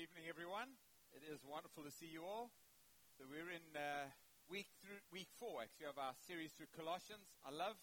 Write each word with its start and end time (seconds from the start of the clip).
evening, 0.00 0.32
everyone. 0.32 0.80
It 1.12 1.20
is 1.28 1.44
wonderful 1.44 1.84
to 1.84 1.92
see 1.92 2.08
you 2.08 2.24
all. 2.24 2.48
So 3.20 3.28
we're 3.28 3.52
in 3.52 3.68
uh, 3.76 4.08
week 4.48 4.72
through 4.80 4.96
week 5.12 5.28
four, 5.36 5.60
actually, 5.60 5.92
of 5.92 6.00
our 6.00 6.16
series 6.16 6.56
through 6.56 6.72
Colossians. 6.72 7.36
I 7.44 7.52
love 7.52 7.76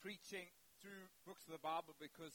preaching 0.00 0.48
through 0.80 1.12
books 1.28 1.44
of 1.44 1.52
the 1.52 1.60
Bible 1.60 1.92
because 2.00 2.32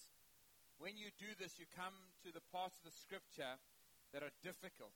when 0.78 1.02
you 1.02 1.10
do 1.18 1.34
this, 1.42 1.58
you 1.58 1.66
come 1.74 1.98
to 2.22 2.30
the 2.30 2.46
parts 2.54 2.78
of 2.78 2.94
the 2.94 2.94
Scripture 2.94 3.58
that 4.14 4.22
are 4.22 4.30
difficult. 4.46 4.94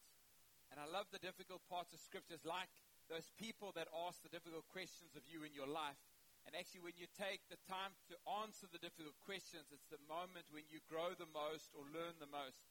And 0.69 0.77
I 0.77 0.85
love 0.85 1.09
the 1.09 1.17
difficult 1.17 1.65
parts 1.65 1.89
of 1.89 1.97
Scriptures, 1.97 2.45
like 2.45 2.69
those 3.09 3.33
people 3.41 3.73
that 3.73 3.89
ask 4.05 4.21
the 4.21 4.29
difficult 4.29 4.69
questions 4.69 5.17
of 5.17 5.25
you 5.25 5.41
in 5.41 5.49
your 5.49 5.65
life. 5.65 5.97
And 6.45 6.53
actually, 6.53 6.85
when 6.85 6.97
you 7.01 7.09
take 7.17 7.41
the 7.49 7.57
time 7.65 7.97
to 8.13 8.21
answer 8.45 8.69
the 8.69 8.81
difficult 8.81 9.17
questions, 9.25 9.73
it's 9.73 9.89
the 9.89 10.01
moment 10.05 10.53
when 10.53 10.69
you 10.69 10.77
grow 10.85 11.17
the 11.17 11.29
most 11.33 11.73
or 11.73 11.89
learn 11.89 12.21
the 12.21 12.29
most. 12.29 12.61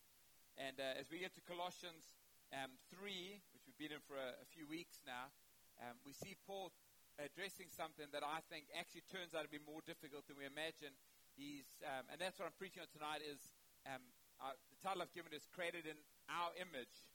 And 0.59 0.79
uh, 0.81 0.99
as 0.99 1.11
we 1.11 1.23
get 1.23 1.35
to 1.39 1.45
Colossians 1.45 2.11
um, 2.51 2.75
3, 2.91 3.39
which 3.55 3.63
we've 3.67 3.79
been 3.79 3.95
in 3.95 4.03
for 4.03 4.19
a, 4.19 4.39
a 4.41 4.47
few 4.51 4.67
weeks 4.67 5.03
now, 5.07 5.31
um, 5.79 5.97
we 6.03 6.13
see 6.13 6.35
Paul 6.47 6.73
addressing 7.21 7.69
something 7.69 8.09
that 8.17 8.25
I 8.25 8.41
think 8.49 8.73
actually 8.73 9.05
turns 9.13 9.37
out 9.37 9.45
to 9.45 9.53
be 9.53 9.61
more 9.61 9.85
difficult 9.85 10.25
than 10.27 10.41
we 10.41 10.49
imagine. 10.49 10.97
He's, 11.37 11.69
um, 11.85 12.09
and 12.11 12.19
that's 12.19 12.41
what 12.41 12.49
I'm 12.49 12.57
preaching 12.57 12.83
on 12.85 12.91
tonight 12.93 13.21
is 13.25 13.41
uh, 13.87 14.57
the 14.73 14.81
title 14.81 15.05
I've 15.05 15.13
given 15.13 15.37
is 15.37 15.45
Created 15.53 15.85
in 15.85 15.97
Our 16.33 16.53
Image. 16.57 17.09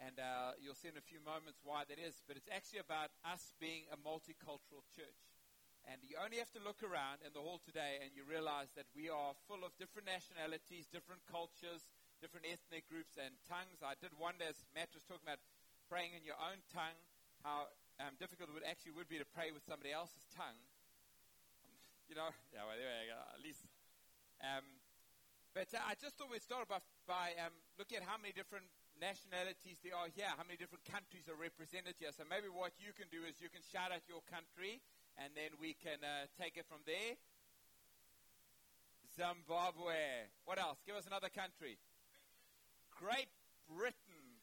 And 0.00 0.16
uh, 0.18 0.56
you'll 0.58 0.76
see 0.76 0.88
in 0.88 0.98
a 0.98 1.04
few 1.04 1.20
moments 1.22 1.60
why 1.62 1.84
that 1.86 2.00
is. 2.00 2.24
But 2.24 2.40
it's 2.40 2.48
actually 2.48 2.80
about 2.80 3.12
us 3.28 3.52
being 3.60 3.86
a 3.92 3.98
multicultural 4.00 4.82
church. 4.96 5.20
And 5.84 5.98
you 6.06 6.14
only 6.16 6.38
have 6.38 6.50
to 6.54 6.62
look 6.62 6.80
around 6.86 7.26
in 7.26 7.34
the 7.34 7.42
hall 7.42 7.58
today 7.58 7.98
and 7.98 8.14
you 8.14 8.22
realize 8.22 8.70
that 8.78 8.86
we 8.94 9.10
are 9.10 9.34
full 9.50 9.66
of 9.66 9.74
different 9.82 10.06
nationalities, 10.06 10.86
different 10.86 11.26
cultures, 11.26 11.90
different 12.22 12.46
ethnic 12.46 12.86
groups 12.86 13.18
and 13.18 13.34
tongues. 13.50 13.82
I 13.82 13.98
did 13.98 14.14
wonder, 14.14 14.46
as 14.46 14.54
Matt 14.78 14.94
was 14.94 15.02
talking 15.10 15.26
about 15.26 15.42
praying 15.90 16.14
in 16.14 16.22
your 16.22 16.38
own 16.38 16.62
tongue, 16.70 16.94
how 17.42 17.66
um, 17.98 18.14
difficult 18.22 18.46
it 18.46 18.54
would 18.54 18.62
actually 18.62 18.94
would 18.94 19.10
be 19.10 19.18
to 19.18 19.26
pray 19.26 19.50
with 19.50 19.66
somebody 19.66 19.90
else's 19.90 20.22
tongue. 20.30 20.56
You 22.10 22.20
know, 22.20 22.28
yeah, 22.52 22.68
well, 22.68 22.76
go, 22.76 23.16
at 23.32 23.40
least. 23.40 23.64
Um, 24.44 24.66
but 25.56 25.70
uh, 25.72 25.80
I 25.80 25.96
just 25.96 26.20
thought 26.20 26.28
we'd 26.28 26.44
start 26.44 26.68
by, 26.68 26.84
by 27.08 27.32
um, 27.40 27.56
looking 27.80 27.96
at 27.96 28.04
how 28.04 28.20
many 28.20 28.36
different 28.36 28.68
nationalities 29.00 29.80
there 29.80 29.96
are 29.96 30.12
here, 30.12 30.28
how 30.28 30.44
many 30.44 30.60
different 30.60 30.84
countries 30.84 31.24
are 31.32 31.38
represented 31.38 31.96
here. 31.96 32.12
So 32.12 32.28
maybe 32.28 32.52
what 32.52 32.76
you 32.76 32.92
can 32.92 33.08
do 33.08 33.24
is 33.24 33.40
you 33.40 33.48
can 33.48 33.64
shout 33.64 33.96
out 33.96 34.04
your 34.12 34.20
country, 34.28 34.84
and 35.16 35.32
then 35.32 35.56
we 35.56 35.72
can 35.72 36.04
uh, 36.04 36.28
take 36.36 36.60
it 36.60 36.68
from 36.68 36.84
there. 36.84 37.16
Zimbabwe. 39.16 40.28
What 40.44 40.60
else? 40.60 40.84
Give 40.84 40.96
us 40.96 41.08
another 41.08 41.32
country. 41.32 41.80
Great 42.98 43.28
Britain, 43.68 44.40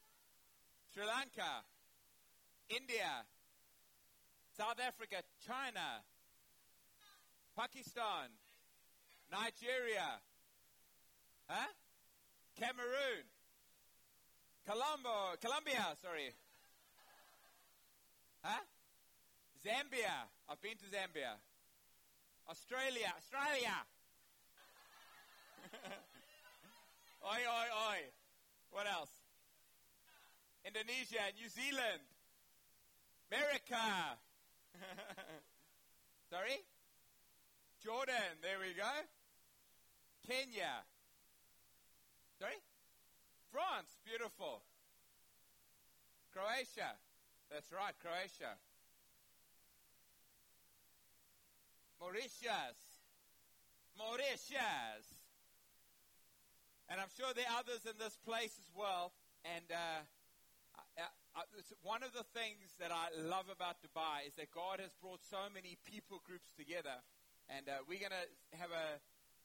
Sri 0.93 1.05
Lanka, 1.05 1.63
India, 2.69 3.25
South 4.57 4.79
Africa, 4.85 5.23
China, 5.45 6.03
Pakistan, 7.55 8.29
Nigeria, 9.31 10.19
huh? 11.47 11.67
Cameroon, 12.59 13.23
Colombo, 14.67 15.35
Colombia, 15.41 15.95
sorry. 16.01 16.33
Huh? 18.43 18.61
Zambia. 19.65 20.29
I've 20.47 20.61
been 20.61 20.77
to 20.77 20.85
Zambia. 20.85 21.35
Australia, 22.49 23.13
Australia. 23.17 23.75
oi, 27.31 27.41
oi, 27.47 27.67
oi. 27.89 27.99
What 28.71 28.85
else? 28.87 29.09
Indonesia, 30.65 31.23
New 31.39 31.49
Zealand, 31.49 32.03
America. 33.31 34.17
Sorry? 36.29 36.61
Jordan, 37.83 38.37
there 38.41 38.59
we 38.59 38.73
go. 38.75 38.91
Kenya. 40.27 40.83
Sorry? 42.39 42.59
France, 43.51 43.97
beautiful. 44.05 44.61
Croatia. 46.33 46.93
That's 47.49 47.71
right, 47.71 47.93
Croatia. 47.99 48.53
Mauritius. 51.99 52.77
Mauritius. 53.97 55.18
And 56.89 56.97
I'm 56.97 57.13
sure 57.13 57.29
there 57.37 57.45
are 57.45 57.61
others 57.61 57.85
in 57.85 57.93
this 58.01 58.17
place 58.25 58.57
as 58.57 58.69
well. 58.73 59.13
And 59.45 59.69
uh, 59.69 60.01
I, 60.97 61.05
I, 61.37 61.41
one 61.85 62.01
of 62.01 62.17
the 62.17 62.25
things 62.33 62.73
that 62.81 62.89
I 62.89 63.13
love 63.13 63.45
about 63.53 63.77
Dubai 63.85 64.25
is 64.25 64.33
that 64.41 64.49
God 64.49 64.81
has 64.81 64.89
brought 64.97 65.21
so 65.21 65.45
many 65.53 65.77
people 65.85 66.17
groups 66.25 66.49
together. 66.57 66.97
And 67.45 67.69
uh, 67.69 67.85
we're 67.85 68.01
going 68.01 68.17
to 68.17 68.27
have 68.57 68.73
a, 68.73 68.97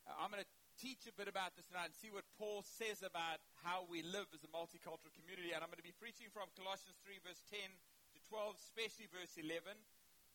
I'm 0.09 0.33
going 0.33 0.41
to 0.41 0.53
teach 0.81 1.05
a 1.05 1.13
bit 1.21 1.29
about 1.29 1.53
this 1.53 1.69
tonight 1.69 1.93
and 1.93 1.97
see 2.01 2.09
what 2.09 2.25
Paul 2.41 2.65
says 2.65 3.05
about 3.05 3.45
how 3.61 3.85
we 3.93 4.01
live 4.01 4.33
as 4.33 4.41
a 4.41 4.49
multicultural 4.49 5.13
community. 5.13 5.53
And 5.53 5.61
I'm 5.61 5.69
going 5.69 5.85
to 5.85 5.87
be 5.87 5.95
preaching 6.01 6.33
from 6.33 6.49
Colossians 6.57 6.97
3, 7.05 7.21
verse 7.29 7.45
10 7.53 7.61
to 7.61 8.19
12, 8.33 8.57
especially 8.57 9.13
verse 9.13 9.37
11. 9.37 9.69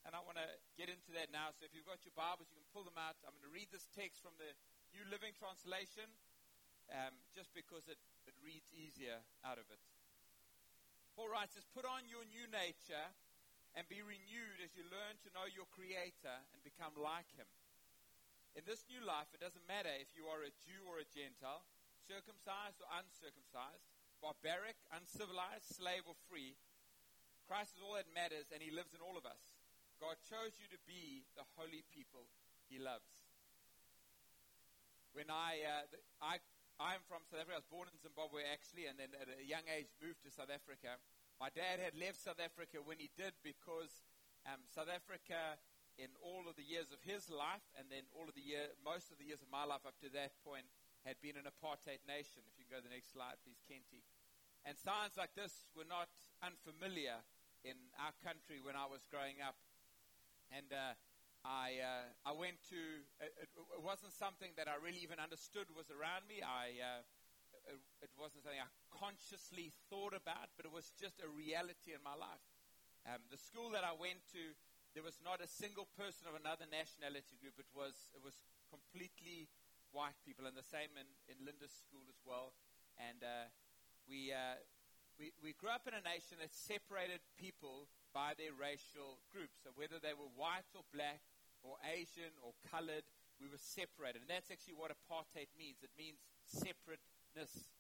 And 0.06 0.14
I 0.14 0.22
want 0.22 0.38
to 0.38 0.46
get 0.78 0.94
into 0.94 1.10
that 1.18 1.34
now. 1.34 1.50
So 1.58 1.66
if 1.66 1.74
you've 1.74 1.90
got 1.90 2.06
your 2.06 2.14
Bibles, 2.14 2.54
you 2.54 2.62
can 2.62 2.70
pull 2.70 2.86
them 2.86 3.02
out. 3.02 3.18
I'm 3.26 3.34
going 3.42 3.50
to 3.50 3.56
read 3.58 3.74
this 3.74 3.90
text 3.98 4.22
from 4.22 4.38
the 4.38 4.54
New 4.94 5.04
Living 5.10 5.34
Translation 5.34 6.06
um, 6.94 7.14
just 7.34 7.54
because 7.54 7.86
it, 7.88 8.00
it 8.26 8.36
reads 8.42 8.70
easier 8.74 9.22
out 9.46 9.62
of 9.62 9.68
it. 9.70 9.82
Paul 11.20 11.30
writes, 11.30 11.60
says, 11.60 11.68
Put 11.76 11.84
on 11.84 12.08
your 12.08 12.24
new 12.32 12.48
nature 12.48 13.08
and 13.78 13.86
be 13.86 14.02
renewed 14.02 14.60
as 14.64 14.74
you 14.74 14.88
learn 14.88 15.20
to 15.22 15.34
know 15.36 15.46
your 15.46 15.70
Creator 15.70 16.36
and 16.56 16.60
become 16.66 16.96
like 16.98 17.30
Him. 17.36 17.50
In 18.58 18.66
this 18.66 18.88
new 18.90 19.04
life, 19.06 19.30
it 19.36 19.44
doesn't 19.44 19.68
matter 19.70 19.94
if 20.02 20.10
you 20.18 20.26
are 20.26 20.42
a 20.42 20.56
Jew 20.66 20.82
or 20.90 20.98
a 20.98 21.12
Gentile, 21.12 21.62
circumcised 22.10 22.82
or 22.82 22.90
uncircumcised, 22.98 23.86
barbaric, 24.24 24.80
uncivilized, 24.90 25.70
slave 25.70 26.08
or 26.10 26.18
free. 26.26 26.58
Christ 27.46 27.78
is 27.78 27.82
all 27.86 28.00
that 28.00 28.10
matters, 28.10 28.50
and 28.50 28.64
He 28.64 28.74
lives 28.74 28.98
in 28.98 29.02
all 29.06 29.20
of 29.20 29.30
us. 29.30 29.44
God 30.02 30.18
chose 30.26 30.58
you 30.58 30.66
to 30.74 30.82
be 30.90 31.28
the 31.38 31.46
holy 31.60 31.86
people 31.94 32.26
He 32.72 32.82
loves. 32.82 33.06
When 35.14 35.30
I, 35.30 35.62
uh, 35.66 35.86
I 36.24 36.40
I'm 36.80 37.04
from 37.12 37.28
South 37.28 37.44
Africa. 37.44 37.60
I 37.60 37.64
was 37.68 37.68
born 37.68 37.92
in 37.92 38.00
Zimbabwe, 38.00 38.48
actually, 38.48 38.88
and 38.88 38.96
then 38.96 39.12
at 39.20 39.28
a 39.28 39.44
young 39.44 39.68
age 39.68 39.92
moved 40.00 40.24
to 40.24 40.32
South 40.32 40.48
Africa. 40.48 40.96
My 41.36 41.52
dad 41.52 41.84
had 41.84 41.92
left 42.00 42.24
South 42.24 42.40
Africa 42.40 42.80
when 42.80 43.04
he 43.04 43.12
did 43.20 43.36
because 43.44 44.08
um, 44.48 44.64
South 44.72 44.88
Africa, 44.88 45.60
in 46.00 46.08
all 46.24 46.48
of 46.48 46.56
the 46.56 46.64
years 46.64 46.96
of 46.96 47.04
his 47.04 47.28
life, 47.28 47.68
and 47.76 47.92
then 47.92 48.08
all 48.16 48.32
of 48.32 48.36
the 48.36 48.44
year, 48.44 48.72
most 48.80 49.12
of 49.12 49.20
the 49.20 49.28
years 49.28 49.44
of 49.44 49.52
my 49.52 49.68
life 49.68 49.84
up 49.84 50.00
to 50.00 50.08
that 50.16 50.40
point, 50.40 50.64
had 51.04 51.20
been 51.20 51.36
an 51.36 51.52
apartheid 51.52 52.00
nation. 52.08 52.48
If 52.48 52.56
you 52.56 52.64
can 52.64 52.72
go 52.72 52.80
to 52.80 52.88
the 52.88 52.96
next 52.96 53.12
slide, 53.12 53.36
please, 53.44 53.60
Kenty. 53.68 54.00
And 54.64 54.80
signs 54.80 55.20
like 55.20 55.36
this 55.36 55.68
were 55.76 55.88
not 55.88 56.08
unfamiliar 56.40 57.20
in 57.68 57.76
our 58.00 58.16
country 58.24 58.64
when 58.64 58.80
I 58.80 58.88
was 58.88 59.04
growing 59.12 59.44
up. 59.44 59.60
And 60.56 60.72
uh, 60.72 60.96
I, 61.48 61.80
uh, 61.80 62.06
I 62.28 62.34
went 62.36 62.60
to, 62.68 62.80
it, 63.24 63.32
it, 63.48 63.50
wasn't 63.80 64.12
something 64.12 64.52
that 64.60 64.68
I 64.68 64.76
really 64.76 65.00
even 65.00 65.24
understood 65.24 65.72
was 65.72 65.88
around 65.88 66.28
me. 66.28 66.44
I, 66.44 66.76
uh, 66.84 67.02
it, 67.72 67.80
it, 68.04 68.12
wasn't 68.20 68.44
something 68.44 68.60
I 68.60 68.72
consciously 68.92 69.72
thought 69.88 70.12
about, 70.12 70.52
but 70.60 70.68
it 70.68 70.74
was 70.74 70.92
just 71.00 71.24
a 71.24 71.30
reality 71.32 71.96
in 71.96 72.04
my 72.04 72.16
life. 72.16 72.44
Um, 73.08 73.24
the 73.32 73.40
school 73.40 73.72
that 73.72 73.88
I 73.88 73.96
went 73.96 74.20
to, 74.36 74.52
there 74.92 75.06
was 75.06 75.24
not 75.24 75.40
a 75.40 75.48
single 75.48 75.88
person 75.96 76.28
of 76.28 76.36
another 76.36 76.68
nationality 76.68 77.40
group. 77.40 77.56
It 77.56 77.72
was, 77.72 78.12
it 78.12 78.20
was 78.20 78.36
completely 78.68 79.48
white 79.96 80.20
people, 80.28 80.44
and 80.44 80.60
the 80.60 80.66
same 80.66 80.92
in, 81.00 81.08
in 81.32 81.40
Linda's 81.40 81.72
school 81.72 82.04
as 82.12 82.20
well. 82.28 82.52
And 83.00 83.24
uh, 83.24 83.48
we, 84.12 84.36
uh, 84.36 84.60
we, 85.16 85.32
we 85.40 85.56
grew 85.56 85.72
up 85.72 85.88
in 85.88 85.96
a 85.96 86.04
nation 86.04 86.44
that 86.44 86.52
separated 86.52 87.24
people 87.40 87.88
by 88.12 88.34
their 88.36 88.54
racial 88.56 89.22
groups. 89.30 89.62
So 89.62 89.72
whether 89.76 90.02
they 90.02 90.18
were 90.18 90.30
white 90.34 90.68
or 90.74 90.84
black 90.92 91.22
or 91.64 91.76
Asian 91.86 92.32
or 92.44 92.56
colored, 92.68 93.04
we 93.40 93.48
were 93.48 93.60
separated. 93.60 94.24
And 94.24 94.30
that's 94.32 94.52
actually 94.52 94.76
what 94.76 94.92
apartheid 94.92 95.52
means. 95.56 95.80
It 95.84 95.94
means 95.96 96.20
separateness. 96.44 97.72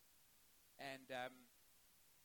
And 0.79 1.07
um, 1.11 1.35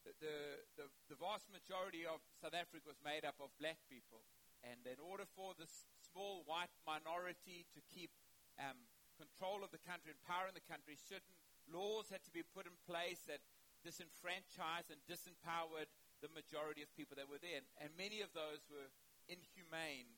the, 0.07 0.63
the, 0.79 0.87
the 1.11 1.19
vast 1.19 1.51
majority 1.51 2.07
of 2.07 2.23
South 2.39 2.55
Africa 2.55 2.87
was 2.87 3.01
made 3.03 3.27
up 3.27 3.41
of 3.43 3.51
black 3.59 3.83
people. 3.91 4.23
And 4.63 4.81
in 4.87 5.01
order 5.03 5.29
for 5.35 5.53
this 5.59 5.85
small 6.01 6.47
white 6.47 6.73
minority 6.87 7.67
to 7.75 7.81
keep 7.93 8.15
um, 8.57 8.79
control 9.19 9.67
of 9.67 9.75
the 9.75 9.83
country 9.83 10.15
and 10.15 10.21
power 10.25 10.47
in 10.47 10.57
the 10.57 10.65
country, 10.65 10.97
certain 10.97 11.35
laws 11.69 12.09
had 12.09 12.23
to 12.25 12.33
be 12.33 12.47
put 12.47 12.71
in 12.71 12.77
place 12.87 13.27
that 13.27 13.43
disenfranchised 13.83 14.89
and 14.89 15.03
disempowered 15.05 15.91
the 16.25 16.33
majority 16.33 16.81
of 16.81 16.89
people 16.97 17.19
that 17.19 17.29
were 17.29 17.43
there. 17.43 17.61
And, 17.61 17.69
and 17.83 17.91
many 17.99 18.25
of 18.25 18.33
those 18.33 18.65
were 18.71 18.89
inhumane 19.29 20.14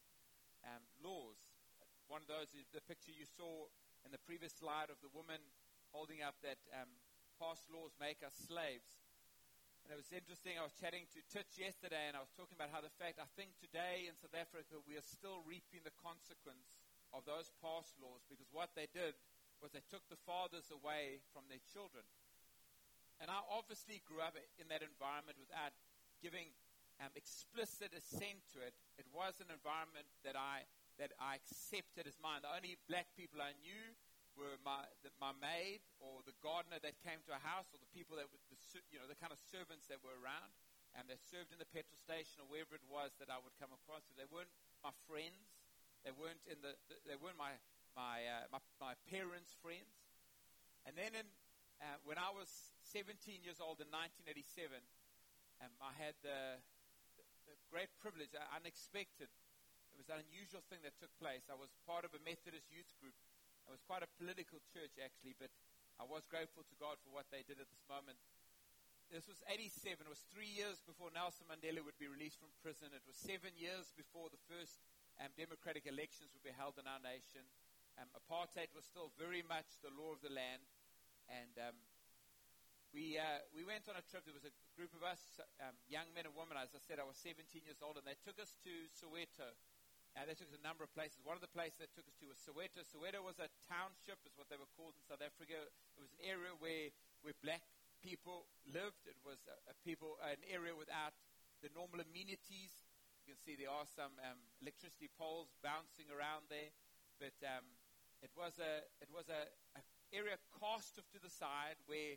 um, 0.66 0.82
laws. 1.02 1.38
One 2.10 2.22
of 2.22 2.30
those 2.30 2.50
is 2.54 2.66
the 2.70 2.82
picture 2.84 3.14
you 3.14 3.26
saw 3.26 3.66
in 4.06 4.10
the 4.14 4.22
previous 4.22 4.54
slide 4.54 4.90
of 4.90 4.98
the 5.02 5.10
woman 5.10 5.42
holding 5.90 6.22
up 6.22 6.38
that 6.42 6.58
um, 6.74 6.90
pass 7.38 7.66
laws 7.70 7.94
make 7.98 8.22
us 8.22 8.34
slaves. 8.46 9.02
And 9.86 9.94
it 9.94 9.98
was 9.98 10.10
interesting. 10.10 10.58
I 10.58 10.66
was 10.66 10.74
chatting 10.74 11.06
to 11.14 11.22
Titch 11.30 11.62
yesterday, 11.62 12.10
and 12.10 12.18
I 12.18 12.22
was 12.22 12.34
talking 12.34 12.58
about 12.58 12.74
how 12.74 12.82
the 12.82 12.90
fact 12.98 13.22
I 13.22 13.30
think 13.38 13.54
today 13.62 14.10
in 14.10 14.18
South 14.18 14.34
Africa 14.34 14.82
we 14.82 14.98
are 14.98 15.06
still 15.06 15.46
reaping 15.46 15.86
the 15.86 15.94
consequence 16.02 16.82
of 17.14 17.22
those 17.22 17.54
pass 17.62 17.94
laws 18.02 18.26
because 18.26 18.50
what 18.50 18.74
they 18.74 18.90
did 18.90 19.14
was 19.62 19.70
they 19.70 19.86
took 19.86 20.02
the 20.10 20.18
fathers 20.26 20.74
away 20.74 21.22
from 21.30 21.46
their 21.46 21.62
children. 21.70 22.02
And 23.22 23.30
I 23.32 23.40
obviously 23.48 24.02
grew 24.04 24.20
up 24.20 24.36
in 24.60 24.68
that 24.68 24.84
environment 24.84 25.38
without 25.40 25.72
giving 26.20 26.52
um, 27.00 27.12
explicit 27.14 27.92
assent 27.92 28.40
to 28.56 28.64
it. 28.64 28.72
It 28.96 29.06
was 29.12 29.40
an 29.40 29.52
environment 29.52 30.08
that 30.24 30.36
I 30.36 30.64
that 30.96 31.12
I 31.20 31.36
accepted 31.36 32.08
as 32.08 32.16
mine. 32.24 32.40
The 32.40 32.52
only 32.56 32.80
black 32.88 33.12
people 33.12 33.44
I 33.44 33.52
knew 33.60 33.92
were 34.36 34.56
my, 34.64 34.84
the, 35.04 35.12
my 35.20 35.32
maid 35.36 35.84
or 36.00 36.24
the 36.24 36.36
gardener 36.40 36.80
that 36.80 36.96
came 37.04 37.20
to 37.28 37.36
a 37.36 37.40
house 37.40 37.68
or 37.72 37.80
the 37.80 37.92
people 37.92 38.16
that 38.16 38.28
were, 38.28 38.40
the, 38.48 38.56
you 38.92 39.00
know, 39.00 39.08
the 39.08 39.16
kind 39.16 39.32
of 39.32 39.40
servants 39.40 39.88
that 39.88 40.00
were 40.00 40.16
around 40.16 40.52
and 40.96 41.04
they 41.08 41.20
served 41.20 41.52
in 41.52 41.60
the 41.60 41.68
petrol 41.68 42.00
station 42.00 42.40
or 42.40 42.48
wherever 42.48 42.72
it 42.72 42.84
was 42.88 43.12
that 43.20 43.28
I 43.28 43.36
would 43.36 43.52
come 43.60 43.72
across. 43.72 44.08
So 44.08 44.16
they 44.16 44.28
weren't 44.28 44.52
my 44.80 44.92
friends. 45.04 45.60
They 46.04 46.12
weren't 46.16 46.40
in 46.48 46.56
the, 46.64 46.76
the 46.88 46.96
they 47.04 47.18
weren't 47.20 47.36
my, 47.36 47.52
my, 47.92 48.24
uh, 48.24 48.48
my, 48.48 48.60
my, 48.80 48.94
parents' 49.08 49.52
friends. 49.60 50.08
And 50.88 50.96
then 50.96 51.12
in, 51.12 51.28
uh, 51.84 52.00
when 52.08 52.16
I 52.16 52.32
was 52.32 52.48
17 52.88 53.44
years 53.44 53.60
old 53.60 53.84
in 53.84 53.88
1987, 53.92 54.80
um, 55.60 55.72
I 55.80 55.92
had 56.00 56.16
the, 56.24 56.60
the 57.46 57.56
great 57.70 57.90
privilege, 58.02 58.34
unexpected, 58.52 59.30
it 59.30 59.96
was 59.96 60.10
an 60.12 60.20
unusual 60.28 60.60
thing 60.68 60.84
that 60.84 60.98
took 61.00 61.14
place. 61.16 61.48
I 61.48 61.56
was 61.56 61.72
part 61.88 62.04
of 62.04 62.12
a 62.12 62.20
Methodist 62.20 62.68
youth 62.68 62.92
group 63.00 63.16
it 63.66 63.74
was 63.74 63.82
quite 63.82 64.06
a 64.06 64.10
political 64.14 64.62
church, 64.70 64.94
actually, 65.02 65.34
but 65.34 65.50
I 65.98 66.06
was 66.06 66.22
grateful 66.30 66.62
to 66.62 66.76
God 66.78 67.02
for 67.02 67.10
what 67.10 67.26
they 67.34 67.42
did 67.42 67.58
at 67.58 67.66
this 67.66 67.82
moment. 67.90 68.14
This 69.10 69.26
was 69.26 69.42
87. 69.50 70.06
It 70.06 70.10
was 70.10 70.22
three 70.30 70.50
years 70.50 70.78
before 70.86 71.10
Nelson 71.10 71.50
Mandela 71.50 71.82
would 71.82 71.98
be 71.98 72.06
released 72.06 72.38
from 72.38 72.54
prison. 72.62 72.94
It 72.94 73.02
was 73.06 73.18
seven 73.18 73.54
years 73.58 73.90
before 73.98 74.30
the 74.30 74.38
first 74.46 74.82
um, 75.18 75.34
democratic 75.34 75.86
elections 75.90 76.30
would 76.30 76.46
be 76.46 76.54
held 76.54 76.78
in 76.78 76.86
our 76.86 77.02
nation. 77.02 77.42
Um, 77.98 78.06
apartheid 78.14 78.70
was 78.70 78.86
still 78.86 79.10
very 79.18 79.42
much 79.42 79.66
the 79.82 79.94
law 79.94 80.14
of 80.14 80.22
the 80.22 80.30
land. 80.30 80.62
And 81.26 81.54
um, 81.58 81.78
we, 82.96 83.20
uh, 83.20 83.44
we 83.52 83.60
went 83.60 83.84
on 83.92 84.00
a 84.00 84.04
trip. 84.08 84.24
There 84.24 84.32
was 84.32 84.48
a 84.48 84.56
group 84.72 84.96
of 84.96 85.04
us, 85.04 85.36
um, 85.60 85.76
young 85.84 86.08
men 86.16 86.24
and 86.24 86.32
women. 86.32 86.56
As 86.56 86.72
I 86.72 86.80
said, 86.80 86.96
I 86.96 87.04
was 87.04 87.20
17 87.20 87.60
years 87.68 87.84
old, 87.84 88.00
and 88.00 88.08
they 88.08 88.16
took 88.24 88.40
us 88.40 88.56
to 88.64 88.72
Soweto 88.88 89.52
and 90.16 90.24
they 90.24 90.32
took 90.32 90.48
us 90.48 90.56
a 90.56 90.64
number 90.64 90.80
of 90.80 90.88
places. 90.96 91.20
One 91.20 91.36
of 91.36 91.44
the 91.44 91.52
places 91.52 91.76
they 91.76 91.92
took 91.92 92.08
us 92.08 92.16
to 92.24 92.32
was 92.32 92.40
Soweto. 92.40 92.80
Soweto 92.80 93.20
was 93.20 93.36
a 93.36 93.52
township, 93.68 94.16
is 94.24 94.32
what 94.32 94.48
they 94.48 94.56
were 94.56 94.72
called 94.72 94.96
in 94.96 95.04
South 95.04 95.20
Africa. 95.20 95.68
It 95.68 96.00
was 96.00 96.08
an 96.16 96.24
area 96.24 96.56
where, 96.56 96.88
where 97.20 97.36
black 97.44 97.60
people 98.00 98.48
lived. 98.64 99.04
It 99.04 99.20
was 99.20 99.44
a, 99.44 99.60
a 99.68 99.76
people, 99.84 100.16
an 100.24 100.40
area 100.48 100.72
without 100.72 101.12
the 101.60 101.68
normal 101.76 102.00
amenities. 102.00 102.80
You 103.20 103.36
can 103.36 103.40
see 103.44 103.60
there 103.60 103.68
are 103.68 103.84
some 103.84 104.16
um, 104.24 104.40
electricity 104.64 105.12
poles 105.12 105.52
bouncing 105.60 106.08
around 106.08 106.48
there, 106.48 106.72
but 107.20 107.36
um, 107.44 107.68
it 108.24 108.32
was 108.32 108.56
a 108.56 108.88
it 109.04 109.12
was 109.12 109.28
a, 109.28 109.52
a 109.76 109.84
area 110.16 110.40
cast 110.56 110.96
off 110.96 111.08
to 111.12 111.20
the 111.20 111.28
side 111.28 111.76
where 111.84 112.16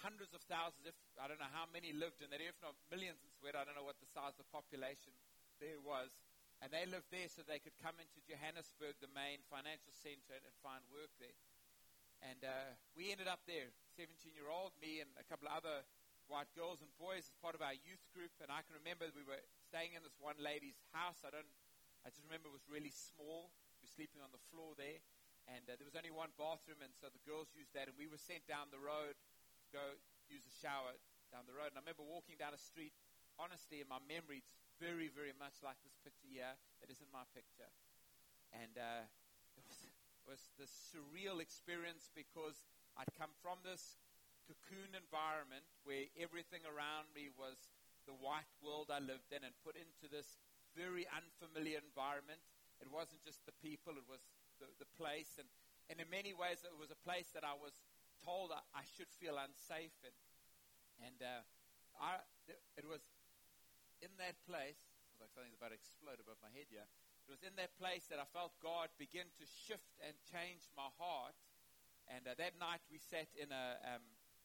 hundreds 0.00 0.32
of 0.32 0.40
thousands, 0.48 0.88
if 0.88 0.96
I 1.20 1.28
don't 1.28 1.42
know 1.42 1.52
how 1.52 1.68
many 1.68 1.92
lived 1.92 2.24
in 2.24 2.32
that, 2.32 2.40
if 2.40 2.56
not 2.64 2.78
millions 2.88 3.20
in 3.20 3.30
Soweto. 3.36 3.60
I 3.60 3.64
don't 3.66 3.76
know 3.76 3.86
what 3.86 4.00
the 4.00 4.08
size 4.08 4.38
of 4.38 4.46
the 4.46 4.52
population 4.54 5.12
there 5.60 5.78
was. 5.82 6.10
And 6.62 6.70
they 6.70 6.86
lived 6.86 7.10
there 7.10 7.26
so 7.26 7.42
they 7.42 7.58
could 7.58 7.74
come 7.82 7.98
into 7.98 8.22
Johannesburg, 8.22 8.94
the 9.02 9.10
main 9.10 9.42
financial 9.50 9.90
center, 9.90 10.38
and 10.38 10.54
find 10.62 10.82
work 10.94 11.10
there. 11.18 11.34
And 12.22 12.46
uh, 12.46 12.78
we 12.94 13.10
ended 13.10 13.26
up 13.26 13.42
there, 13.50 13.74
17 13.98 14.30
year 14.30 14.46
old, 14.46 14.70
me 14.78 15.02
and 15.02 15.10
a 15.18 15.26
couple 15.26 15.50
of 15.50 15.58
other 15.58 15.82
white 16.30 16.46
girls 16.54 16.78
and 16.78 16.90
boys 17.02 17.26
as 17.26 17.34
part 17.42 17.58
of 17.58 17.66
our 17.66 17.74
youth 17.74 18.06
group. 18.14 18.30
And 18.38 18.46
I 18.46 18.62
can 18.62 18.78
remember 18.78 19.10
we 19.10 19.26
were 19.26 19.42
staying 19.58 19.98
in 19.98 20.06
this 20.06 20.14
one 20.22 20.38
lady's 20.38 20.78
house. 20.94 21.18
I 21.26 21.34
don't, 21.34 21.50
I 22.06 22.14
just 22.14 22.22
remember 22.22 22.46
it 22.46 22.54
was 22.54 22.70
really 22.70 22.94
small. 22.94 23.50
We 23.82 23.90
were 23.90 23.94
sleeping 23.98 24.22
on 24.22 24.30
the 24.30 24.42
floor 24.54 24.78
there. 24.78 25.02
And 25.50 25.66
uh, 25.66 25.74
there 25.74 25.88
was 25.90 25.98
only 25.98 26.14
one 26.14 26.30
bathroom, 26.38 26.78
and 26.86 26.94
so 26.94 27.10
the 27.10 27.18
girls 27.26 27.50
used 27.50 27.74
that. 27.74 27.90
And 27.90 27.98
we 27.98 28.06
were 28.06 28.22
sent 28.22 28.46
down 28.46 28.70
the 28.70 28.78
road 28.78 29.18
go 29.72 29.96
use 30.28 30.44
a 30.44 30.54
shower 30.60 30.92
down 31.32 31.48
the 31.48 31.56
road. 31.56 31.72
And 31.72 31.80
I 31.80 31.82
remember 31.82 32.04
walking 32.04 32.36
down 32.36 32.52
a 32.52 32.60
street, 32.60 32.92
honestly, 33.40 33.80
in 33.80 33.88
my 33.88 33.98
memory, 34.04 34.44
it's 34.44 34.52
very, 34.76 35.08
very 35.08 35.32
much 35.34 35.64
like 35.64 35.80
this 35.80 35.96
picture 36.04 36.28
here 36.28 36.52
that 36.84 36.92
isn't 36.92 37.08
my 37.08 37.24
picture. 37.32 37.68
And 38.52 38.76
uh, 38.76 39.08
it, 39.58 39.64
was, 39.64 39.80
it 39.80 39.96
was 40.28 40.40
this 40.60 40.72
surreal 40.92 41.40
experience 41.40 42.12
because 42.12 42.68
I'd 43.00 43.10
come 43.16 43.32
from 43.40 43.64
this 43.64 43.96
cocoon 44.44 44.92
environment 44.92 45.64
where 45.88 46.10
everything 46.20 46.60
around 46.68 47.08
me 47.16 47.32
was 47.32 47.72
the 48.04 48.16
white 48.18 48.50
world 48.60 48.90
I 48.90 48.98
lived 48.98 49.30
in 49.30 49.46
and 49.46 49.54
put 49.62 49.78
into 49.78 50.10
this 50.10 50.42
very 50.74 51.06
unfamiliar 51.08 51.78
environment. 51.78 52.42
It 52.82 52.90
wasn't 52.90 53.22
just 53.22 53.46
the 53.46 53.54
people, 53.62 53.94
it 53.94 54.08
was 54.10 54.26
the, 54.58 54.66
the 54.82 54.90
place. 54.98 55.38
And, 55.38 55.46
and 55.86 56.02
in 56.02 56.08
many 56.10 56.34
ways, 56.34 56.66
it 56.66 56.74
was 56.74 56.90
a 56.90 56.98
place 57.06 57.30
that 57.32 57.46
I 57.46 57.54
was 57.54 57.78
told 58.22 58.54
I, 58.54 58.62
I 58.72 58.84
should 58.96 59.10
feel 59.18 59.36
unsafe 59.36 59.94
in. 60.06 60.14
And 61.02 61.18
uh, 61.18 61.42
I, 61.98 62.22
it 62.78 62.86
was 62.86 63.02
in 64.02 64.10
that 64.18 64.38
place, 64.46 64.78
was 65.10 65.18
like 65.18 65.34
something's 65.34 65.58
about 65.58 65.74
to 65.74 65.78
explode 65.78 66.22
above 66.22 66.38
my 66.42 66.50
head 66.54 66.70
here. 66.70 66.86
It 67.26 67.30
was 67.30 67.42
in 67.46 67.54
that 67.58 67.74
place 67.78 68.10
that 68.10 68.18
I 68.18 68.26
felt 68.34 68.54
God 68.58 68.90
begin 68.98 69.30
to 69.38 69.44
shift 69.46 69.94
and 70.02 70.14
change 70.26 70.66
my 70.74 70.90
heart. 70.98 71.38
And 72.10 72.26
uh, 72.26 72.34
that 72.34 72.58
night 72.58 72.82
we 72.90 72.98
sat 72.98 73.30
in 73.38 73.54
a 73.54 73.78
um, 73.86 74.02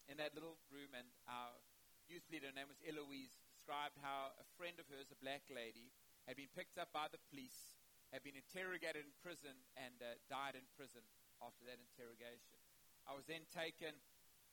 in 0.08 0.16
that 0.24 0.32
little 0.32 0.56
room, 0.72 0.96
and 0.96 1.08
our 1.28 1.52
youth 2.08 2.24
leader, 2.32 2.48
her 2.48 2.56
name 2.56 2.72
was 2.72 2.80
Eloise, 2.80 3.36
described 3.52 4.00
how 4.00 4.32
a 4.40 4.48
friend 4.56 4.80
of 4.80 4.88
hers, 4.88 5.12
a 5.12 5.20
black 5.20 5.44
lady, 5.52 5.92
had 6.24 6.40
been 6.40 6.52
picked 6.56 6.80
up 6.80 6.96
by 6.96 7.12
the 7.12 7.20
police, 7.28 7.76
had 8.16 8.24
been 8.24 8.40
interrogated 8.40 9.04
in 9.04 9.12
prison, 9.20 9.56
and 9.76 10.00
uh, 10.00 10.16
died 10.32 10.56
in 10.56 10.64
prison 10.80 11.04
after 11.44 11.68
that 11.68 11.76
interrogation. 11.82 12.57
I 13.08 13.16
was 13.16 13.24
then 13.24 13.48
taken 13.56 13.96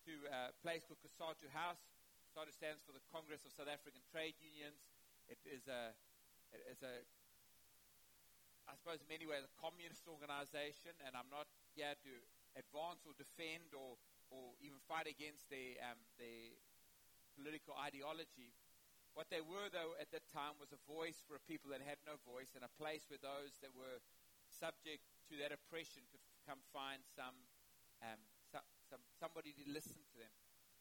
to 0.07 0.15
a 0.31 0.55
place 0.63 0.87
called 0.87 1.03
COSATU 1.03 1.51
House. 1.51 1.83
COSATU 2.31 2.55
stands 2.55 2.81
for 2.87 2.95
the 2.95 3.03
Congress 3.11 3.43
of 3.43 3.51
South 3.51 3.67
African 3.67 3.99
Trade 4.15 4.39
Unions. 4.39 4.79
It 5.27 5.43
is 5.43 5.67
a, 5.67 5.91
it 6.55 6.63
is 6.71 6.79
a, 6.87 7.03
I 8.71 8.79
suppose 8.79 9.03
in 9.03 9.11
many 9.11 9.27
ways, 9.27 9.43
a 9.43 9.51
communist 9.59 10.07
organization, 10.07 10.95
and 11.03 11.19
I'm 11.19 11.27
not 11.35 11.51
here 11.75 11.99
to 11.99 12.13
advance 12.55 13.03
or 13.03 13.19
defend 13.19 13.75
or, 13.75 13.99
or 14.31 14.55
even 14.63 14.79
fight 14.87 15.11
against 15.11 15.51
their, 15.51 15.75
um, 15.83 15.99
their 16.23 16.55
political 17.35 17.75
ideology. 17.75 18.55
What 19.19 19.35
they 19.35 19.43
were, 19.43 19.67
though, 19.71 19.99
at 19.99 20.15
that 20.15 20.31
time 20.31 20.59
was 20.63 20.71
a 20.71 20.79
voice 20.87 21.23
for 21.27 21.35
a 21.35 21.43
people 21.43 21.75
that 21.75 21.83
had 21.83 21.99
no 22.07 22.23
voice 22.23 22.55
and 22.55 22.63
a 22.63 22.71
place 22.79 23.07
where 23.11 23.19
those 23.19 23.59
that 23.67 23.75
were 23.75 23.99
subject 24.47 25.03
to 25.31 25.39
that 25.43 25.51
oppression 25.51 26.07
could 26.15 26.23
come 26.47 26.63
find 26.71 27.03
some, 27.19 27.35
um, 28.03 28.23
some, 28.95 29.03
some 29.19 29.35
somebody 29.35 29.51
to 29.51 29.67
listen 29.67 29.99
to 29.99 30.17
them. 30.23 30.31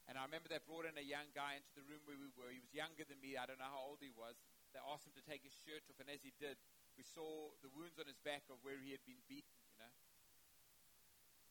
And 0.06 0.20
I 0.20 0.28
remember 0.30 0.46
they 0.46 0.62
brought 0.62 0.86
in 0.86 0.94
a 1.00 1.06
young 1.06 1.34
guy 1.34 1.58
into 1.58 1.74
the 1.74 1.82
room 1.90 2.06
where 2.06 2.20
we 2.20 2.30
were. 2.38 2.54
He 2.54 2.62
was 2.62 2.70
younger 2.70 3.02
than 3.08 3.18
me. 3.18 3.34
I 3.40 3.50
don't 3.50 3.58
know 3.58 3.72
how 3.72 3.82
old 3.82 4.04
he 4.04 4.14
was. 4.14 4.38
They 4.76 4.82
asked 4.84 5.10
him 5.10 5.18
to 5.18 5.26
take 5.26 5.42
his 5.42 5.56
shirt 5.66 5.82
off, 5.90 5.98
and 5.98 6.12
as 6.12 6.22
he 6.22 6.36
did, 6.38 6.60
we 6.94 7.02
saw 7.02 7.50
the 7.66 7.72
wounds 7.74 7.98
on 7.98 8.06
his 8.06 8.20
back 8.22 8.46
of 8.54 8.62
where 8.62 8.78
he 8.78 8.94
had 8.94 9.02
been 9.10 9.22
beaten, 9.26 9.58
you 9.74 9.80
know. 9.82 9.94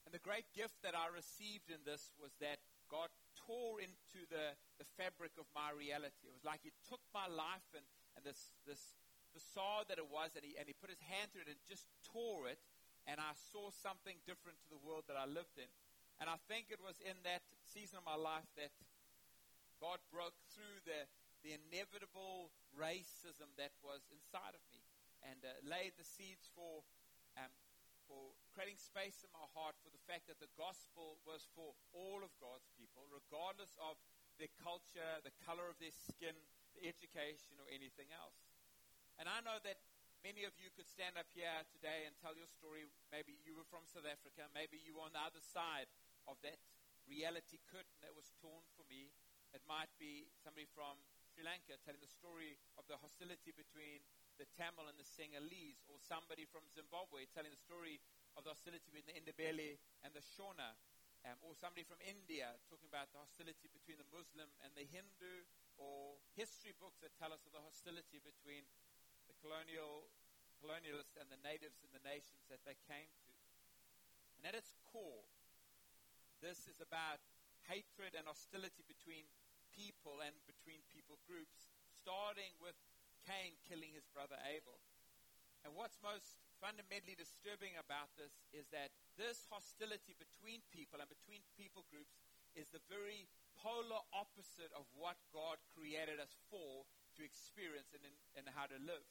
And 0.06 0.14
the 0.14 0.22
great 0.22 0.46
gift 0.54 0.78
that 0.86 0.94
I 0.94 1.10
received 1.10 1.72
in 1.72 1.82
this 1.82 2.14
was 2.20 2.30
that 2.38 2.62
God 2.86 3.10
tore 3.48 3.82
into 3.82 4.22
the, 4.30 4.54
the 4.78 4.86
fabric 5.00 5.34
of 5.40 5.48
my 5.56 5.72
reality. 5.74 6.28
It 6.28 6.36
was 6.36 6.46
like 6.46 6.62
he 6.62 6.74
took 6.86 7.02
my 7.10 7.26
life 7.26 7.66
and, 7.74 7.86
and 8.14 8.22
this, 8.22 8.52
this 8.68 8.94
facade 9.32 9.88
that 9.88 9.96
it 9.96 10.06
was, 10.06 10.36
and 10.36 10.44
he, 10.44 10.54
and 10.60 10.68
he 10.68 10.76
put 10.76 10.92
his 10.92 11.00
hand 11.08 11.32
through 11.32 11.48
it 11.48 11.50
and 11.50 11.58
just 11.64 11.88
tore 12.04 12.46
it, 12.52 12.60
and 13.08 13.18
I 13.18 13.32
saw 13.50 13.72
something 13.72 14.20
different 14.28 14.60
to 14.62 14.68
the 14.70 14.78
world 14.78 15.08
that 15.08 15.16
I 15.16 15.24
lived 15.24 15.58
in. 15.58 15.70
And 16.22 16.30
I 16.30 16.38
think 16.46 16.70
it 16.70 16.78
was 16.78 17.02
in 17.02 17.18
that 17.26 17.42
season 17.66 17.98
of 17.98 18.06
my 18.06 18.14
life 18.14 18.46
that 18.54 18.70
God 19.82 19.98
broke 20.14 20.38
through 20.54 20.78
the, 20.86 21.10
the 21.42 21.58
inevitable 21.58 22.54
racism 22.78 23.50
that 23.58 23.74
was 23.82 24.06
inside 24.06 24.54
of 24.54 24.62
me 24.70 24.86
and 25.26 25.42
uh, 25.42 25.50
laid 25.66 25.98
the 25.98 26.06
seeds 26.06 26.46
for, 26.54 26.86
um, 27.34 27.50
for 28.06 28.38
creating 28.54 28.78
space 28.78 29.26
in 29.26 29.34
my 29.34 29.50
heart 29.50 29.74
for 29.82 29.90
the 29.90 29.98
fact 30.06 30.30
that 30.30 30.38
the 30.38 30.46
gospel 30.54 31.18
was 31.26 31.42
for 31.58 31.74
all 31.90 32.22
of 32.22 32.30
God's 32.38 32.70
people, 32.78 33.02
regardless 33.10 33.74
of 33.82 33.98
their 34.38 34.54
culture, 34.62 35.18
the 35.26 35.34
color 35.42 35.66
of 35.66 35.74
their 35.82 35.90
skin, 35.90 36.38
the 36.78 36.86
education, 36.86 37.58
or 37.58 37.66
anything 37.66 38.14
else. 38.14 38.46
And 39.18 39.26
I 39.26 39.42
know 39.42 39.58
that 39.66 39.82
many 40.22 40.46
of 40.46 40.54
you 40.54 40.70
could 40.70 40.86
stand 40.86 41.18
up 41.18 41.26
here 41.34 41.66
today 41.74 42.06
and 42.06 42.14
tell 42.22 42.38
your 42.38 42.46
story. 42.46 42.86
Maybe 43.10 43.42
you 43.42 43.58
were 43.58 43.66
from 43.66 43.82
South 43.90 44.06
Africa, 44.06 44.46
maybe 44.54 44.78
you 44.78 44.94
were 44.94 45.02
on 45.02 45.10
the 45.10 45.26
other 45.26 45.42
side 45.42 45.90
of 46.30 46.38
that 46.46 46.58
reality 47.08 47.58
curtain 47.66 47.98
that 48.02 48.14
was 48.14 48.30
torn 48.38 48.62
for 48.78 48.86
me. 48.86 49.10
It 49.52 49.62
might 49.68 49.92
be 50.00 50.30
somebody 50.40 50.64
from 50.70 50.96
Sri 51.28 51.44
Lanka 51.44 51.76
telling 51.84 52.00
the 52.00 52.08
story 52.08 52.56
of 52.80 52.84
the 52.88 52.96
hostility 52.96 53.52
between 53.52 54.00
the 54.40 54.48
Tamil 54.56 54.88
and 54.88 54.96
the 54.96 55.04
Sinhalese, 55.04 55.84
or 55.92 56.00
somebody 56.00 56.48
from 56.48 56.64
Zimbabwe 56.72 57.28
telling 57.36 57.52
the 57.52 57.60
story 57.60 58.00
of 58.36 58.48
the 58.48 58.52
hostility 58.56 58.88
between 58.88 59.04
the 59.04 59.16
Ndebele 59.20 59.76
and 60.04 60.10
the 60.16 60.24
Shona, 60.24 60.72
um, 61.28 61.36
or 61.44 61.52
somebody 61.54 61.84
from 61.84 62.00
India 62.02 62.56
talking 62.66 62.88
about 62.88 63.12
the 63.12 63.20
hostility 63.20 63.68
between 63.70 64.00
the 64.00 64.08
Muslim 64.08 64.48
and 64.64 64.72
the 64.72 64.88
Hindu, 64.88 65.44
or 65.76 66.16
history 66.32 66.72
books 66.80 66.98
that 67.04 67.12
tell 67.20 67.30
us 67.30 67.44
of 67.44 67.52
the 67.52 67.62
hostility 67.62 68.18
between 68.24 68.64
the 69.28 69.36
colonial 69.40 70.08
colonialists 70.62 71.18
and 71.18 71.26
the 71.26 71.40
natives 71.42 71.82
in 71.82 71.90
the 71.90 72.02
nations 72.06 72.46
that 72.46 72.62
they 72.62 72.78
came 72.86 73.10
to. 73.26 73.34
And 74.38 74.46
at 74.46 74.54
its 74.54 74.78
core, 74.86 75.26
this 76.42 76.66
is 76.66 76.82
about 76.82 77.22
hatred 77.70 78.18
and 78.18 78.26
hostility 78.26 78.82
between 78.84 79.30
people 79.70 80.18
and 80.20 80.34
between 80.44 80.82
people 80.90 81.16
groups, 81.24 81.70
starting 81.94 82.52
with 82.58 82.74
Cain 83.22 83.54
killing 83.70 83.94
his 83.94 84.10
brother 84.10 84.36
Abel. 84.42 84.82
And 85.62 85.78
what's 85.78 86.02
most 86.02 86.42
fundamentally 86.58 87.14
disturbing 87.14 87.78
about 87.78 88.10
this 88.18 88.34
is 88.50 88.66
that 88.74 88.90
this 89.14 89.46
hostility 89.46 90.18
between 90.18 90.66
people 90.74 90.98
and 90.98 91.06
between 91.06 91.46
people 91.54 91.86
groups 91.86 92.18
is 92.58 92.66
the 92.74 92.82
very 92.90 93.30
polar 93.62 94.02
opposite 94.10 94.74
of 94.74 94.90
what 94.98 95.14
God 95.30 95.62
created 95.70 96.18
us 96.18 96.34
for 96.50 96.82
to 97.14 97.22
experience 97.22 97.94
and, 97.94 98.02
and 98.34 98.50
how 98.50 98.66
to 98.66 98.78
live. 98.82 99.06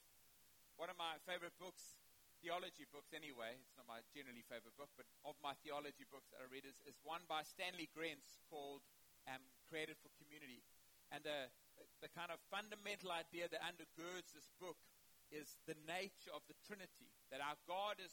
One 0.76 0.92
of 0.92 1.00
my 1.00 1.16
favorite 1.24 1.56
books 1.56 1.96
theology 2.42 2.90
books 2.90 3.14
anyway. 3.14 3.54
It's 3.62 3.78
not 3.78 3.86
my 3.86 4.02
generally 4.12 4.44
favorite 4.50 4.74
book, 4.76 4.90
but 4.98 5.06
of 5.24 5.38
my 5.46 5.54
theology 5.62 6.04
books 6.10 6.34
that 6.34 6.42
I 6.42 6.50
read 6.50 6.66
is, 6.66 6.82
is 6.90 6.98
one 7.06 7.22
by 7.30 7.46
Stanley 7.46 7.88
Grenz 7.94 8.42
called 8.50 8.82
um, 9.30 9.42
Created 9.70 10.02
for 10.02 10.10
Community. 10.18 10.66
And 11.14 11.22
the, 11.22 11.54
the 12.02 12.10
kind 12.12 12.34
of 12.34 12.42
fundamental 12.50 13.14
idea 13.14 13.46
that 13.48 13.62
undergirds 13.62 14.34
this 14.34 14.50
book 14.58 14.82
is 15.30 15.62
the 15.70 15.78
nature 15.88 16.34
of 16.34 16.44
the 16.50 16.58
Trinity, 16.66 17.14
that 17.30 17.40
our 17.40 17.56
God 17.70 18.02
is 18.02 18.12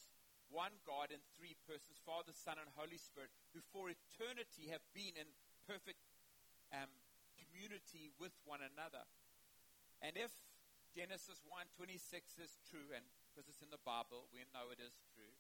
one 0.53 0.77
God 0.85 1.11
in 1.13 1.21
three 1.37 1.57
persons, 1.67 2.01
Father, 2.05 2.33
Son, 2.33 2.57
and 2.61 2.69
Holy 2.79 2.97
Spirit, 3.01 3.33
who 3.53 3.61
for 3.73 3.91
eternity 3.91 4.71
have 4.73 4.85
been 4.97 5.17
in 5.19 5.29
perfect 5.67 6.01
um, 6.73 6.89
community 7.37 8.13
with 8.17 8.33
one 8.49 8.65
another. 8.65 9.05
And 10.01 10.17
if 10.17 10.33
Genesis 10.95 11.45
1:26 11.45 12.39
is 12.41 12.57
true, 12.71 12.89
and 12.95 13.05
because 13.39 13.55
it's 13.55 13.63
in 13.63 13.71
the 13.71 13.79
Bible, 13.87 14.27
we 14.35 14.43
know 14.51 14.67
it 14.75 14.83
is 14.83 14.99
true. 15.15 15.31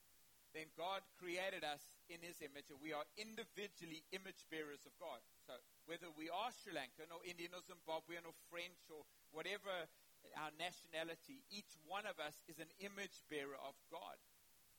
Then 0.55 0.71
God 0.79 1.03
created 1.19 1.67
us 1.67 1.83
in 2.07 2.23
His 2.23 2.39
image, 2.39 2.71
and 2.71 2.79
we 2.79 2.95
are 2.95 3.03
individually 3.19 4.07
image 4.15 4.47
bearers 4.55 4.87
of 4.87 4.95
God. 5.03 5.19
So 5.43 5.59
whether 5.91 6.07
we 6.15 6.31
are 6.31 6.55
Sri 6.55 6.79
Lankan 6.79 7.11
or 7.11 7.19
Indian 7.27 7.59
or 7.59 7.67
Zimbabwean 7.67 8.23
or 8.23 8.39
French 8.55 8.87
or 8.87 9.03
whatever 9.35 9.91
our 10.39 10.55
nationality, 10.55 11.43
each 11.51 11.75
one 11.91 12.07
of 12.07 12.23
us 12.23 12.39
is 12.47 12.63
an 12.63 12.71
image 12.79 13.27
bearer 13.27 13.59
of 13.59 13.75
God. 13.91 14.15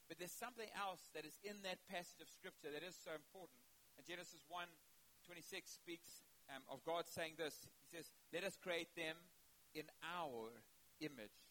But 0.07 0.15
there's 0.15 0.31
something 0.31 0.71
else 0.79 1.11
that 1.11 1.27
is 1.27 1.35
in 1.43 1.59
that 1.67 1.83
passage 1.91 2.23
of 2.23 2.31
Scripture 2.31 2.71
that 2.71 2.87
is 2.87 2.95
so 2.95 3.11
important. 3.11 3.67
And 3.99 4.07
Genesis 4.07 4.47
1 4.47 4.63
26 5.27 5.67
speaks 5.67 6.23
um, 6.47 6.63
of 6.71 6.79
God 6.87 7.03
saying 7.03 7.35
this 7.35 7.67
He 7.83 7.99
says, 7.99 8.15
Let 8.31 8.47
us 8.47 8.55
create 8.55 8.95
them 8.95 9.19
in 9.75 9.91
our 10.07 10.55
image 11.03 11.48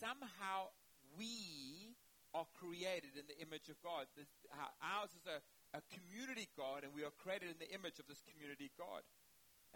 somehow 0.00 0.72
we 1.14 1.92
are 2.32 2.48
created 2.56 3.20
in 3.20 3.28
the 3.28 3.38
image 3.44 3.68
of 3.68 3.76
God. 3.84 4.08
This, 4.16 4.30
ours 4.80 5.12
is 5.12 5.26
a, 5.28 5.44
a 5.76 5.82
community 5.92 6.48
God, 6.56 6.82
and 6.82 6.96
we 6.96 7.04
are 7.04 7.12
created 7.20 7.52
in 7.52 7.60
the 7.60 7.70
image 7.76 8.00
of 8.00 8.08
this 8.08 8.24
community 8.24 8.72
God. 8.80 9.04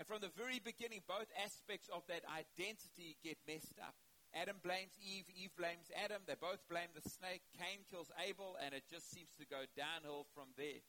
And 0.00 0.09
from 0.09 0.25
the 0.25 0.33
very 0.35 0.59
beginning, 0.59 1.07
both 1.07 1.31
aspects 1.38 1.87
of 1.93 2.02
that 2.09 2.26
identity 2.26 3.21
get 3.23 3.38
messed 3.47 3.78
up. 3.78 3.95
Adam 4.35 4.59
blames 4.66 4.99
Eve, 4.99 5.31
Eve 5.31 5.54
blames 5.54 5.87
Adam. 5.95 6.26
They 6.26 6.35
both 6.35 6.59
blame 6.66 6.90
the 6.90 7.07
snake. 7.07 7.47
Cain 7.54 7.87
kills 7.87 8.11
Abel, 8.19 8.59
and 8.59 8.75
it 8.75 8.83
just 8.90 9.07
seems 9.14 9.31
to 9.38 9.47
go 9.47 9.62
downhill 9.78 10.26
from 10.35 10.50
there. 10.59 10.83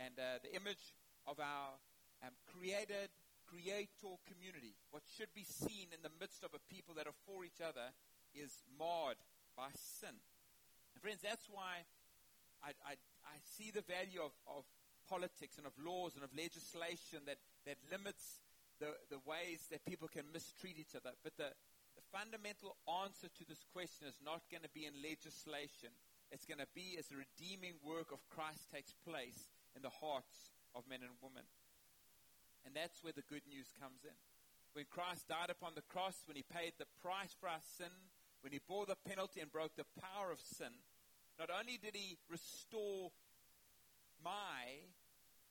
And 0.00 0.16
uh, 0.16 0.40
the 0.40 0.56
image 0.56 0.96
of 1.28 1.36
our 1.36 1.76
um, 2.24 2.32
created, 2.48 3.12
creator 3.44 4.16
community, 4.24 4.72
what 4.88 5.04
should 5.04 5.28
be 5.36 5.44
seen 5.44 5.92
in 5.92 6.00
the 6.00 6.12
midst 6.16 6.40
of 6.40 6.56
a 6.56 6.62
people 6.72 6.96
that 6.96 7.04
are 7.04 7.20
for 7.28 7.44
each 7.44 7.60
other, 7.60 7.92
is 8.34 8.62
marred 8.78 9.20
by 9.56 9.68
sin. 9.74 10.16
And 10.94 10.98
friends, 11.02 11.20
that's 11.22 11.46
why 11.50 11.86
I, 12.62 12.74
I, 12.84 12.94
I 13.26 13.36
see 13.56 13.70
the 13.70 13.86
value 13.86 14.22
of, 14.22 14.34
of 14.50 14.64
politics 15.08 15.56
and 15.56 15.66
of 15.66 15.72
laws 15.78 16.14
and 16.14 16.22
of 16.22 16.30
legislation 16.36 17.24
that, 17.26 17.38
that 17.64 17.78
limits 17.90 18.42
the, 18.78 18.94
the 19.10 19.22
ways 19.24 19.66
that 19.70 19.86
people 19.86 20.06
can 20.06 20.28
mistreat 20.32 20.78
each 20.78 20.94
other. 20.94 21.14
But 21.24 21.36
the, 21.36 21.50
the 21.96 22.04
fundamental 22.12 22.76
answer 22.86 23.26
to 23.26 23.42
this 23.48 23.64
question 23.72 24.06
is 24.06 24.20
not 24.22 24.46
going 24.52 24.62
to 24.62 24.74
be 24.74 24.86
in 24.86 24.94
legislation. 25.02 25.90
It's 26.30 26.46
going 26.46 26.62
to 26.62 26.70
be 26.76 26.94
as 26.98 27.08
the 27.08 27.18
redeeming 27.18 27.80
work 27.82 28.12
of 28.12 28.22
Christ 28.28 28.68
takes 28.70 28.92
place 29.02 29.50
in 29.74 29.82
the 29.82 29.92
hearts 29.92 30.52
of 30.76 30.86
men 30.86 31.00
and 31.02 31.16
women. 31.24 31.46
And 32.66 32.76
that's 32.76 33.02
where 33.02 33.16
the 33.16 33.26
good 33.26 33.46
news 33.48 33.72
comes 33.80 34.04
in. 34.04 34.14
When 34.76 34.84
Christ 34.92 35.26
died 35.26 35.48
upon 35.48 35.72
the 35.74 35.86
cross, 35.88 36.22
when 36.28 36.36
he 36.36 36.44
paid 36.44 36.76
the 36.76 36.90
price 37.00 37.32
for 37.32 37.48
our 37.48 37.64
sin, 37.64 37.90
when 38.42 38.52
he 38.52 38.60
bore 38.68 38.86
the 38.86 38.96
penalty 39.08 39.40
and 39.40 39.50
broke 39.50 39.74
the 39.76 39.88
power 40.00 40.30
of 40.30 40.40
sin, 40.40 40.72
not 41.38 41.50
only 41.50 41.78
did 41.78 41.94
he 41.94 42.16
restore 42.30 43.10
my 44.22 44.86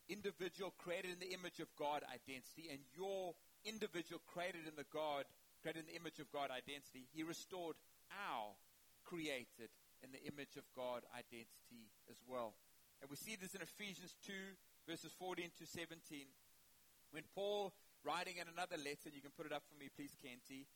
individual 0.09 0.73
created 0.77 1.11
in 1.11 1.19
the 1.19 1.33
image 1.35 1.59
of 1.59 1.67
God 1.75 2.03
identity 2.07 2.71
and 2.71 2.79
your 2.95 3.35
individual 3.65 4.21
created 4.27 4.67
in 4.67 4.75
the 4.75 4.87
God 4.91 5.25
created 5.61 5.83
in 5.87 5.91
the 5.91 5.99
image 5.99 6.19
of 6.19 6.31
God 6.31 6.51
identity, 6.51 7.07
he 7.11 7.23
restored 7.23 7.75
our 8.11 8.55
created 9.03 9.71
in 10.03 10.11
the 10.11 10.21
image 10.27 10.55
of 10.55 10.63
God 10.75 11.03
identity 11.11 11.91
as 12.11 12.19
well. 12.27 12.53
And 13.01 13.09
we 13.09 13.15
see 13.15 13.35
this 13.35 13.55
in 13.55 13.61
Ephesians 13.61 14.15
2 14.25 14.33
verses 14.87 15.11
14 15.19 15.51
to 15.59 15.65
17 15.67 16.27
when 17.11 17.23
Paul 17.35 17.73
writing 18.03 18.39
in 18.39 18.47
another 18.47 18.77
letter, 18.77 19.11
you 19.11 19.23
can 19.23 19.35
put 19.35 19.45
it 19.45 19.51
up 19.55 19.63
for 19.67 19.75
me 19.75 19.89
please 19.91 20.15
Kenty, 20.19 20.67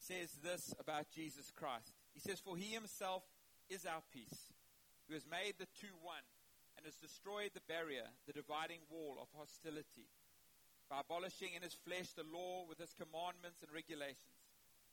says 0.00 0.32
this 0.42 0.72
about 0.80 1.12
Jesus 1.12 1.52
Christ. 1.52 1.92
He 2.16 2.20
says, 2.20 2.40
For 2.40 2.56
he 2.56 2.72
himself 2.72 3.22
is 3.68 3.84
our 3.84 4.00
peace, 4.08 4.48
who 5.06 5.14
has 5.14 5.28
made 5.28 5.60
the 5.60 5.68
two 5.76 5.92
one 6.00 6.24
and 6.76 6.88
has 6.88 6.96
destroyed 6.96 7.52
the 7.52 7.68
barrier, 7.68 8.08
the 8.24 8.32
dividing 8.32 8.80
wall 8.88 9.20
of 9.20 9.28
hostility, 9.36 10.08
by 10.88 11.04
abolishing 11.04 11.52
in 11.52 11.62
his 11.62 11.76
flesh 11.76 12.16
the 12.16 12.24
law 12.24 12.64
with 12.64 12.80
its 12.80 12.96
commandments 12.96 13.60
and 13.60 13.70
regulations. 13.70 14.40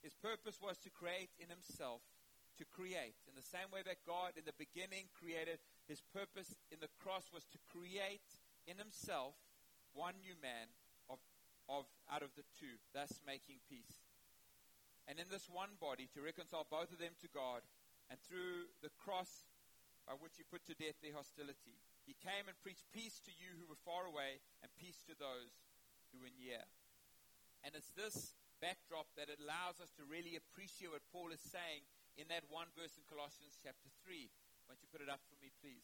His 0.04 0.14
purpose 0.14 0.60
was 0.60 0.78
to 0.84 0.92
create 0.94 1.32
in 1.40 1.48
himself, 1.48 2.04
to 2.60 2.66
create. 2.68 3.18
In 3.26 3.34
the 3.34 3.48
same 3.48 3.72
way 3.72 3.82
that 3.88 4.06
God 4.06 4.36
in 4.36 4.46
the 4.46 4.60
beginning 4.60 5.10
created, 5.16 5.64
his 5.88 6.04
purpose 6.04 6.54
in 6.70 6.84
the 6.84 6.92
cross 7.00 7.32
was 7.34 7.48
to 7.56 7.60
create 7.72 8.38
in 8.68 8.78
himself 8.78 9.40
one 9.96 10.20
new 10.22 10.36
man 10.38 10.70
of, 11.10 11.18
of 11.72 11.88
out 12.12 12.22
of 12.22 12.36
the 12.36 12.46
two, 12.60 12.78
thus 12.94 13.24
making 13.26 13.64
peace 13.66 14.07
and 15.08 15.18
in 15.18 15.32
this 15.32 15.48
one 15.48 15.80
body 15.80 16.12
to 16.12 16.22
reconcile 16.22 16.68
both 16.68 16.92
of 16.92 17.00
them 17.00 17.16
to 17.24 17.32
God, 17.32 17.64
and 18.12 18.20
through 18.24 18.72
the 18.84 18.92
cross 18.96 19.48
by 20.08 20.16
which 20.16 20.40
he 20.40 20.48
put 20.48 20.64
to 20.68 20.76
death 20.80 20.96
their 21.04 21.16
hostility. 21.16 21.76
He 22.08 22.16
came 22.24 22.48
and 22.48 22.56
preached 22.64 22.88
peace 22.96 23.20
to 23.28 23.34
you 23.36 23.60
who 23.60 23.68
were 23.68 23.80
far 23.84 24.08
away, 24.08 24.40
and 24.64 24.72
peace 24.80 25.04
to 25.12 25.16
those 25.20 25.52
who 26.16 26.24
were 26.24 26.32
near. 26.40 26.64
And 27.68 27.76
it's 27.76 27.92
this 27.92 28.32
backdrop 28.64 29.12
that 29.20 29.28
allows 29.28 29.84
us 29.84 29.92
to 30.00 30.08
really 30.08 30.40
appreciate 30.40 30.96
what 30.96 31.04
Paul 31.12 31.36
is 31.36 31.44
saying 31.44 31.84
in 32.16 32.32
that 32.32 32.48
one 32.48 32.72
verse 32.80 32.96
in 32.96 33.04
Colossians 33.12 33.60
chapter 33.60 33.92
3. 34.08 34.32
Why 34.66 34.74
don't 34.74 34.80
you 34.80 34.88
put 34.88 35.04
it 35.04 35.12
up 35.12 35.20
for 35.28 35.36
me, 35.44 35.52
please? 35.60 35.84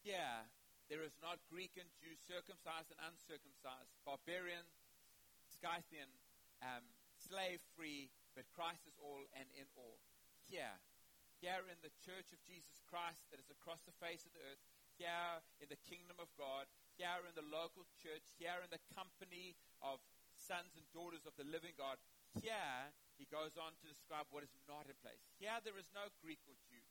Yeah, 0.00 0.48
there 0.88 1.04
is 1.04 1.20
not 1.20 1.44
Greek 1.52 1.76
and 1.76 1.92
Jew, 2.00 2.16
circumcised 2.16 2.94
and 2.96 3.12
uncircumcised, 3.12 3.92
barbarian, 4.08 4.64
Scythian, 5.52 6.08
um, 6.64 6.95
slave 7.26 7.60
free, 7.74 8.08
but 8.38 8.46
Christ 8.54 8.86
is 8.86 8.96
all 9.02 9.26
and 9.34 9.50
in 9.58 9.66
all. 9.74 9.98
Here, 10.46 10.78
here 11.42 11.66
in 11.66 11.78
the 11.82 11.92
church 12.00 12.30
of 12.30 12.40
Jesus 12.46 12.80
Christ 12.86 13.26
that 13.28 13.42
is 13.42 13.50
across 13.50 13.82
the 13.82 13.98
face 13.98 14.22
of 14.24 14.32
the 14.32 14.44
earth, 14.46 14.62
here 14.96 15.42
in 15.60 15.68
the 15.68 15.80
kingdom 15.84 16.16
of 16.16 16.32
God, 16.38 16.70
here 16.96 17.20
in 17.26 17.34
the 17.36 17.44
local 17.44 17.84
church, 18.00 18.24
here 18.40 18.56
in 18.64 18.70
the 18.72 18.80
company 18.96 19.58
of 19.84 20.00
sons 20.38 20.72
and 20.78 20.86
daughters 20.96 21.28
of 21.28 21.36
the 21.36 21.44
living 21.44 21.76
God, 21.76 22.00
here 22.40 22.92
he 23.16 23.28
goes 23.28 23.56
on 23.56 23.76
to 23.80 23.84
describe 23.88 24.28
what 24.32 24.44
is 24.44 24.52
not 24.68 24.88
in 24.88 24.96
place. 25.00 25.20
Here 25.36 25.56
there 25.64 25.76
is 25.76 25.92
no 25.92 26.08
Greek 26.20 26.40
or 26.48 26.56
Jew. 26.68 26.84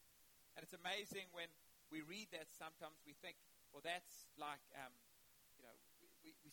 And 0.57 0.61
it's 0.61 0.77
amazing 0.77 1.29
when 1.33 1.49
we 1.89 2.01
read 2.01 2.33
that 2.33 2.49
sometimes 2.49 3.01
we 3.05 3.13
think, 3.21 3.37
well, 3.73 3.85
that's 3.85 4.29
like 4.39 4.63
um, 4.73 4.93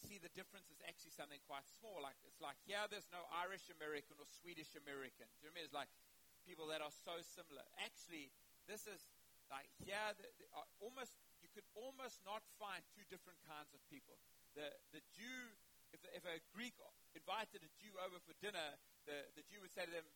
see 0.09 0.19
the 0.19 0.33
difference 0.35 0.69
is 0.69 0.83
actually 0.85 1.15
something 1.15 1.41
quite 1.47 1.67
small. 1.79 2.03
Like 2.03 2.19
it's 2.27 2.43
like 2.43 2.59
here, 2.67 2.83
there's 2.91 3.09
no 3.15 3.23
Irish 3.43 3.71
American 3.71 4.19
or 4.19 4.27
Swedish 4.27 4.75
American. 4.75 5.27
Do 5.41 5.49
you 5.49 5.55
mean? 5.55 5.65
It's 5.67 5.77
like 5.77 5.91
people 6.43 6.67
that 6.75 6.83
are 6.83 6.93
so 6.93 7.23
similar. 7.23 7.63
Actually, 7.79 8.35
this 8.67 8.87
is 8.91 9.01
like 9.51 9.69
here, 9.85 10.17
the, 10.19 10.27
the, 10.43 10.47
uh, 10.57 10.67
almost 10.83 11.15
you 11.45 11.51
could 11.53 11.67
almost 11.77 12.23
not 12.27 12.43
find 12.59 12.83
two 12.95 13.07
different 13.07 13.39
kinds 13.47 13.71
of 13.75 13.81
people. 13.87 14.19
The 14.59 14.69
the 14.91 15.03
Jew, 15.15 15.41
if, 15.95 16.01
the, 16.03 16.11
if 16.13 16.25
a 16.27 16.43
Greek 16.51 16.75
invited 17.15 17.63
a 17.63 17.71
Jew 17.79 17.93
over 18.03 18.19
for 18.25 18.35
dinner, 18.41 18.77
the, 19.05 19.29
the 19.37 19.45
Jew 19.47 19.61
would 19.61 19.73
say 19.73 19.85
to 19.85 19.93
them, 19.93 20.09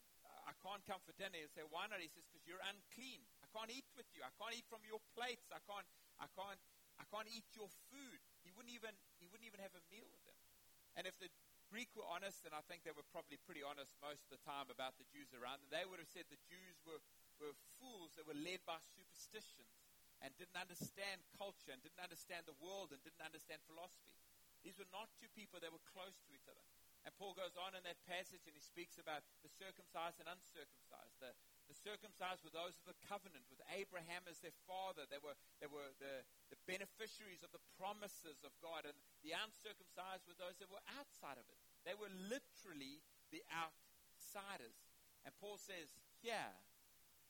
I 0.47 0.55
can't 0.63 0.83
come 0.87 1.03
for 1.03 1.11
dinner. 1.19 1.43
He'd 1.43 1.53
say, 1.53 1.67
why 1.67 1.91
not? 1.91 1.99
He 1.99 2.07
says, 2.07 2.23
because 2.31 2.47
you're 2.47 2.63
unclean. 2.63 3.27
I 3.43 3.51
can't 3.51 3.71
eat 3.75 3.87
with 3.99 4.07
you. 4.15 4.23
I 4.23 4.31
can't 4.39 4.55
eat 4.55 4.67
from 4.71 4.83
your 4.87 5.03
plates. 5.19 5.51
I 5.51 5.59
can't, 5.67 5.87
I 6.23 6.31
can't, 6.39 6.61
I 7.03 7.05
can't 7.11 7.27
eat 7.29 7.45
your 7.53 7.67
food. 7.91 8.19
He 8.47 8.55
wouldn't 8.55 8.73
even, 8.73 8.95
wouldn't 9.37 9.53
even 9.53 9.61
have 9.61 9.77
a 9.77 9.85
meal 9.93 10.09
with 10.09 10.25
them. 10.25 10.41
And 10.97 11.05
if 11.05 11.21
the 11.21 11.29
Greek 11.69 11.93
were 11.93 12.09
honest, 12.09 12.49
and 12.49 12.57
I 12.57 12.65
think 12.65 12.89
they 12.89 12.97
were 12.97 13.05
probably 13.13 13.37
pretty 13.45 13.61
honest 13.61 13.93
most 14.01 14.25
of 14.25 14.33
the 14.33 14.41
time 14.49 14.73
about 14.73 14.97
the 14.97 15.05
Jews 15.13 15.29
around 15.37 15.61
them. 15.61 15.69
They 15.69 15.85
would 15.85 16.01
have 16.01 16.09
said 16.09 16.25
the 16.33 16.41
Jews 16.49 16.81
were, 16.89 17.05
were 17.37 17.53
fools 17.77 18.17
that 18.17 18.25
were 18.25 18.39
led 18.39 18.65
by 18.65 18.81
superstitions 18.81 19.77
and 20.25 20.33
didn't 20.41 20.57
understand 20.57 21.21
culture 21.37 21.69
and 21.69 21.85
didn't 21.85 22.01
understand 22.01 22.49
the 22.49 22.57
world 22.65 22.97
and 22.97 23.03
didn't 23.05 23.21
understand 23.21 23.61
philosophy. 23.69 24.17
These 24.65 24.81
were 24.81 24.89
not 24.89 25.13
two 25.21 25.29
people 25.37 25.61
that 25.61 25.69
were 25.69 25.85
close 25.93 26.17
to 26.25 26.33
each 26.33 26.49
other. 26.49 26.65
And 27.05 27.13
Paul 27.21 27.37
goes 27.37 27.61
on 27.61 27.77
in 27.77 27.85
that 27.85 28.01
passage 28.09 28.49
and 28.49 28.57
he 28.57 28.65
speaks 28.65 28.97
about 28.97 29.21
the 29.45 29.53
circumcised 29.53 30.17
and 30.17 30.33
uncircumcised. 30.33 31.21
The, 31.21 31.37
the 31.67 31.75
circumcised 31.75 32.47
were 32.47 32.55
those 32.55 32.79
of 32.79 32.87
the 32.87 32.99
covenant, 33.11 33.43
with 33.51 33.59
Abraham 33.75 34.23
as 34.31 34.39
their 34.39 34.55
father. 34.71 35.03
They 35.11 35.19
were, 35.19 35.35
they 35.59 35.67
were 35.67 35.91
the, 35.99 36.23
the 36.51 36.59
beneficiaries 36.71 37.43
of 37.43 37.51
the 37.51 37.63
promises 37.75 38.47
of 38.47 38.55
God. 38.63 38.87
And 38.87 38.95
the 39.27 39.35
uncircumcised 39.35 40.27
were 40.31 40.39
those 40.39 40.59
that 40.63 40.71
were 40.71 40.83
outside 40.95 41.39
of 41.39 41.47
it. 41.51 41.59
They 41.83 41.99
were 41.99 42.11
literally 42.31 43.03
the 43.35 43.43
outsiders. 43.51 44.79
And 45.27 45.35
Paul 45.43 45.59
says, 45.59 45.91
here, 46.23 46.55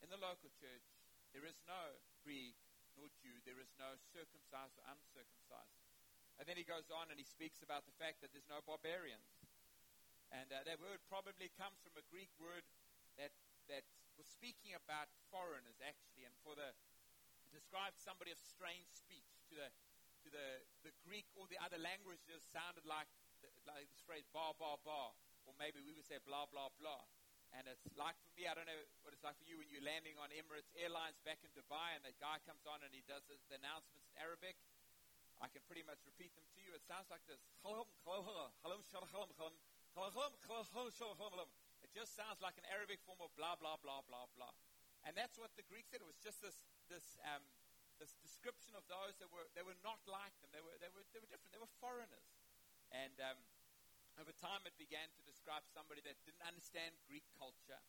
in 0.04 0.12
the 0.12 0.20
local 0.20 0.52
church, 0.60 0.84
there 1.32 1.48
is 1.48 1.56
no 1.64 1.96
Greek 2.20 2.56
nor 2.96 3.08
Jew. 3.24 3.40
There 3.48 3.60
is 3.60 3.72
no 3.80 3.96
circumcised 4.12 4.76
or 4.76 4.84
uncircumcised. 4.88 5.80
And 6.36 6.44
then 6.44 6.60
he 6.60 6.68
goes 6.68 6.92
on 6.92 7.08
and 7.08 7.16
he 7.16 7.24
speaks 7.24 7.64
about 7.64 7.88
the 7.88 7.96
fact 7.96 8.20
that 8.20 8.36
there's 8.36 8.48
no 8.52 8.60
barbarians. 8.64 9.24
And 10.28 10.52
uh, 10.52 10.64
that 10.68 10.76
word 10.80 11.00
probably 11.08 11.48
comes 11.56 11.80
from 11.80 11.96
a 11.96 12.04
Greek 12.12 12.28
word 12.36 12.64
that, 13.16 13.32
that 13.72 13.84
was 14.16 14.28
speaking 14.28 14.73
about 14.73 15.12
foreigners, 15.30 15.78
actually, 15.85 16.25
and 16.25 16.35
for 16.40 16.56
the 16.56 16.73
described 17.56 17.96
somebody 17.96 18.28
of 18.28 18.37
strange 18.37 18.85
speech. 18.92 19.25
To 19.49 19.54
the, 19.56 19.68
to 20.26 20.28
the, 20.28 20.49
the 20.85 20.92
Greek 21.06 21.25
or 21.38 21.49
the 21.49 21.56
other 21.62 21.80
languages 21.80 22.44
sounded 22.52 22.85
like, 22.85 23.08
the, 23.40 23.49
like 23.64 23.88
this 23.88 24.02
phrase, 24.04 24.28
bar, 24.35 24.52
bar, 24.58 24.76
bar. 24.85 25.16
Or 25.49 25.54
maybe 25.56 25.80
we 25.80 25.94
would 25.94 26.04
say 26.04 26.18
blah, 26.26 26.44
blah, 26.50 26.68
blah. 26.76 27.06
And 27.54 27.70
it's 27.70 27.87
like 27.94 28.18
for 28.20 28.35
me, 28.35 28.50
I 28.50 28.52
don't 28.58 28.66
know 28.66 28.82
what 29.06 29.14
it's 29.14 29.23
like 29.23 29.38
for 29.38 29.46
you 29.46 29.62
when 29.62 29.70
you're 29.70 29.87
landing 29.87 30.18
on 30.18 30.35
Emirates 30.35 30.75
Airlines 30.75 31.16
back 31.23 31.38
in 31.46 31.49
Dubai 31.54 31.94
and 31.94 32.02
that 32.02 32.18
guy 32.18 32.42
comes 32.42 32.66
on 32.66 32.82
and 32.82 32.90
he 32.90 33.06
does 33.06 33.23
the, 33.30 33.38
the 33.49 33.56
announcements 33.62 34.11
in 34.11 34.14
Arabic. 34.18 34.58
I 35.38 35.46
can 35.49 35.62
pretty 35.70 35.87
much 35.87 36.02
repeat 36.02 36.35
them 36.35 36.44
to 36.58 36.61
you. 36.61 36.75
It 36.75 36.82
sounds 36.85 37.06
like 37.06 37.23
this. 37.30 37.38
Just 41.96 42.12
sounds 42.12 42.44
like 42.44 42.60
an 42.60 42.68
Arabic 42.68 43.00
form 43.08 43.16
of 43.24 43.32
blah, 43.40 43.56
blah, 43.56 43.80
blah, 43.80 44.04
blah, 44.04 44.28
blah. 44.36 44.52
And 45.08 45.16
that's 45.16 45.40
what 45.40 45.56
the 45.56 45.64
Greek 45.64 45.88
said. 45.88 46.04
It 46.04 46.08
was 46.10 46.20
just 46.20 46.44
this, 46.44 46.60
this, 46.92 47.16
um, 47.24 47.40
this 47.96 48.12
description 48.20 48.76
of 48.76 48.84
those 48.84 49.16
that 49.16 49.32
were, 49.32 49.48
they 49.56 49.64
were 49.64 49.80
not 49.80 50.04
like 50.04 50.36
them. 50.44 50.52
They 50.52 50.60
were, 50.60 50.76
they 50.76 50.92
were, 50.92 51.08
they 51.16 51.24
were 51.24 51.30
different. 51.32 51.56
They 51.56 51.62
were 51.64 51.72
foreigners. 51.80 52.28
And 52.92 53.16
um, 53.24 53.40
over 54.20 54.28
time, 54.36 54.68
it 54.68 54.76
began 54.76 55.08
to 55.08 55.22
describe 55.24 55.64
somebody 55.72 56.04
that 56.04 56.20
didn't 56.28 56.44
understand 56.44 56.92
Greek 57.08 57.24
culture 57.32 57.80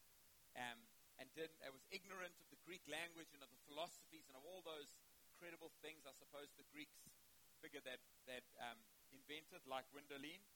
um, 0.56 0.80
and 1.20 1.28
didn't, 1.36 1.60
was 1.68 1.84
ignorant 1.92 2.40
of 2.40 2.48
the 2.48 2.64
Greek 2.64 2.88
language 2.88 3.36
and 3.36 3.44
of 3.44 3.52
the 3.52 3.60
philosophies 3.68 4.24
and 4.32 4.40
of 4.40 4.48
all 4.48 4.64
those 4.64 4.88
incredible 5.36 5.76
things, 5.84 6.08
I 6.08 6.16
suppose, 6.16 6.48
the 6.56 6.64
Greeks 6.72 6.96
figured 7.60 7.84
that, 7.84 8.00
that 8.32 8.48
um, 8.72 8.80
invented, 9.12 9.68
like 9.68 9.84
Windolene. 9.92 10.48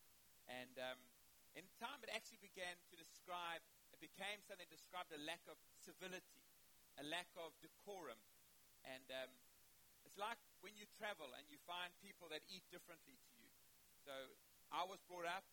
And 0.47 0.71
um, 0.79 1.10
in 1.55 1.67
time, 1.79 1.99
it 2.03 2.11
actually 2.11 2.39
began 2.39 2.79
to 2.91 2.95
describe, 2.95 3.59
it 3.91 3.99
became 3.99 4.39
something 4.47 4.63
that 4.63 4.71
described 4.71 5.11
a 5.11 5.21
lack 5.21 5.43
of 5.51 5.59
civility, 5.83 6.47
a 6.99 7.05
lack 7.07 7.27
of 7.35 7.51
decorum. 7.59 8.19
And 8.87 9.05
um, 9.11 9.31
it's 10.07 10.17
like 10.17 10.39
when 10.63 10.73
you 10.79 10.87
travel 10.95 11.27
and 11.35 11.45
you 11.51 11.59
find 11.67 11.91
people 11.99 12.31
that 12.31 12.41
eat 12.47 12.63
differently 12.71 13.19
to 13.19 13.31
you. 13.39 13.51
So 14.07 14.13
I 14.71 14.87
was 14.87 15.03
brought 15.05 15.27
up 15.27 15.45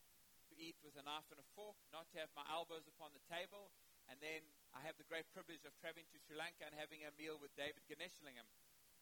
to 0.49 0.55
eat 0.57 0.79
with 0.81 0.97
a 0.97 1.05
knife 1.05 1.29
and 1.29 1.43
a 1.43 1.49
fork, 1.53 1.77
not 1.93 2.09
to 2.15 2.23
have 2.23 2.33
my 2.33 2.47
elbows 2.49 2.89
upon 2.89 3.13
the 3.13 3.23
table. 3.29 3.69
And 4.09 4.17
then 4.25 4.41
I 4.73 4.81
have 4.89 4.97
the 4.97 5.05
great 5.05 5.29
privilege 5.37 5.69
of 5.69 5.77
traveling 5.77 6.09
to 6.15 6.19
Sri 6.25 6.33
Lanka 6.33 6.65
and 6.65 6.73
having 6.73 7.05
a 7.05 7.13
meal 7.21 7.37
with 7.37 7.53
David 7.59 7.85
Ganeshlingham. 7.85 8.49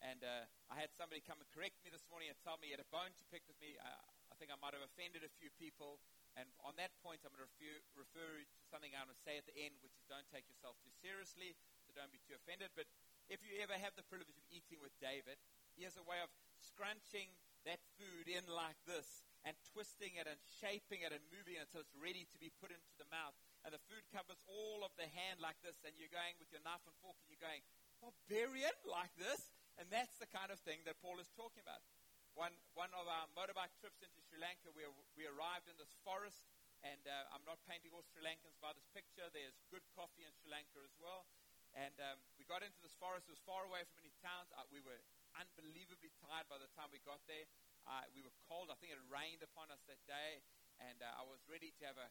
And 0.03 0.21
uh, 0.21 0.45
I 0.69 0.77
had 0.77 0.91
somebody 0.93 1.23
come 1.23 1.39
and 1.39 1.47
correct 1.55 1.79
me 1.81 1.89
this 1.89 2.05
morning 2.11 2.29
and 2.29 2.37
tell 2.43 2.59
me 2.59 2.69
he 2.69 2.75
had 2.75 2.83
a 2.83 2.91
bone 2.93 3.15
to 3.17 3.25
pick 3.31 3.41
with 3.47 3.57
me. 3.63 3.79
Uh, 3.79 4.03
I 4.29 4.35
think 4.37 4.53
I 4.53 4.59
might 4.59 4.75
have 4.75 4.85
offended 4.85 5.25
a 5.25 5.31
few 5.39 5.49
people. 5.57 5.97
And 6.37 6.45
on 6.61 6.77
that 6.77 6.93
point, 7.01 7.25
I'm 7.25 7.33
going 7.33 7.41
to 7.41 7.49
refer, 7.49 7.81
refer 7.97 8.31
to 8.45 8.63
something 8.69 8.93
I'm 8.93 9.09
going 9.09 9.17
to 9.17 9.25
say 9.25 9.41
at 9.41 9.49
the 9.49 9.57
end, 9.57 9.73
which 9.81 9.97
is 9.97 10.05
don't 10.05 10.27
take 10.29 10.45
yourself 10.45 10.77
too 10.85 10.93
seriously, 10.93 11.57
so 11.81 11.97
don't 11.97 12.13
be 12.13 12.21
too 12.21 12.37
offended. 12.37 12.69
But 12.77 12.85
if 13.25 13.41
you 13.41 13.57
ever 13.57 13.73
have 13.73 13.97
the 13.97 14.05
privilege 14.05 14.29
of 14.29 14.45
eating 14.53 14.77
with 14.77 14.93
David, 15.01 15.41
he 15.73 15.81
has 15.89 15.97
a 15.97 16.05
way 16.05 16.21
of 16.21 16.29
scrunching 16.61 17.33
that 17.65 17.81
food 17.97 18.29
in 18.29 18.45
like 18.45 18.77
this 18.85 19.25
and 19.43 19.57
twisting 19.73 20.13
it 20.13 20.29
and 20.29 20.37
shaping 20.61 21.01
it 21.01 21.09
and 21.09 21.25
moving 21.33 21.57
it 21.57 21.65
until 21.65 21.81
it's 21.81 21.97
ready 21.97 22.29
to 22.29 22.37
be 22.37 22.53
put 22.61 22.69
into 22.69 22.93
the 23.01 23.09
mouth. 23.09 23.33
And 23.65 23.73
the 23.73 23.81
food 23.89 24.05
covers 24.13 24.37
all 24.45 24.85
of 24.85 24.93
the 24.95 25.09
hand 25.09 25.41
like 25.41 25.57
this, 25.65 25.81
and 25.83 25.97
you're 25.97 26.13
going 26.13 26.37
with 26.37 26.53
your 26.53 26.61
knife 26.61 26.85
and 26.85 26.93
fork 27.01 27.17
and 27.25 27.33
you're 27.33 27.41
going, 27.41 27.65
barbarian, 27.97 28.77
like 28.85 29.11
this. 29.17 29.49
And 29.77 29.89
that's 29.89 30.17
the 30.21 30.29
kind 30.29 30.53
of 30.53 30.61
thing 30.61 30.85
that 30.85 31.01
Paul 31.01 31.17
is 31.17 31.29
talking 31.33 31.61
about. 31.65 31.81
One, 32.37 32.53
one 32.77 32.93
of 32.93 33.09
our 33.09 33.25
motorbike 33.33 33.73
trips 33.81 34.05
into 34.05 34.21
Sri 34.21 34.37
Lanka, 34.37 34.69
we, 34.69 34.85
we 35.17 35.25
arrived 35.25 35.65
in 35.65 35.73
this 35.81 35.89
forest, 36.05 36.45
and 36.85 37.01
uh, 37.09 37.33
I'm 37.33 37.41
not 37.49 37.57
painting 37.65 37.89
all 37.97 38.05
Sri 38.05 38.21
Lankans 38.21 38.61
by 38.61 38.77
this 38.77 38.85
picture. 38.93 39.25
There's 39.33 39.57
good 39.73 39.81
coffee 39.97 40.21
in 40.21 40.29
Sri 40.37 40.53
Lanka 40.53 40.85
as 40.85 40.93
well. 41.01 41.25
And 41.73 41.97
um, 41.97 42.21
we 42.37 42.45
got 42.45 42.61
into 42.61 42.77
this 42.85 42.93
forest. 43.01 43.25
It 43.25 43.33
was 43.33 43.41
far 43.41 43.65
away 43.65 43.81
from 43.89 44.05
any 44.05 44.13
towns. 44.21 44.53
Uh, 44.53 44.69
we 44.69 44.85
were 44.85 45.01
unbelievably 45.33 46.13
tired 46.21 46.45
by 46.45 46.61
the 46.61 46.69
time 46.77 46.93
we 46.93 47.01
got 47.01 47.25
there. 47.25 47.49
Uh, 47.89 48.05
we 48.13 48.21
were 48.21 48.33
cold. 48.45 48.69
I 48.69 48.77
think 48.77 48.93
it 48.93 49.01
rained 49.09 49.41
upon 49.41 49.73
us 49.73 49.81
that 49.89 50.05
day. 50.05 50.45
And 50.77 51.01
uh, 51.01 51.17
I 51.17 51.25
was 51.25 51.41
ready 51.49 51.73
to 51.81 51.83
have 51.89 51.97
a, 51.97 52.09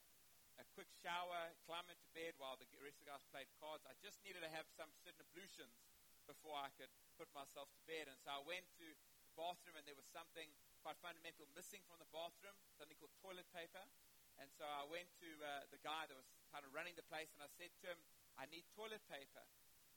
a 0.59 0.67
quick 0.75 0.91
shower, 1.07 1.55
climb 1.71 1.87
into 1.87 2.11
bed 2.19 2.35
while 2.43 2.59
the 2.59 2.67
rest 2.83 2.99
of 2.99 3.07
the 3.07 3.15
guys 3.15 3.23
played 3.31 3.47
cards. 3.63 3.87
I 3.87 3.95
just 4.03 4.19
needed 4.27 4.43
to 4.43 4.51
have 4.51 4.67
some 4.75 4.91
certain 5.07 5.23
ablutions 5.23 5.87
before 6.27 6.59
I 6.59 6.75
could 6.75 6.91
put 7.15 7.31
myself 7.31 7.71
to 7.79 7.83
bed. 7.87 8.11
And 8.11 8.19
so 8.19 8.35
I 8.35 8.43
went 8.43 8.67
to 8.83 8.87
bathroom, 9.37 9.77
and 9.77 9.85
there 9.85 9.97
was 9.97 10.09
something 10.11 10.49
quite 10.83 10.99
fundamental 11.05 11.47
missing 11.55 11.85
from 11.87 12.01
the 12.01 12.09
bathroom, 12.11 12.57
something 12.75 12.97
called 12.97 13.13
toilet 13.21 13.47
paper. 13.53 13.85
And 14.37 14.49
so 14.53 14.65
I 14.69 14.85
went 14.89 15.09
to 15.21 15.29
uh, 15.41 15.65
the 15.73 15.81
guy 15.81 16.05
that 16.09 16.17
was 16.17 16.29
kind 16.53 16.65
of 16.65 16.73
running 16.73 16.97
the 16.97 17.07
place, 17.09 17.33
and 17.37 17.41
I 17.41 17.49
said 17.57 17.73
to 17.85 17.97
him, 17.97 17.99
I 18.37 18.45
need 18.53 18.69
toilet 18.77 19.01
paper. 19.09 19.45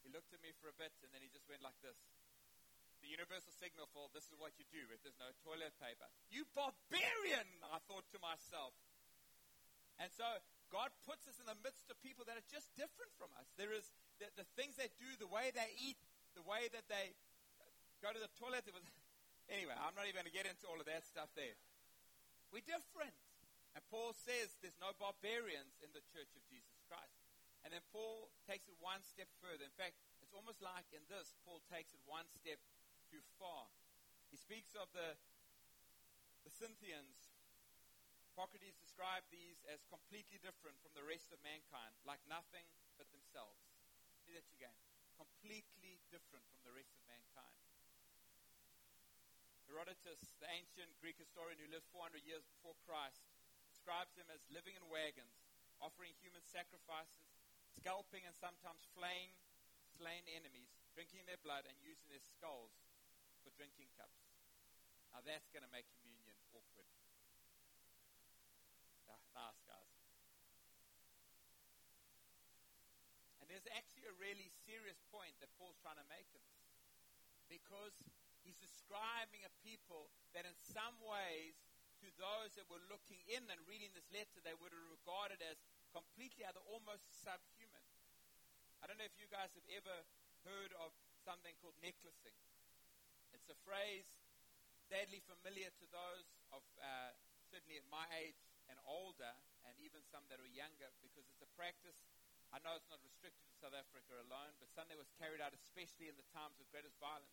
He 0.03 0.07
looked 0.11 0.31
at 0.31 0.39
me 0.39 0.55
for 0.63 0.71
a 0.71 0.75
bit, 0.75 0.95
and 1.03 1.11
then 1.11 1.19
he 1.19 1.27
just 1.27 1.47
went 1.51 1.59
like 1.59 1.75
this. 1.83 1.99
The 3.03 3.11
universal 3.11 3.51
signal 3.55 3.87
for 3.91 4.11
this 4.11 4.27
is 4.27 4.35
what 4.39 4.55
you 4.59 4.67
do 4.71 4.83
if 4.91 4.99
there's 5.03 5.19
no 5.19 5.31
toilet 5.43 5.75
paper. 5.79 6.07
You 6.31 6.43
barbarian, 6.51 7.47
I 7.71 7.79
thought 7.87 8.07
to 8.11 8.19
myself. 8.19 8.75
And 9.99 10.11
so 10.11 10.27
God 10.71 10.91
puts 11.03 11.27
us 11.27 11.39
in 11.39 11.47
the 11.47 11.59
midst 11.63 11.87
of 11.91 11.99
people 11.99 12.23
that 12.27 12.39
are 12.39 12.47
just 12.47 12.71
different 12.75 13.11
from 13.19 13.31
us. 13.39 13.51
There 13.55 13.71
is 13.71 13.91
the, 14.19 14.31
the 14.39 14.47
things 14.55 14.79
they 14.79 14.91
do, 14.99 15.07
the 15.19 15.31
way 15.31 15.51
they 15.51 15.71
eat, 15.79 15.99
the 16.35 16.43
way 16.43 16.71
that 16.71 16.87
they 16.87 17.15
go 17.99 18.11
to 18.11 18.19
the 18.19 18.31
toilet. 18.39 18.63
It 18.67 18.75
was 18.75 18.87
Anyway, 19.49 19.73
I'm 19.73 19.97
not 19.97 20.05
even 20.05 20.21
going 20.21 20.29
to 20.29 20.35
get 20.35 20.45
into 20.45 20.69
all 20.69 20.77
of 20.77 20.85
that 20.85 21.01
stuff 21.09 21.33
there. 21.33 21.57
We're 22.53 22.65
different. 22.65 23.17
And 23.73 23.81
Paul 23.89 24.13
says 24.13 24.53
there's 24.61 24.77
no 24.81 24.93
barbarians 24.97 25.77
in 25.81 25.89
the 25.93 26.05
church 26.09 26.29
of 26.37 26.41
Jesus 26.49 26.81
Christ. 26.89 27.21
And 27.65 27.73
then 27.73 27.83
Paul 27.93 28.29
takes 28.45 28.69
it 28.69 28.77
one 28.79 29.01
step 29.05 29.29
further. 29.41 29.65
In 29.65 29.75
fact, 29.77 29.97
it's 30.21 30.33
almost 30.33 30.61
like 30.61 30.85
in 30.93 31.03
this, 31.09 31.33
Paul 31.43 31.61
takes 31.69 31.93
it 31.93 32.01
one 32.05 32.25
step 32.29 32.61
too 33.09 33.21
far. 33.41 33.67
He 34.29 34.37
speaks 34.37 34.77
of 34.77 34.89
the, 34.93 35.17
the 36.45 36.53
Scythians. 36.53 37.33
Hippocrates 38.29 38.79
described 38.79 39.27
these 39.33 39.59
as 39.67 39.83
completely 39.91 40.39
different 40.39 40.79
from 40.79 40.95
the 40.95 41.03
rest 41.03 41.33
of 41.35 41.41
mankind, 41.43 41.91
like 42.07 42.23
nothing 42.29 42.63
but 42.95 43.09
themselves. 43.11 43.59
See 44.23 44.31
that 44.37 44.47
again. 44.55 44.77
Completely 45.19 45.99
different 46.07 46.47
from 46.47 46.63
the 46.63 46.73
rest 46.77 46.95
of 46.95 47.03
mankind. 47.03 47.58
Herodotus, 49.69 50.33
the 50.41 50.49
ancient 50.49 50.89
Greek 50.97 51.21
historian 51.21 51.61
who 51.61 51.69
lived 51.69 51.85
400 51.93 52.25
years 52.25 52.41
before 52.57 52.73
Christ, 52.89 53.21
describes 53.69 54.17
them 54.17 54.25
as 54.33 54.41
living 54.49 54.73
in 54.73 54.81
wagons, 54.89 55.45
offering 55.77 56.17
human 56.17 56.41
sacrifices, 56.41 57.29
scalping 57.77 58.25
and 58.25 58.33
sometimes 58.33 58.81
flaying 58.97 59.37
slain 59.93 60.25
enemies, 60.33 60.73
drinking 60.97 61.29
their 61.29 61.37
blood, 61.45 61.69
and 61.69 61.77
using 61.85 62.09
their 62.09 62.25
skulls 62.33 62.73
for 63.45 63.53
drinking 63.53 63.93
cups. 63.93 64.25
Now 65.13 65.21
that's 65.21 65.53
going 65.53 65.63
to 65.63 65.69
make 65.69 65.85
communion 66.01 66.33
awkward. 66.49 66.89
Nice, 69.39 69.61
guys. 69.63 69.93
And 73.39 73.47
there's 73.47 73.69
actually 73.71 74.03
a 74.11 74.15
really 74.19 74.51
serious 74.67 74.99
point 75.15 75.31
that 75.39 75.47
Paul's 75.55 75.79
trying 75.79 75.95
to 75.95 76.09
make 76.11 76.27
in 76.35 76.43
this. 76.43 76.67
Because 77.47 77.95
He's 78.49 78.57
describing 78.57 79.45
a 79.45 79.53
people 79.61 80.09
that 80.33 80.41
in 80.41 80.57
some 80.57 80.97
ways, 81.05 81.53
to 82.01 82.09
those 82.17 82.57
that 82.57 82.65
were 82.65 82.81
looking 82.89 83.21
in 83.29 83.45
and 83.45 83.61
reading 83.69 83.93
this 83.93 84.09
letter, 84.09 84.41
they 84.41 84.57
would 84.57 84.73
have 84.73 84.89
regarded 84.89 85.37
as 85.45 85.61
completely 85.93 86.41
other, 86.49 86.57
almost 86.65 87.05
subhuman. 87.21 87.85
I 88.81 88.89
don't 88.89 88.97
know 88.97 89.05
if 89.05 89.13
you 89.21 89.29
guys 89.29 89.53
have 89.53 89.69
ever 89.69 90.01
heard 90.49 90.73
of 90.81 90.89
something 91.21 91.53
called 91.61 91.77
necklacing. 91.77 92.33
It's 93.37 93.53
a 93.53 93.57
phrase 93.61 94.09
deadly 94.89 95.21
familiar 95.21 95.69
to 95.69 95.85
those 95.93 96.25
of, 96.49 96.65
uh, 96.81 97.13
certainly 97.53 97.77
at 97.77 97.85
my 97.93 98.09
age, 98.17 98.41
and 98.65 98.81
older, 98.89 99.37
and 99.69 99.77
even 99.77 100.01
some 100.09 100.25
that 100.33 100.41
are 100.41 100.49
younger, 100.49 100.89
because 101.05 101.29
it's 101.29 101.45
a 101.45 101.51
practice. 101.53 102.01
I 102.49 102.57
know 102.65 102.73
it's 102.73 102.89
not 102.89 102.97
restricted 103.05 103.45
to 103.45 103.53
South 103.61 103.77
Africa 103.77 104.17
alone, 104.25 104.57
but 104.57 104.73
something 104.73 104.97
was 104.97 105.13
carried 105.21 105.37
out, 105.37 105.53
especially 105.53 106.09
in 106.09 106.17
the 106.17 106.25
times 106.33 106.57
of 106.57 106.65
greatest 106.73 106.97
violence, 106.97 107.29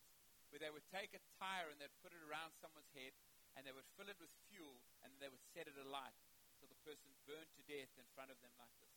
where 0.50 0.62
they 0.62 0.72
would 0.72 0.86
take 0.88 1.12
a 1.12 1.22
tire 1.38 1.68
and 1.68 1.78
they'd 1.80 2.02
put 2.02 2.14
it 2.14 2.22
around 2.22 2.56
someone's 2.56 2.90
head, 2.94 3.12
and 3.56 3.64
they 3.64 3.72
would 3.72 3.88
fill 3.96 4.12
it 4.12 4.20
with 4.20 4.32
fuel, 4.48 4.84
and 5.00 5.10
they 5.16 5.32
would 5.32 5.42
set 5.54 5.66
it 5.66 5.78
alight 5.80 6.16
so 6.56 6.68
the 6.68 6.78
person 6.84 7.12
burned 7.28 7.52
to 7.56 7.64
death 7.68 7.92
in 7.96 8.08
front 8.16 8.32
of 8.32 8.40
them 8.40 8.52
like 8.56 8.72
this. 8.80 8.96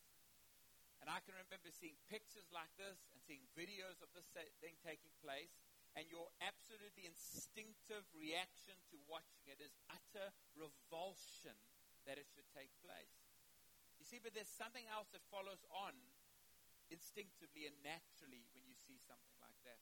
And 0.99 1.07
I 1.07 1.23
can 1.23 1.35
remember 1.35 1.71
seeing 1.71 1.95
pictures 2.11 2.51
like 2.51 2.71
this 2.75 3.07
and 3.15 3.23
seeing 3.23 3.47
videos 3.55 4.03
of 4.03 4.11
this 4.11 4.27
thing 4.35 4.75
taking 4.83 5.15
place, 5.23 5.55
and 5.95 6.05
your 6.11 6.27
absolutely 6.43 7.07
instinctive 7.07 8.03
reaction 8.11 8.75
to 8.91 8.99
watching 9.07 9.47
it 9.47 9.63
is 9.63 9.79
utter 9.89 10.35
revulsion 10.53 11.55
that 12.03 12.19
it 12.19 12.27
should 12.29 12.47
take 12.51 12.71
place. 12.83 13.15
You 13.97 14.05
see, 14.07 14.19
but 14.19 14.35
there's 14.35 14.51
something 14.51 14.87
else 14.87 15.11
that 15.11 15.23
follows 15.27 15.63
on 15.71 15.95
instinctively 16.91 17.67
and 17.67 17.75
naturally 17.83 18.47
when 18.55 18.63
you 18.63 18.75
see 18.75 18.99
something 18.99 19.35
like 19.43 19.57
that. 19.67 19.79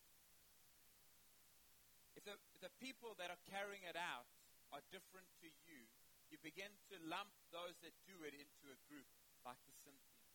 The, 2.28 2.36
the 2.60 2.74
people 2.84 3.16
that 3.24 3.32
are 3.32 3.40
carrying 3.48 3.88
it 3.88 3.96
out 3.96 4.28
are 4.76 4.84
different 4.92 5.32
to 5.40 5.48
you, 5.64 5.88
you 6.28 6.36
begin 6.44 6.76
to 6.92 7.00
lump 7.08 7.32
those 7.56 7.80
that 7.80 7.96
do 8.04 8.20
it 8.28 8.36
into 8.36 8.68
a 8.68 8.76
group 8.92 9.08
like 9.48 9.64
the 9.64 9.72
Scythians, 9.72 10.28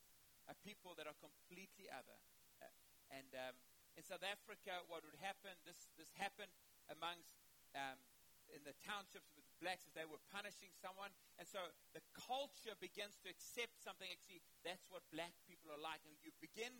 a 0.49 0.57
people 0.65 0.97
that 0.97 1.05
are 1.05 1.19
completely 1.21 1.93
other. 1.93 2.17
Uh, 2.65 2.73
and 3.13 3.29
um, 3.37 3.55
in 4.01 4.01
South 4.01 4.25
Africa, 4.25 4.81
what 4.89 5.05
would 5.05 5.21
happen, 5.21 5.53
this, 5.69 5.93
this 6.01 6.09
happened 6.17 6.49
amongst 6.89 7.37
um, 7.77 8.01
in 8.49 8.65
the 8.65 8.73
townships 8.81 9.29
with 9.37 9.45
blacks 9.61 9.85
as 9.85 9.93
they 9.93 10.09
were 10.09 10.21
punishing 10.33 10.73
someone. 10.81 11.13
And 11.37 11.45
so 11.45 11.61
the 11.93 12.01
culture 12.17 12.73
begins 12.81 13.21
to 13.21 13.29
accept 13.29 13.77
something. 13.85 14.09
Actually, 14.09 14.41
that's 14.65 14.89
what 14.89 15.05
black 15.13 15.37
people 15.45 15.69
are 15.69 15.81
like. 15.81 16.01
And 16.09 16.17
you 16.25 16.33
begin 16.41 16.73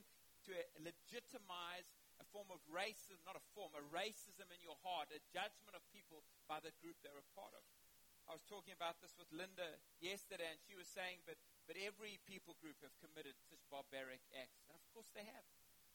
to 0.49 0.53
legitimize 0.81 2.01
form 2.33 2.49
of 2.49 2.59
racism, 2.73 3.21
not 3.29 3.37
a 3.37 3.45
form, 3.53 3.71
a 3.77 3.85
racism 3.93 4.49
in 4.49 4.61
your 4.65 4.77
heart, 4.81 5.13
a 5.13 5.21
judgment 5.31 5.77
of 5.77 5.85
people 5.93 6.25
by 6.49 6.59
the 6.65 6.73
group 6.81 6.97
they're 7.05 7.21
a 7.21 7.31
part 7.37 7.53
of. 7.53 7.63
I 8.27 8.33
was 8.33 8.43
talking 8.49 8.73
about 8.73 8.99
this 9.05 9.13
with 9.21 9.29
Linda 9.31 9.77
yesterday, 10.01 10.49
and 10.49 10.61
she 10.65 10.73
was 10.73 10.89
saying, 10.89 11.21
but, 11.29 11.37
but 11.69 11.77
every 11.77 12.17
people 12.25 12.57
group 12.59 12.81
have 12.81 12.95
committed 13.05 13.37
such 13.47 13.61
barbaric 13.69 14.25
acts. 14.33 14.65
And 14.71 14.79
of 14.79 14.85
course 14.97 15.11
they 15.13 15.27
have. 15.27 15.45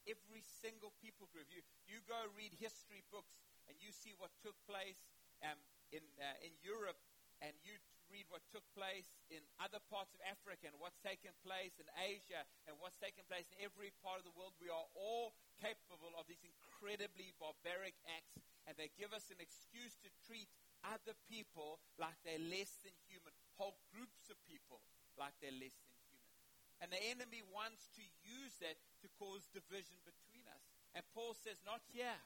Every 0.05 0.43
single 0.43 0.93
people 1.01 1.27
group. 1.33 1.49
You, 1.49 1.65
you 1.89 1.99
go 2.05 2.19
read 2.35 2.55
history 2.61 3.03
books, 3.11 3.41
and 3.67 3.75
you 3.81 3.91
see 3.91 4.15
what 4.15 4.31
took 4.39 4.55
place 4.63 5.01
um, 5.43 5.59
in, 5.91 6.03
uh, 6.19 6.45
in 6.45 6.53
Europe 6.63 6.99
and 7.41 7.53
you 7.61 7.77
read 8.11 8.27
what 8.31 8.43
took 8.49 8.63
place 8.73 9.07
in 9.27 9.43
other 9.59 9.79
parts 9.91 10.15
of 10.15 10.21
Africa 10.23 10.71
and 10.71 10.77
what's 10.79 10.99
taken 11.03 11.31
place 11.43 11.75
in 11.79 11.87
Asia 11.95 12.43
and 12.65 12.75
what's 12.79 12.99
taken 12.99 13.23
place 13.27 13.47
in 13.51 13.63
every 13.63 13.91
part 14.03 14.19
of 14.19 14.25
the 14.27 14.35
world, 14.35 14.55
we 14.59 14.71
are 14.71 14.87
all 14.95 15.35
capable 15.59 16.13
of 16.15 16.27
these 16.27 16.43
incredibly 16.43 17.33
barbaric 17.41 17.97
acts, 18.07 18.39
and 18.67 18.77
they 18.77 18.91
give 18.95 19.11
us 19.11 19.27
an 19.33 19.39
excuse 19.39 19.95
to 20.03 20.09
treat 20.27 20.47
other 20.85 21.17
people 21.27 21.81
like 21.97 22.15
they're 22.21 22.41
less 22.41 22.79
than 22.85 22.93
human, 23.09 23.33
whole 23.57 23.75
groups 23.91 24.29
of 24.29 24.37
people 24.45 24.83
like 25.17 25.33
they're 25.41 25.55
less 25.55 25.75
than 25.81 25.93
human. 26.07 26.33
And 26.77 26.89
the 26.93 27.01
enemy 27.09 27.41
wants 27.49 27.89
to 27.97 28.03
use 28.21 28.53
that 28.61 28.77
to 29.01 29.07
cause 29.17 29.49
division 29.49 29.97
between 30.05 30.45
us. 30.53 30.63
And 30.93 31.01
Paul 31.13 31.33
says, 31.33 31.57
not 31.65 31.81
here. 31.89 32.21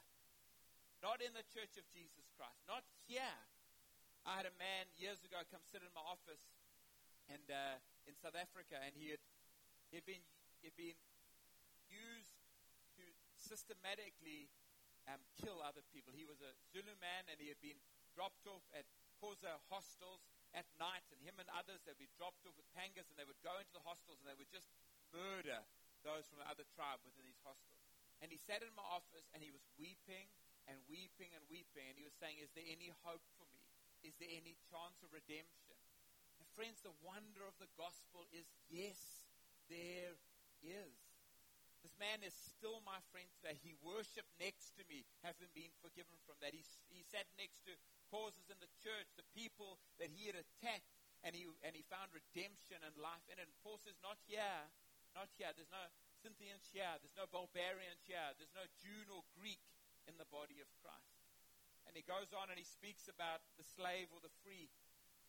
Not 1.00 1.24
in 1.24 1.34
the 1.34 1.48
church 1.50 1.80
of 1.82 1.88
Jesus 1.90 2.30
Christ. 2.38 2.62
Not 2.70 2.86
here. 3.10 3.40
I 4.22 4.38
had 4.38 4.46
a 4.46 4.54
man 4.62 4.86
years 5.02 5.26
ago 5.26 5.42
come 5.50 5.66
sit 5.66 5.82
in 5.82 5.90
my 5.98 6.06
office 6.06 6.54
and 7.26 7.42
uh, 7.50 7.82
in 8.06 8.14
South 8.14 8.38
Africa, 8.38 8.78
and 8.78 8.94
he 8.94 9.10
had 9.10 9.22
he'd 9.90 10.06
been 10.06 10.22
he'd 10.62 10.78
been 10.78 11.00
used 11.90 12.38
to 13.02 13.04
systematically 13.34 14.54
um, 15.10 15.22
kill 15.42 15.58
other 15.66 15.82
people. 15.90 16.14
He 16.14 16.30
was 16.30 16.38
a 16.46 16.54
Zulu 16.70 16.94
man, 17.02 17.26
and 17.34 17.42
he 17.42 17.50
had 17.50 17.58
been 17.66 17.82
dropped 18.14 18.46
off 18.46 18.62
at 18.78 18.86
Xhosa 19.18 19.58
hostels 19.74 20.22
at 20.54 20.70
night, 20.78 21.08
and 21.10 21.18
him 21.26 21.42
and 21.42 21.50
others 21.50 21.82
they'd 21.82 21.98
be 21.98 22.12
dropped 22.14 22.46
off 22.46 22.54
with 22.54 22.70
pangas, 22.78 23.10
and 23.10 23.18
they 23.18 23.26
would 23.26 23.42
go 23.42 23.58
into 23.58 23.74
the 23.74 23.82
hostels 23.82 24.22
and 24.22 24.30
they 24.30 24.38
would 24.38 24.52
just 24.54 24.70
murder 25.10 25.66
those 26.06 26.30
from 26.30 26.42
the 26.42 26.50
other 26.50 26.68
tribe 26.78 27.02
within 27.02 27.26
these 27.26 27.42
hostels. 27.42 27.82
And 28.22 28.30
he 28.30 28.38
sat 28.38 28.62
in 28.62 28.70
my 28.78 28.86
office 28.86 29.26
and 29.34 29.42
he 29.42 29.50
was 29.50 29.66
weeping 29.82 30.30
and 30.70 30.78
weeping 30.86 31.34
and 31.34 31.42
weeping. 31.50 31.90
And 31.90 31.98
he 31.98 32.06
was 32.06 32.14
saying, 32.22 32.38
Is 32.38 32.54
there 32.54 32.66
any 32.70 32.94
hope? 33.02 33.26
Is 34.02 34.18
there 34.18 34.32
any 34.34 34.58
chance 34.70 34.98
of 35.06 35.14
redemption? 35.14 35.78
And 36.42 36.48
friends, 36.58 36.82
the 36.82 36.94
wonder 37.06 37.46
of 37.46 37.54
the 37.62 37.70
gospel 37.78 38.26
is 38.34 38.50
yes, 38.70 38.98
there 39.70 40.18
is. 40.66 40.98
This 41.82 41.98
man 41.98 42.22
is 42.22 42.34
still 42.34 42.82
my 42.86 43.02
friend 43.10 43.26
today. 43.42 43.58
He 43.66 43.74
worshiped 43.82 44.30
next 44.38 44.78
to 44.78 44.86
me, 44.86 45.02
having 45.26 45.50
been 45.58 45.74
forgiven 45.82 46.14
from 46.30 46.38
that. 46.46 46.54
He, 46.54 46.62
he 46.94 47.02
sat 47.02 47.26
next 47.42 47.66
to 47.66 47.74
Xhosas 48.10 48.54
in 48.54 48.62
the 48.62 48.70
church, 48.86 49.10
the 49.18 49.26
people 49.34 49.82
that 49.98 50.14
he 50.14 50.30
had 50.30 50.38
attacked, 50.38 50.94
and 51.26 51.34
he, 51.34 51.50
and 51.66 51.74
he 51.74 51.82
found 51.90 52.14
redemption 52.14 52.82
and 52.86 52.94
life 53.02 53.26
in 53.30 53.42
it. 53.42 53.50
And 53.50 53.58
Paul 53.66 53.82
says, 53.82 53.98
Not 54.06 54.22
here, 54.30 54.62
not 55.18 55.34
here. 55.38 55.50
There's 55.58 55.74
no 55.74 55.86
Scythians 56.22 56.70
here. 56.70 56.90
There's 57.02 57.18
no 57.18 57.26
barbarians 57.34 58.06
here. 58.06 58.30
There's 58.38 58.54
no 58.54 58.66
Jew 58.78 59.02
nor 59.10 59.26
Greek 59.34 59.62
in 60.06 60.18
the 60.22 60.30
body 60.30 60.62
of 60.62 60.70
Christ. 60.86 61.21
And 61.88 61.98
he 61.98 62.06
goes 62.06 62.32
on 62.32 62.50
and 62.50 62.58
he 62.58 62.68
speaks 62.68 63.10
about 63.10 63.42
the 63.58 63.66
slave 63.66 64.10
or 64.14 64.22
the 64.22 64.34
free. 64.46 64.70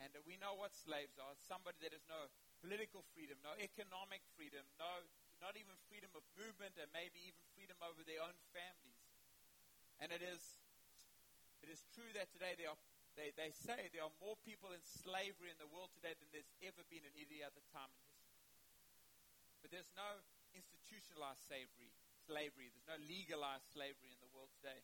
And 0.01 0.13
uh, 0.15 0.25
we 0.25 0.41
know 0.41 0.57
what 0.57 0.75
slaves 0.75 1.17
are 1.21 1.33
somebody 1.47 1.79
that 1.85 1.95
has 1.95 2.05
no 2.09 2.29
political 2.63 3.05
freedom, 3.13 3.39
no 3.43 3.55
economic 3.59 4.23
freedom, 4.35 4.63
no, 4.79 5.05
not 5.43 5.59
even 5.59 5.75
freedom 5.91 6.11
of 6.15 6.23
movement, 6.39 6.79
and 6.79 6.89
maybe 6.95 7.23
even 7.27 7.43
freedom 7.55 7.79
over 7.83 8.03
their 8.07 8.23
own 8.23 8.37
families. 8.55 9.01
And 10.03 10.11
it 10.11 10.23
is, 10.23 10.43
it 11.63 11.71
is 11.71 11.83
true 11.95 12.09
that 12.19 12.31
today 12.35 12.59
there 12.59 12.71
are, 12.71 12.81
they, 13.15 13.31
they 13.37 13.53
say 13.53 13.91
there 13.93 14.07
are 14.07 14.17
more 14.23 14.39
people 14.43 14.73
in 14.73 14.83
slavery 14.83 15.53
in 15.53 15.59
the 15.61 15.69
world 15.71 15.93
today 15.95 16.17
than 16.17 16.31
there's 16.33 16.55
ever 16.65 16.83
been 16.89 17.05
in 17.05 17.15
any 17.15 17.45
other 17.45 17.63
time 17.71 17.91
in 17.93 18.03
history. 18.11 18.49
But 19.63 19.71
there's 19.71 19.93
no 19.95 20.23
institutionalized 20.57 21.47
slavery 21.47 21.93
slavery. 22.27 22.71
There's 22.71 22.87
no 22.87 22.99
legalized 23.03 23.67
slavery 23.75 24.15
in 24.15 24.21
the 24.23 24.31
world 24.31 24.51
today. 24.63 24.79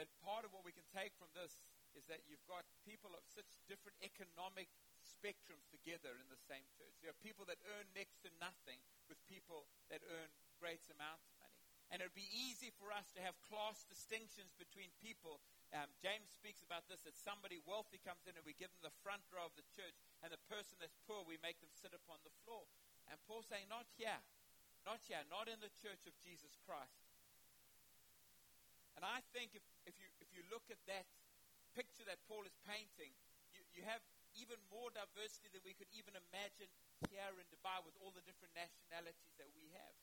But 0.00 0.08
part 0.24 0.48
of 0.48 0.56
what 0.56 0.64
we 0.64 0.72
can 0.72 0.88
take 0.96 1.12
from 1.20 1.28
this 1.36 1.60
is 1.92 2.08
that 2.08 2.24
you've 2.24 2.48
got 2.48 2.64
people 2.88 3.12
of 3.12 3.20
such 3.28 3.60
different 3.68 4.00
economic 4.00 4.72
spectrums 5.04 5.68
together 5.68 6.16
in 6.16 6.24
the 6.32 6.40
same 6.40 6.64
church. 6.72 6.96
There 7.04 7.12
are 7.12 7.20
people 7.20 7.44
that 7.52 7.60
earn 7.76 7.84
next 7.92 8.24
to 8.24 8.32
nothing 8.40 8.80
with 9.12 9.20
people 9.28 9.68
that 9.92 10.00
earn 10.08 10.32
great 10.56 10.80
amounts 10.88 11.28
of 11.28 11.36
money. 11.36 11.60
And 11.92 12.00
it 12.00 12.08
would 12.08 12.16
be 12.16 12.32
easy 12.32 12.72
for 12.80 12.88
us 12.96 13.12
to 13.12 13.20
have 13.20 13.36
class 13.44 13.84
distinctions 13.84 14.56
between 14.56 14.88
people. 15.04 15.44
Um, 15.76 15.92
James 16.00 16.32
speaks 16.32 16.64
about 16.64 16.88
this 16.88 17.04
that 17.04 17.20
somebody 17.20 17.60
wealthy 17.68 18.00
comes 18.00 18.24
in 18.24 18.40
and 18.40 18.46
we 18.48 18.56
give 18.56 18.72
them 18.72 18.88
the 18.88 19.00
front 19.04 19.28
row 19.28 19.52
of 19.52 19.52
the 19.52 19.68
church, 19.76 20.00
and 20.24 20.32
the 20.32 20.40
person 20.48 20.80
that's 20.80 20.96
poor, 21.04 21.28
we 21.28 21.36
make 21.44 21.60
them 21.60 21.76
sit 21.76 21.92
upon 21.92 22.24
the 22.24 22.32
floor. 22.48 22.64
And 23.12 23.20
Paul's 23.28 23.52
saying, 23.52 23.68
Not 23.68 23.84
here. 24.00 24.24
Not 24.88 25.04
here, 25.04 25.20
not 25.28 25.44
in 25.44 25.60
the 25.60 25.68
church 25.84 26.08
of 26.08 26.16
Jesus 26.24 26.56
Christ. 26.64 27.04
And 29.00 29.08
I 29.08 29.24
think 29.32 29.56
if, 29.56 29.64
if, 29.88 29.96
you, 29.96 30.08
if 30.20 30.28
you 30.32 30.42
look 30.52 30.66
at 30.68 30.80
that 30.90 31.06
picture 31.76 32.04
that 32.08 32.20
Paul 32.26 32.44
is 32.44 32.56
painting, 32.66 33.12
you, 33.54 33.62
you 33.72 33.82
have 33.86 34.02
even 34.38 34.58
more 34.70 34.90
diversity 34.94 35.50
than 35.50 35.62
we 35.66 35.74
could 35.74 35.90
even 35.90 36.14
imagine 36.14 36.70
here 37.10 37.34
in 37.34 37.46
Dubai 37.50 37.82
with 37.82 37.96
all 37.98 38.14
the 38.14 38.22
different 38.22 38.54
nationalities 38.54 39.34
that 39.40 39.50
we 39.56 39.70
have. 39.74 39.94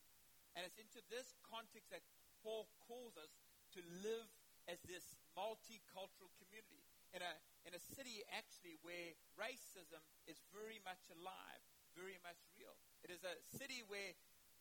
And 0.58 0.66
it's 0.68 0.80
into 0.82 1.00
this 1.08 1.38
context 1.46 1.94
that 1.94 2.04
Paul 2.44 2.68
calls 2.90 3.16
us 3.16 3.32
to 3.78 3.80
live 4.04 4.28
as 4.68 4.82
this 4.84 5.16
multicultural 5.38 6.34
community 6.42 6.84
in 7.16 7.24
a, 7.24 7.34
in 7.63 7.72
a 7.72 7.80
city 7.80 8.26
actually 8.36 8.76
where 8.84 9.16
racism 9.40 10.04
is 10.28 10.44
very 10.52 10.82
much 10.84 11.08
alive, 11.13 11.62
very 11.96 12.20
much 12.26 12.42
real. 12.60 12.76
It 13.06 13.13
is 13.13 13.24
a 13.24 13.38
city 13.56 13.86
where 13.88 14.12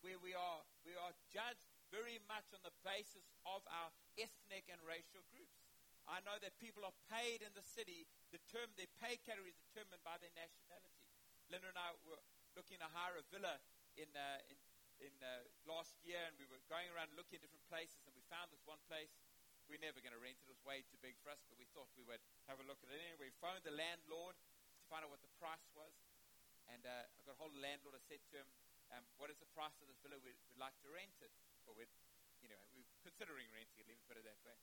where 0.05 0.21
we 0.21 0.37
are, 0.39 0.61
we 0.85 0.95
are 0.95 1.11
judged 1.33 1.66
very 1.93 2.19
much 2.27 2.51
on 2.55 2.63
the 2.67 2.75
basis 2.83 3.27
of 3.47 3.63
our 3.71 3.91
ethnic 4.19 4.67
and 4.71 4.81
racial 4.83 5.23
groups. 5.31 5.67
I 6.07 6.23
know 6.23 6.39
that 6.39 6.55
people 6.63 6.87
are 6.87 6.95
paid 7.11 7.43
in 7.43 7.51
the 7.59 7.67
city, 7.67 8.07
determined, 8.31 8.79
their 8.79 8.91
pay 9.03 9.19
category 9.27 9.51
is 9.51 9.59
determined 9.71 10.03
by 10.07 10.23
their 10.23 10.31
nationality. 10.39 11.03
Linda 11.51 11.67
and 11.67 11.79
I 11.79 11.95
were 12.07 12.23
looking 12.55 12.79
to 12.79 12.89
hire 12.95 13.19
a 13.19 13.27
villa 13.27 13.59
in, 13.99 14.07
uh, 14.15 14.39
in, 14.47 14.59
in 15.03 15.15
uh, 15.19 15.43
last 15.67 15.99
year, 16.07 16.23
and 16.31 16.39
we 16.39 16.47
were 16.47 16.63
going 16.71 16.87
around 16.95 17.11
looking 17.19 17.39
at 17.39 17.43
different 17.43 17.67
places, 17.67 18.07
and 18.07 18.15
we 18.15 18.23
found 18.31 18.55
this 18.55 18.63
one 18.71 18.79
place. 18.87 19.11
We 19.67 19.75
are 19.75 19.83
never 19.83 19.99
going 19.99 20.15
to 20.15 20.23
rent 20.23 20.39
it. 20.39 20.47
It 20.47 20.55
was 20.55 20.63
way 20.63 20.87
too 20.87 20.99
big 21.03 21.19
for 21.27 21.35
us, 21.35 21.43
but 21.51 21.59
we 21.59 21.67
thought 21.75 21.91
we 21.99 22.07
would 22.07 22.23
have 22.47 22.63
a 22.63 22.67
look 22.71 22.79
at 22.87 22.95
it 22.95 23.03
anyway. 23.03 23.35
We 23.35 23.39
phoned 23.43 23.67
the 23.67 23.75
landlord 23.75 24.39
to 24.39 24.83
find 24.87 25.03
out 25.03 25.11
what 25.11 25.27
the 25.27 25.33
price 25.43 25.67
was. 25.75 25.91
And 26.71 26.87
uh, 26.87 27.03
I 27.03 27.19
got 27.27 27.35
a 27.35 27.41
hold 27.43 27.51
of 27.51 27.59
the 27.59 27.67
landlord. 27.67 27.99
I 27.99 28.03
said 28.07 28.23
to 28.31 28.47
him, 28.47 28.49
um, 28.95 29.03
what 29.19 29.27
is 29.27 29.43
the 29.43 29.51
price 29.59 29.75
of 29.83 29.91
this 29.91 29.99
villa? 30.07 30.23
We'd, 30.23 30.39
we'd 30.47 30.63
like 30.63 30.79
to 30.87 30.89
rent 30.95 31.19
it. 31.19 31.35
Or 31.67 31.75
we'd, 31.75 31.91
you 32.43 32.49
know, 32.49 32.59
we're 32.73 32.87
considering 33.03 33.47
renting 33.51 33.83
it, 33.83 33.87
let 33.91 33.99
me 33.99 34.07
put 34.07 34.17
it 34.17 34.25
that 34.25 34.39
way. 34.47 34.55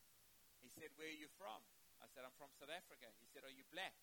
He 0.63 0.72
said, 0.72 0.96
where 0.96 1.12
are 1.12 1.20
you 1.20 1.28
from? 1.36 1.60
I 2.00 2.08
said, 2.08 2.24
I'm 2.24 2.36
from 2.39 2.52
South 2.56 2.72
Africa. 2.72 3.12
He 3.20 3.28
said, 3.28 3.44
are 3.44 3.52
you 3.52 3.68
black? 3.72 3.96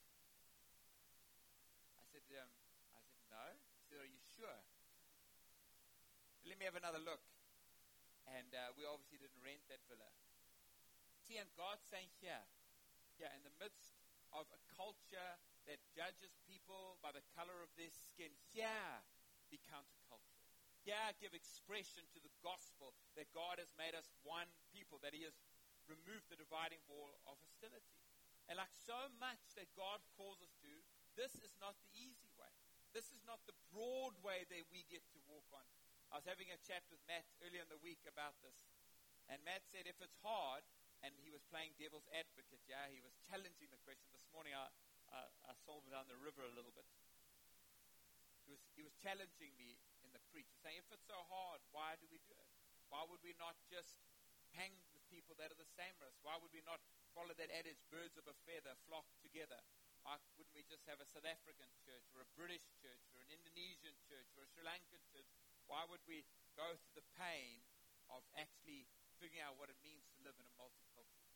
I 1.97 2.05
um, 2.41 2.53
I 2.95 3.01
said, 3.09 3.25
no. 3.33 3.45
He 3.81 3.83
said, 3.89 3.99
are 4.05 4.13
you 4.13 4.21
sure? 4.37 4.61
Let 6.45 6.57
me 6.61 6.65
have 6.69 6.77
another 6.77 7.01
look. 7.01 7.25
And 8.29 8.53
uh, 8.55 8.71
we 8.79 8.87
obviously 8.87 9.19
didn't 9.19 9.41
rent 9.43 9.65
that 9.73 9.83
villa. 9.91 10.07
See, 11.27 11.41
and 11.41 11.51
God's 11.59 11.83
saying 11.91 12.11
here, 12.23 12.45
yeah, 13.19 13.35
in 13.35 13.43
the 13.43 13.55
midst 13.59 13.99
of 14.31 14.47
a 14.55 14.61
culture 14.79 15.35
that 15.67 15.83
judges 15.91 16.39
people 16.47 16.99
by 17.03 17.11
the 17.11 17.25
color 17.35 17.63
of 17.63 17.71
their 17.75 17.91
skin, 17.91 18.31
here 18.55 19.03
be 19.51 19.59
countercultural. 19.67 20.30
Here 20.85 21.13
give 21.21 21.37
expression 21.37 22.09
to 22.17 22.19
the 22.25 22.33
gospel 22.41 22.97
that 23.15 23.29
God 23.37 23.61
has 23.61 23.71
made 23.77 23.93
us 23.93 24.09
one 24.25 24.49
people, 24.73 24.97
that 25.05 25.13
He 25.13 25.29
has 25.29 25.37
removed 25.85 26.33
the 26.33 26.41
dividing 26.41 26.81
wall 26.89 27.13
of 27.13 27.21
hostility. 27.27 28.01
And 28.49 28.57
like 28.57 28.73
so 28.73 29.13
much 29.21 29.43
that 29.55 29.71
God 29.77 30.01
calls 30.17 30.41
us 30.43 30.57
to, 30.65 30.73
this 31.15 31.37
is 31.45 31.55
not 31.61 31.77
the 31.79 31.91
easy 31.95 32.33
way. 32.35 32.51
This 32.91 33.13
is 33.15 33.23
not 33.23 33.39
the 33.47 33.55
broad 33.71 34.19
way 34.25 34.49
that 34.51 34.67
we 34.73 34.83
get 34.91 35.07
to 35.15 35.19
walk 35.31 35.47
on. 35.55 35.63
I 36.11 36.19
was 36.19 36.27
having 36.27 36.51
a 36.51 36.59
chat 36.67 36.83
with 36.91 36.99
Matt 37.07 37.29
earlier 37.39 37.63
in 37.63 37.71
the 37.71 37.79
week 37.79 38.03
about 38.09 38.35
this. 38.43 38.75
And 39.31 39.39
Matt 39.47 39.63
said 39.71 39.87
if 39.87 40.03
it's 40.03 40.19
hard, 40.27 40.67
and 41.07 41.15
he 41.23 41.31
was 41.31 41.47
playing 41.47 41.79
devil's 41.79 42.11
advocate, 42.11 42.61
yeah, 42.67 42.91
he 42.91 42.99
was 42.99 43.15
challenging 43.31 43.71
the 43.71 43.79
question. 43.87 44.11
This 44.11 44.27
morning 44.35 44.59
I, 44.59 44.67
I 45.47 45.55
saw 45.63 45.79
him 45.79 45.87
down 45.89 46.11
the 46.11 46.19
river 46.19 46.43
a 46.43 46.51
little 46.51 46.75
bit. 46.75 46.85
He 48.45 48.51
was, 48.51 48.63
he 48.75 48.83
was 48.83 48.93
challenging 48.99 49.55
me 49.55 49.79
the 50.13 50.23
preach, 50.31 50.51
saying, 50.63 50.79
if 50.83 50.91
it's 50.91 51.07
so 51.07 51.19
hard, 51.31 51.63
why 51.71 51.97
do 51.99 52.07
we 52.11 52.21
do 52.27 52.35
it? 52.35 52.51
Why 52.91 53.07
would 53.07 53.23
we 53.23 53.35
not 53.39 53.55
just 53.71 53.99
hang 54.59 54.75
with 54.91 55.07
people 55.07 55.39
that 55.39 55.55
are 55.55 55.61
the 55.61 55.75
same 55.79 55.95
as 56.03 56.11
us? 56.11 56.19
Why 56.27 56.35
would 56.43 56.51
we 56.51 56.63
not 56.67 56.83
follow 57.15 57.35
that 57.39 57.51
adage, 57.55 57.79
birds 57.91 58.19
of 58.19 58.27
a 58.27 58.35
feather 58.47 58.75
flock 58.91 59.07
together? 59.23 59.59
Why 60.03 60.17
wouldn't 60.35 60.57
we 60.57 60.65
just 60.65 60.89
have 60.89 60.99
a 60.99 61.07
South 61.07 61.29
African 61.29 61.69
church 61.85 62.09
or 62.17 62.25
a 62.25 62.31
British 62.35 62.65
church 62.81 63.05
or 63.13 63.21
an 63.21 63.31
Indonesian 63.31 63.95
church 64.09 64.33
or 64.35 64.49
a 64.49 64.51
Sri 64.51 64.65
Lankan 64.65 65.03
church? 65.13 65.29
Why 65.69 65.85
would 65.87 66.03
we 66.09 66.25
go 66.57 66.67
through 66.81 66.97
the 66.99 67.07
pain 67.21 67.63
of 68.11 68.25
actually 68.35 68.89
figuring 69.21 69.45
out 69.45 69.61
what 69.61 69.69
it 69.69 69.79
means 69.85 70.09
to 70.17 70.25
live 70.25 70.35
in 70.41 70.49
a 70.49 70.55
multicultural? 70.57 71.31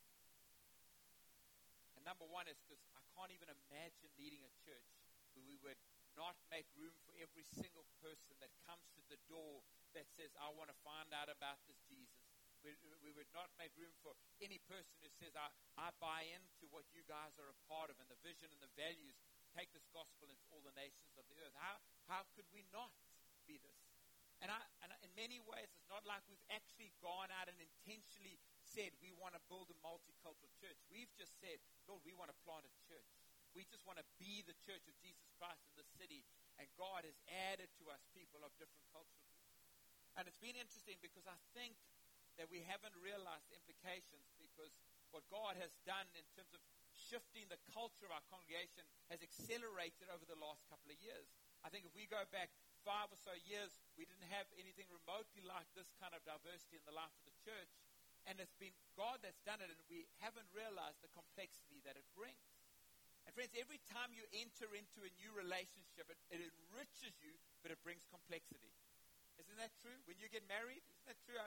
And 1.95 2.03
number 2.03 2.25
one 2.25 2.49
is 2.49 2.57
because 2.65 2.81
I 2.97 3.05
can't 3.15 3.31
even 3.31 3.47
imagine 3.47 4.11
leading 4.17 4.43
a 4.43 4.51
church 4.65 4.91
where 5.37 5.45
we 5.45 5.55
would 5.61 5.79
not 6.15 6.35
make 6.49 6.67
room 6.75 6.95
for 7.03 7.13
every 7.19 7.43
single 7.43 7.85
person 7.99 8.35
that 8.39 8.51
comes 8.63 8.87
to 8.95 9.03
the 9.11 9.19
door 9.27 9.61
that 9.95 10.07
says, 10.11 10.31
I 10.39 10.51
want 10.51 10.71
to 10.71 10.77
find 10.83 11.11
out 11.15 11.31
about 11.31 11.59
this 11.67 11.79
Jesus. 11.87 12.23
We, 12.65 12.73
we, 13.05 13.13
would 13.13 13.29
not 13.29 13.53
make 13.61 13.69
room 13.77 13.93
for 14.01 14.17
any 14.41 14.57
person 14.65 14.97
who 14.97 15.11
says, 15.13 15.37
I, 15.37 15.53
I 15.77 15.93
buy 16.01 16.25
into 16.25 16.65
what 16.73 16.89
you 16.97 17.05
guys 17.05 17.37
are 17.37 17.53
a 17.53 17.59
part 17.69 17.93
of 17.93 18.01
and 18.01 18.09
the 18.09 18.17
vision 18.25 18.49
and 18.49 18.57
the 18.57 18.73
values. 18.73 19.21
Take 19.53 19.69
this 19.69 19.85
gospel 19.93 20.25
into 20.33 20.41
all 20.49 20.65
the 20.65 20.73
nations 20.73 21.13
of 21.13 21.29
the 21.29 21.37
earth. 21.45 21.53
How, 21.61 21.77
how 22.09 22.25
could 22.33 22.49
we 22.49 22.65
not 22.73 22.89
be 23.45 23.61
this? 23.61 23.85
And, 24.41 24.49
I, 24.49 24.59
and 24.83 24.91
in 25.05 25.13
many 25.15 25.39
ways, 25.39 25.69
it's 25.71 25.87
not 25.87 26.03
like 26.03 26.25
we've 26.27 26.41
actually 26.51 26.91
gone 26.99 27.31
out 27.31 27.47
and 27.47 27.55
intentionally 27.61 28.41
said 28.65 28.91
we 28.99 29.15
want 29.15 29.37
to 29.37 29.41
build 29.47 29.71
a 29.71 29.77
multicultural 29.79 30.51
church. 30.59 30.75
We've 30.91 31.11
just 31.15 31.37
said, 31.39 31.61
Lord, 31.87 32.03
we 32.03 32.11
want 32.11 32.33
to 32.33 32.37
plant 32.43 32.67
a 32.67 32.73
church. 32.83 33.24
We 33.55 33.63
just 33.65 33.87
want 33.87 33.97
to 33.97 34.07
be 34.19 34.43
the 34.43 34.53
church 34.67 34.83
of 34.85 34.95
Jesus 34.99 35.31
Christ 35.39 35.63
in 35.71 35.79
the 35.79 35.87
city. 35.95 36.27
And 36.59 36.67
God 36.75 37.07
has 37.07 37.15
added 37.49 37.71
to 37.79 37.87
us 37.89 38.03
people 38.11 38.43
of 38.43 38.51
different 38.59 38.83
cultural 38.91 39.25
groups. 39.31 39.63
And 40.19 40.27
it's 40.27 40.39
been 40.39 40.59
interesting 40.59 40.99
because 40.99 41.23
I 41.27 41.39
think 41.55 41.79
that 42.35 42.51
we 42.51 42.67
haven't 42.67 42.95
realized 42.99 43.47
the 43.47 43.59
implications 43.59 44.27
because 44.35 44.75
what 45.15 45.23
God 45.31 45.55
has 45.55 45.71
done 45.87 46.07
in 46.19 46.27
terms 46.35 46.51
of 46.51 46.59
shifting 46.91 47.47
the 47.47 47.59
culture 47.71 48.07
of 48.07 48.11
our 48.11 48.23
congregation 48.27 48.83
has 49.11 49.23
accelerated 49.23 50.11
over 50.11 50.27
the 50.27 50.39
last 50.39 50.67
couple 50.67 50.91
of 50.91 50.99
years. 50.99 51.31
I 51.63 51.71
think 51.71 51.87
if 51.87 51.95
we 51.95 52.07
go 52.07 52.23
back 52.31 52.51
five 52.83 53.11
or 53.11 53.19
so 53.19 53.31
years, 53.47 53.71
we 53.95 54.03
didn't 54.07 54.27
have 54.31 54.47
anything 54.55 54.87
remotely 54.91 55.43
like 55.43 55.67
this 55.75 55.91
kind 55.99 56.11
of 56.11 56.23
diversity 56.27 56.79
in 56.79 56.85
the 56.87 56.95
life 56.95 57.11
of 57.15 57.23
the 57.27 57.35
church. 57.43 57.71
And 58.25 58.39
it's 58.41 58.57
been 58.57 58.73
God 58.97 59.21
that's 59.21 59.39
done 59.45 59.61
it, 59.61 59.69
and 59.69 59.79
we 59.85 60.09
haven't 60.23 60.49
realized 60.49 61.03
the 61.05 61.11
complexity 61.13 61.83
that 61.85 61.93
it 61.93 62.07
brings. 62.17 62.54
And 63.25 63.33
friends, 63.33 63.57
every 63.57 63.81
time 63.89 64.13
you 64.13 64.21
enter 64.37 64.69
into 64.77 65.01
a 65.01 65.11
new 65.17 65.33
relationship, 65.33 66.05
it, 66.09 66.19
it 66.29 66.41
enriches 66.45 67.17
you, 67.21 67.33
but 67.65 67.73
it 67.73 67.81
brings 67.81 68.05
complexity. 68.05 68.69
Isn't 69.41 69.57
that 69.57 69.73
true? 69.81 69.97
When 70.05 70.21
you 70.21 70.29
get 70.29 70.45
married, 70.45 70.85
isn't 70.85 71.09
that 71.09 71.21
true? 71.25 71.41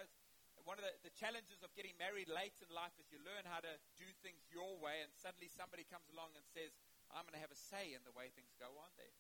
one 0.67 0.77
of 0.77 0.85
the, 0.85 0.93
the, 1.07 1.15
challenges 1.17 1.65
of 1.65 1.73
getting 1.79 1.97
married 1.97 2.29
late 2.29 2.53
in 2.61 2.69
life 2.69 2.93
is 3.01 3.09
you 3.09 3.17
learn 3.25 3.41
how 3.49 3.57
to 3.57 3.73
do 3.97 4.05
things 4.21 4.43
your 4.53 4.77
way, 4.77 5.01
and 5.01 5.09
suddenly 5.17 5.49
somebody 5.49 5.87
comes 5.89 6.05
along 6.13 6.35
and 6.37 6.45
says, 6.45 6.77
I'm 7.09 7.25
going 7.25 7.39
to 7.39 7.41
have 7.41 7.55
a 7.55 7.57
say 7.57 7.97
in 7.97 8.05
the 8.05 8.13
way 8.13 8.29
things 8.37 8.53
go 8.61 8.69
on 8.77 8.93
there. 9.01 9.15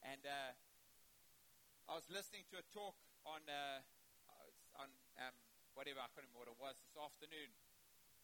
And 0.00 0.24
uh, 0.24 0.56
I 1.90 1.98
was 1.98 2.08
listening 2.08 2.48
to 2.52 2.62
a 2.62 2.64
talk 2.72 2.96
on 3.28 3.44
uh, 3.44 3.84
on 4.80 4.88
um, 5.20 5.36
whatever 5.76 6.00
I 6.00 6.08
couldn't 6.16 6.32
remember 6.32 6.48
what 6.48 6.52
it 6.56 6.60
was 6.60 6.76
this 6.80 6.96
afternoon, 6.96 7.52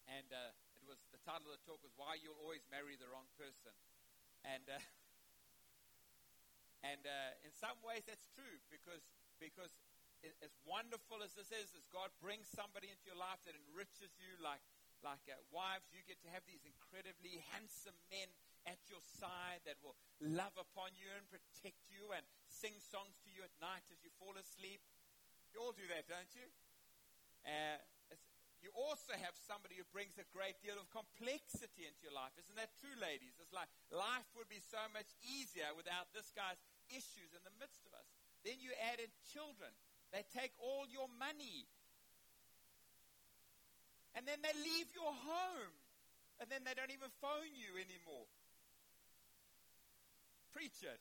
and 0.08 0.28
uh, 0.32 0.56
it 0.80 0.88
was 0.88 1.00
the 1.12 1.20
title 1.20 1.52
of 1.52 1.60
the 1.60 1.64
talk 1.68 1.80
was 1.84 1.92
"Why 2.00 2.16
You'll 2.16 2.40
Always 2.40 2.64
Marry 2.72 2.96
the 2.96 3.08
Wrong 3.12 3.28
Person," 3.36 3.76
and 4.48 4.64
uh, 4.64 4.80
and 6.80 7.04
uh, 7.04 7.44
in 7.44 7.52
some 7.52 7.76
ways 7.84 8.08
that's 8.08 8.24
true 8.32 8.56
because 8.72 9.04
because 9.36 9.76
as 10.44 10.52
wonderful 10.68 11.24
as 11.24 11.32
this 11.32 11.48
is, 11.48 11.72
as 11.72 11.88
God 11.88 12.12
brings 12.20 12.44
somebody 12.48 12.92
into 12.92 13.08
your 13.08 13.16
life 13.16 13.40
that 13.48 13.56
enriches 13.56 14.12
you, 14.20 14.36
like 14.40 14.60
like 15.00 15.24
uh, 15.28 15.36
wives, 15.48 15.88
you 15.92 16.04
get 16.04 16.20
to 16.24 16.32
have 16.32 16.44
these 16.44 16.64
incredibly 16.64 17.40
handsome 17.52 17.96
men 18.12 18.28
at 18.68 18.80
your 18.88 19.00
side 19.00 19.64
that 19.64 19.80
will 19.80 19.96
love 20.20 20.52
upon 20.60 20.92
you 20.92 21.08
and 21.16 21.24
protect 21.32 21.80
you 21.88 22.12
and 22.12 22.24
sing 22.48 22.76
songs 22.76 23.16
to 23.24 23.32
you 23.32 23.40
at 23.40 23.52
night 23.64 23.84
as 23.88 24.04
you 24.04 24.12
fall 24.20 24.36
asleep. 24.36 24.84
You 25.56 25.64
all 25.64 25.72
do 25.72 25.88
that, 25.88 26.04
don't 26.04 26.28
you? 26.36 26.44
Uh, 27.48 27.80
you 28.60 28.68
also 28.76 29.16
have 29.16 29.32
somebody 29.48 29.80
who 29.80 29.88
brings 29.88 30.20
a 30.20 30.28
great 30.36 30.60
deal 30.60 30.76
of 30.76 30.92
complexity 30.92 31.88
into 31.88 32.04
your 32.04 32.12
life. 32.12 32.36
Isn't 32.36 32.60
that 32.60 32.76
true, 32.76 32.92
ladies? 33.00 33.40
It's 33.40 33.56
like 33.56 33.72
life 33.88 34.28
would 34.36 34.52
be 34.52 34.60
so 34.60 34.80
much 34.92 35.08
easier 35.24 35.72
without 35.72 36.12
this 36.12 36.28
guy's 36.36 36.60
issues 36.92 37.32
in 37.32 37.40
the 37.40 37.56
midst 37.56 37.88
of 37.88 37.96
us. 37.96 38.04
Then 38.44 38.60
you 38.60 38.76
add 38.92 39.00
in 39.00 39.08
children. 39.32 39.72
They 40.12 40.28
take 40.28 40.52
all 40.60 40.84
your 40.84 41.08
money. 41.16 41.64
And 44.12 44.28
then 44.28 44.44
they 44.44 44.52
leave 44.60 44.92
your 44.92 45.12
home. 45.12 45.74
And 46.40 46.48
then 46.52 46.64
they 46.64 46.76
don't 46.76 46.92
even 46.92 47.12
phone 47.20 47.52
you 47.56 47.80
anymore. 47.80 48.28
Preach 50.52 50.84
it. 50.84 51.00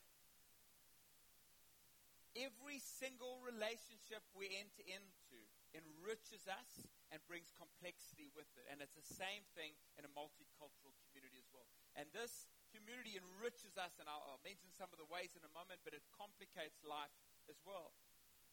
Every 2.38 2.78
single 2.78 3.42
relationship 3.42 4.22
we 4.32 4.48
enter 4.48 4.84
into 4.86 5.36
enriches 5.74 6.46
us 6.50 6.86
and 7.10 7.18
brings 7.26 7.50
complexity 7.54 8.30
with 8.34 8.48
it. 8.58 8.66
And 8.70 8.82
it's 8.82 8.94
the 8.94 9.06
same 9.06 9.46
thing 9.54 9.74
in 9.98 10.06
a 10.06 10.12
multicultural 10.14 10.94
community 11.06 11.38
as 11.42 11.50
well. 11.50 11.66
And 11.98 12.06
this 12.14 12.46
community 12.70 13.18
enriches 13.18 13.74
us, 13.74 13.98
and 13.98 14.06
I'll, 14.06 14.22
I'll 14.26 14.44
mention 14.46 14.70
some 14.70 14.90
of 14.94 14.98
the 14.98 15.08
ways 15.10 15.34
in 15.34 15.42
a 15.42 15.52
moment, 15.52 15.82
but 15.82 15.94
it 15.94 16.06
complicates 16.14 16.82
life 16.86 17.14
as 17.50 17.58
well. 17.66 17.94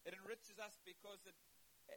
It 0.02 0.14
enriches 0.14 0.58
us 0.58 0.78
because 0.82 1.22
it, 1.26 1.38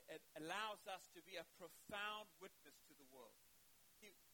it 0.10 0.24
allows 0.38 0.86
us 0.86 1.10
to 1.18 1.22
be 1.26 1.38
a 1.38 1.46
profound 1.58 2.30
witness 2.38 2.78
to 2.90 2.94
the 2.98 3.08
world. 3.10 3.38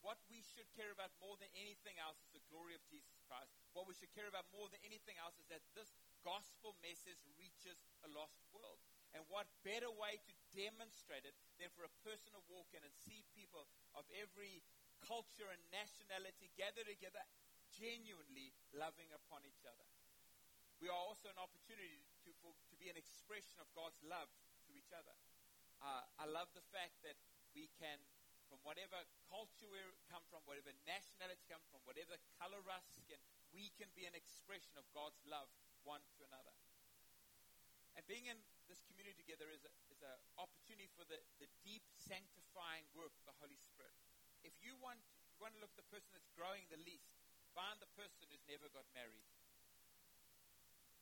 What 0.05 0.23
we 0.31 0.39
should 0.39 0.71
care 0.71 0.95
about 0.95 1.11
more 1.19 1.35
than 1.35 1.51
anything 1.51 1.99
else 1.99 2.15
is 2.23 2.31
the 2.31 2.45
glory 2.47 2.71
of 2.71 2.79
Jesus 2.87 3.19
Christ. 3.27 3.51
What 3.75 3.91
we 3.91 3.97
should 3.97 4.13
care 4.15 4.31
about 4.31 4.47
more 4.55 4.71
than 4.71 4.79
anything 4.87 5.19
else 5.19 5.35
is 5.35 5.51
that 5.51 5.59
this 5.75 5.91
gospel 6.23 6.79
message 6.79 7.19
reaches 7.35 7.83
a 8.07 8.09
lost 8.15 8.39
world. 8.55 8.79
And 9.15 9.23
what 9.31 9.47
better 9.63 9.89
way 9.89 10.19
to 10.19 10.33
demonstrate 10.51 11.23
it 11.23 11.35
than 11.57 11.71
for 11.73 11.87
a 11.87 11.93
person 12.03 12.31
to 12.35 12.41
walk 12.51 12.69
in 12.75 12.83
and 12.83 12.93
see 12.93 13.23
people 13.31 13.65
of 13.95 14.03
every 14.19 14.61
culture 15.05 15.47
and 15.47 15.61
nationality 15.71 16.51
gather 16.57 16.83
together, 16.83 17.23
genuinely 17.71 18.51
loving 18.75 19.09
upon 19.13 19.45
each 19.47 19.63
other. 19.63 19.85
We 20.77 20.89
are 20.91 20.97
also 20.97 21.29
an 21.33 21.39
opportunity 21.41 22.05
to, 22.25 22.29
for, 22.41 22.53
to 22.53 22.75
be 22.77 22.91
an 22.91 22.97
expression 22.99 23.57
of 23.57 23.69
God's 23.73 23.97
love 24.05 24.29
to 24.69 24.71
each 24.77 24.93
other. 24.93 25.13
Uh, 25.81 26.05
I 26.21 26.25
love 26.29 26.49
the 26.53 26.65
fact 26.73 27.01
that 27.05 27.17
we 27.53 27.69
can, 27.81 27.97
from 28.49 28.61
whatever 28.61 28.97
culture 29.29 29.69
we 29.69 29.81
come 30.09 30.21
from, 30.29 30.45
whatever 30.45 30.73
nationality 30.85 31.41
come 31.49 31.61
from, 31.73 31.81
whatever 31.89 32.17
color 32.37 32.61
our 32.61 32.83
skin, 32.93 33.17
we 33.49 33.73
can 33.77 33.89
be 33.97 34.05
an 34.05 34.13
expression 34.13 34.77
of 34.77 34.85
God's 34.93 35.17
love 35.25 35.49
one 35.81 36.05
to 36.17 36.21
another. 36.29 36.53
And 37.97 38.05
being 38.05 38.29
in 38.29 38.37
this 38.67 38.83
community 38.87 39.15
together 39.15 39.47
is 39.49 39.63
an 39.63 39.73
opportunity 40.37 40.91
for 40.93 41.07
the, 41.07 41.17
the 41.39 41.49
deep 41.63 41.83
sanctifying 41.95 42.85
work 42.93 43.15
of 43.17 43.23
the 43.27 43.35
Holy 43.39 43.57
Spirit. 43.57 43.95
If 44.43 44.53
you 44.61 44.75
want, 44.79 44.99
you 45.33 45.39
want 45.41 45.55
to 45.55 45.61
look 45.63 45.73
at 45.73 45.79
the 45.81 45.91
person 45.91 46.11
that's 46.13 46.29
growing 46.35 46.67
the 46.69 46.79
least, 46.83 47.15
find 47.55 47.79
the 47.79 47.89
person 47.97 48.27
who's 48.29 48.43
never 48.45 48.69
got 48.71 48.85
married. 48.93 49.25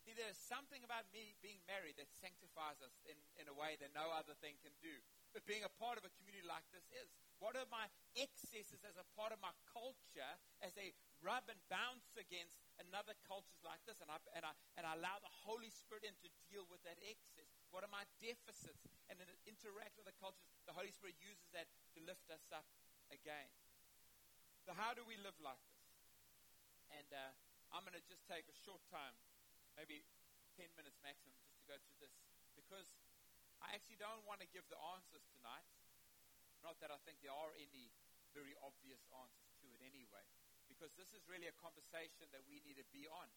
See, 0.05 0.13
there's 0.13 0.37
something 0.37 0.85
about 0.85 1.09
me 1.09 1.33
being 1.41 1.57
married 1.65 1.97
that 1.97 2.13
sanctifies 2.21 2.77
us 2.85 2.93
in, 3.09 3.17
in 3.41 3.49
a 3.49 3.57
way 3.57 3.73
that 3.81 3.89
no 3.97 4.13
other 4.13 4.37
thing 4.37 4.53
can 4.61 4.77
do. 4.77 4.93
But 5.33 5.49
being 5.49 5.65
a 5.65 5.73
part 5.81 5.97
of 5.97 6.05
a 6.05 6.13
community 6.21 6.45
like 6.45 6.63
this 6.69 6.85
is. 6.93 7.09
What 7.41 7.57
are 7.57 7.65
my 7.73 7.89
excesses 8.13 8.85
as 8.85 8.95
a 9.01 9.07
part 9.17 9.33
of 9.33 9.41
my 9.41 9.51
culture 9.65 10.33
as 10.61 10.77
they 10.77 10.93
rub 11.25 11.49
and 11.49 11.57
bounce 11.73 12.13
against 12.15 12.61
another 12.77 13.17
cultures 13.25 13.65
like 13.65 13.81
this? 13.89 13.97
And 13.97 14.07
I, 14.13 14.21
and 14.37 14.45
I, 14.45 14.53
and 14.77 14.85
I 14.85 14.93
allow 14.93 15.17
the 15.19 15.33
Holy 15.43 15.73
Spirit 15.73 16.05
in 16.05 16.13
to 16.21 16.29
deal 16.47 16.69
with 16.69 16.85
that 16.85 17.01
excess. 17.01 17.49
What 17.75 17.83
are 17.83 17.91
my 17.91 18.07
deficits? 18.23 18.87
And 19.11 19.19
then 19.19 19.27
interact 19.43 19.99
with 19.99 20.07
the 20.07 20.15
cultures. 20.15 20.47
The 20.63 20.71
Holy 20.71 20.95
Spirit 20.95 21.19
uses 21.19 21.51
that 21.51 21.67
to 21.91 21.99
lift 22.07 22.23
us 22.31 22.47
up 22.55 22.63
again. 23.11 23.51
So, 24.63 24.71
how 24.71 24.95
do 24.95 25.03
we 25.03 25.19
live 25.19 25.35
like 25.43 25.59
this? 25.67 25.83
And 26.95 27.03
uh, 27.11 27.35
I'm 27.75 27.83
going 27.83 27.99
to 27.99 28.07
just 28.07 28.23
take 28.31 28.47
a 28.47 28.55
short 28.55 28.79
time, 28.87 29.11
maybe 29.75 30.07
10 30.55 30.71
minutes 30.79 31.03
maximum, 31.03 31.35
just 31.43 31.59
to 31.59 31.67
go 31.67 31.75
through 31.83 31.99
this. 31.99 32.15
Because 32.55 32.95
I 33.59 33.75
actually 33.75 33.99
don't 33.99 34.23
want 34.23 34.39
to 34.39 34.47
give 34.55 34.63
the 34.71 34.79
answers 34.95 35.27
tonight. 35.35 35.67
Not 36.63 36.79
that 36.79 36.95
I 36.95 36.97
think 37.03 37.19
there 37.19 37.35
are 37.35 37.51
any 37.59 37.91
very 38.31 38.55
obvious 38.63 39.03
answers 39.11 39.51
to 39.59 39.67
it 39.75 39.83
anyway. 39.83 40.23
Because 40.71 40.95
this 40.95 41.11
is 41.11 41.27
really 41.27 41.51
a 41.51 41.55
conversation 41.59 42.31
that 42.31 42.47
we 42.47 42.63
need 42.63 42.79
to 42.79 42.87
be 42.95 43.03
on. 43.11 43.27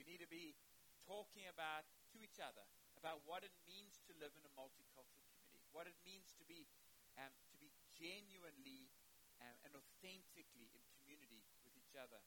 We 0.00 0.08
need 0.08 0.24
to 0.24 0.32
be 0.32 0.56
talking 1.04 1.44
about 1.52 1.84
to 2.16 2.24
each 2.24 2.40
other 2.40 2.64
about 3.06 3.22
what 3.22 3.46
it 3.46 3.54
means 3.70 4.02
to 4.02 4.10
live 4.18 4.34
in 4.34 4.42
a 4.42 4.50
multicultural 4.58 5.22
community, 5.30 5.62
what 5.70 5.86
it 5.86 5.94
means 6.02 6.34
to 6.34 6.42
be 6.50 6.66
um, 7.14 7.30
to 7.46 7.56
be 7.62 7.70
genuinely 7.94 8.90
um, 9.38 9.54
and 9.62 9.78
authentically 9.78 10.74
in 10.74 10.82
community 10.98 11.46
with 11.62 11.70
each 11.78 11.94
other. 11.94 12.18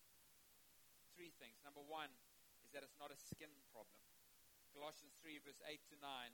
Three 1.20 1.36
things. 1.36 1.60
Number 1.68 1.84
one 1.84 2.08
is 2.64 2.72
that 2.72 2.88
it's 2.88 2.96
not 2.96 3.12
a 3.12 3.20
skin 3.20 3.52
problem. 3.76 4.00
Colossians 4.72 5.20
3, 5.20 5.44
verse 5.44 5.60
8 5.68 5.84
to 5.92 6.00
9, 6.00 6.32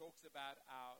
talks 0.00 0.24
about 0.24 0.56
our 0.72 0.96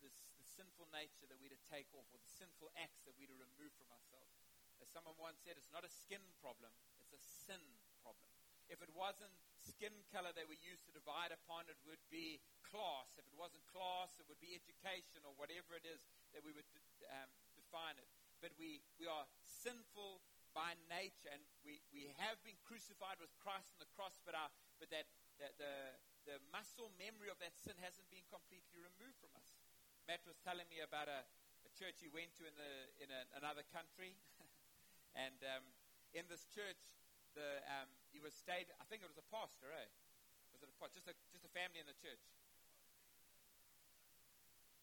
this, 0.00 0.16
this, 0.16 0.32
the 0.40 0.48
sinful 0.48 0.88
nature 0.96 1.28
that 1.28 1.36
we're 1.36 1.52
to 1.52 1.64
take 1.68 1.92
off, 1.92 2.08
or 2.08 2.16
the 2.16 2.32
sinful 2.40 2.72
acts 2.80 3.04
that 3.04 3.12
we're 3.20 3.28
to 3.28 3.36
remove 3.36 3.76
from 3.76 3.92
ourselves. 3.92 4.32
As 4.80 4.88
someone 4.88 5.12
once 5.20 5.44
said, 5.44 5.60
it's 5.60 5.76
not 5.76 5.84
a 5.84 5.92
skin 5.92 6.24
problem, 6.40 6.72
it's 7.04 7.12
a 7.12 7.20
sin 7.20 7.60
problem. 8.00 8.32
If 8.72 8.80
it 8.80 8.88
wasn't 8.96 9.36
skin 9.66 9.92
color 10.14 10.30
that 10.38 10.46
we 10.46 10.54
used 10.62 10.86
to 10.86 10.94
divide 10.94 11.34
upon, 11.34 11.66
it 11.66 11.78
would 11.82 12.02
be 12.06 12.38
class. 12.62 13.18
If 13.18 13.26
it 13.26 13.34
wasn't 13.34 13.66
class, 13.66 14.14
it 14.22 14.30
would 14.30 14.38
be 14.38 14.54
education 14.54 15.26
or 15.26 15.34
whatever 15.34 15.74
it 15.74 15.82
is 15.82 16.06
that 16.30 16.46
we 16.46 16.54
would 16.54 16.66
um, 17.10 17.30
define 17.58 17.98
it. 17.98 18.06
But 18.38 18.54
we, 18.54 18.78
we 19.02 19.10
are 19.10 19.26
sinful 19.42 20.22
by 20.54 20.78
nature, 20.88 21.28
and 21.34 21.42
we, 21.66 21.82
we 21.92 22.08
have 22.16 22.40
been 22.46 22.56
crucified 22.64 23.20
with 23.20 23.28
Christ 23.42 23.74
on 23.76 23.82
the 23.82 23.90
cross, 23.92 24.16
but, 24.24 24.32
our, 24.32 24.48
but 24.80 24.88
that, 24.88 25.04
that 25.42 25.52
the, 25.60 25.74
the 26.24 26.36
muscle 26.48 26.88
memory 26.96 27.28
of 27.28 27.36
that 27.44 27.52
sin 27.58 27.76
hasn't 27.82 28.08
been 28.08 28.24
completely 28.32 28.80
removed 28.80 29.20
from 29.20 29.34
us. 29.36 29.50
Matt 30.08 30.24
was 30.24 30.38
telling 30.40 30.64
me 30.70 30.80
about 30.80 31.10
a, 31.10 31.26
a 31.66 31.70
church 31.74 32.00
he 32.00 32.08
went 32.08 32.32
to 32.38 32.46
in, 32.46 32.54
the, 32.54 32.72
in 33.02 33.08
a, 33.10 33.20
another 33.36 33.66
country. 33.74 34.14
and 35.26 35.36
um, 35.44 35.64
in 36.16 36.24
this 36.30 36.48
church, 36.48 36.78
the, 37.36 37.60
um, 37.68 37.88
he 38.08 38.18
was 38.18 38.32
stayed, 38.32 38.72
I 38.80 38.84
think 38.88 39.04
it 39.04 39.10
was 39.12 39.20
a 39.20 39.28
pastor, 39.28 39.68
eh? 39.68 39.88
Was 40.56 40.64
it 40.64 40.72
a, 40.72 40.88
just, 40.88 41.04
a, 41.04 41.14
just 41.36 41.44
a 41.44 41.52
family 41.52 41.84
in 41.84 41.84
the 41.84 41.96
church? 42.00 42.24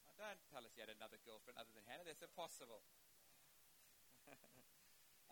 Oh, 0.05 0.13
don't 0.21 0.37
tell 0.53 0.61
us 0.61 0.77
he 0.77 0.85
had 0.85 0.93
another 0.93 1.17
girlfriend 1.25 1.57
other 1.57 1.73
than 1.73 1.81
Hannah. 1.89 2.05
That's 2.05 2.21
impossible. 2.21 2.85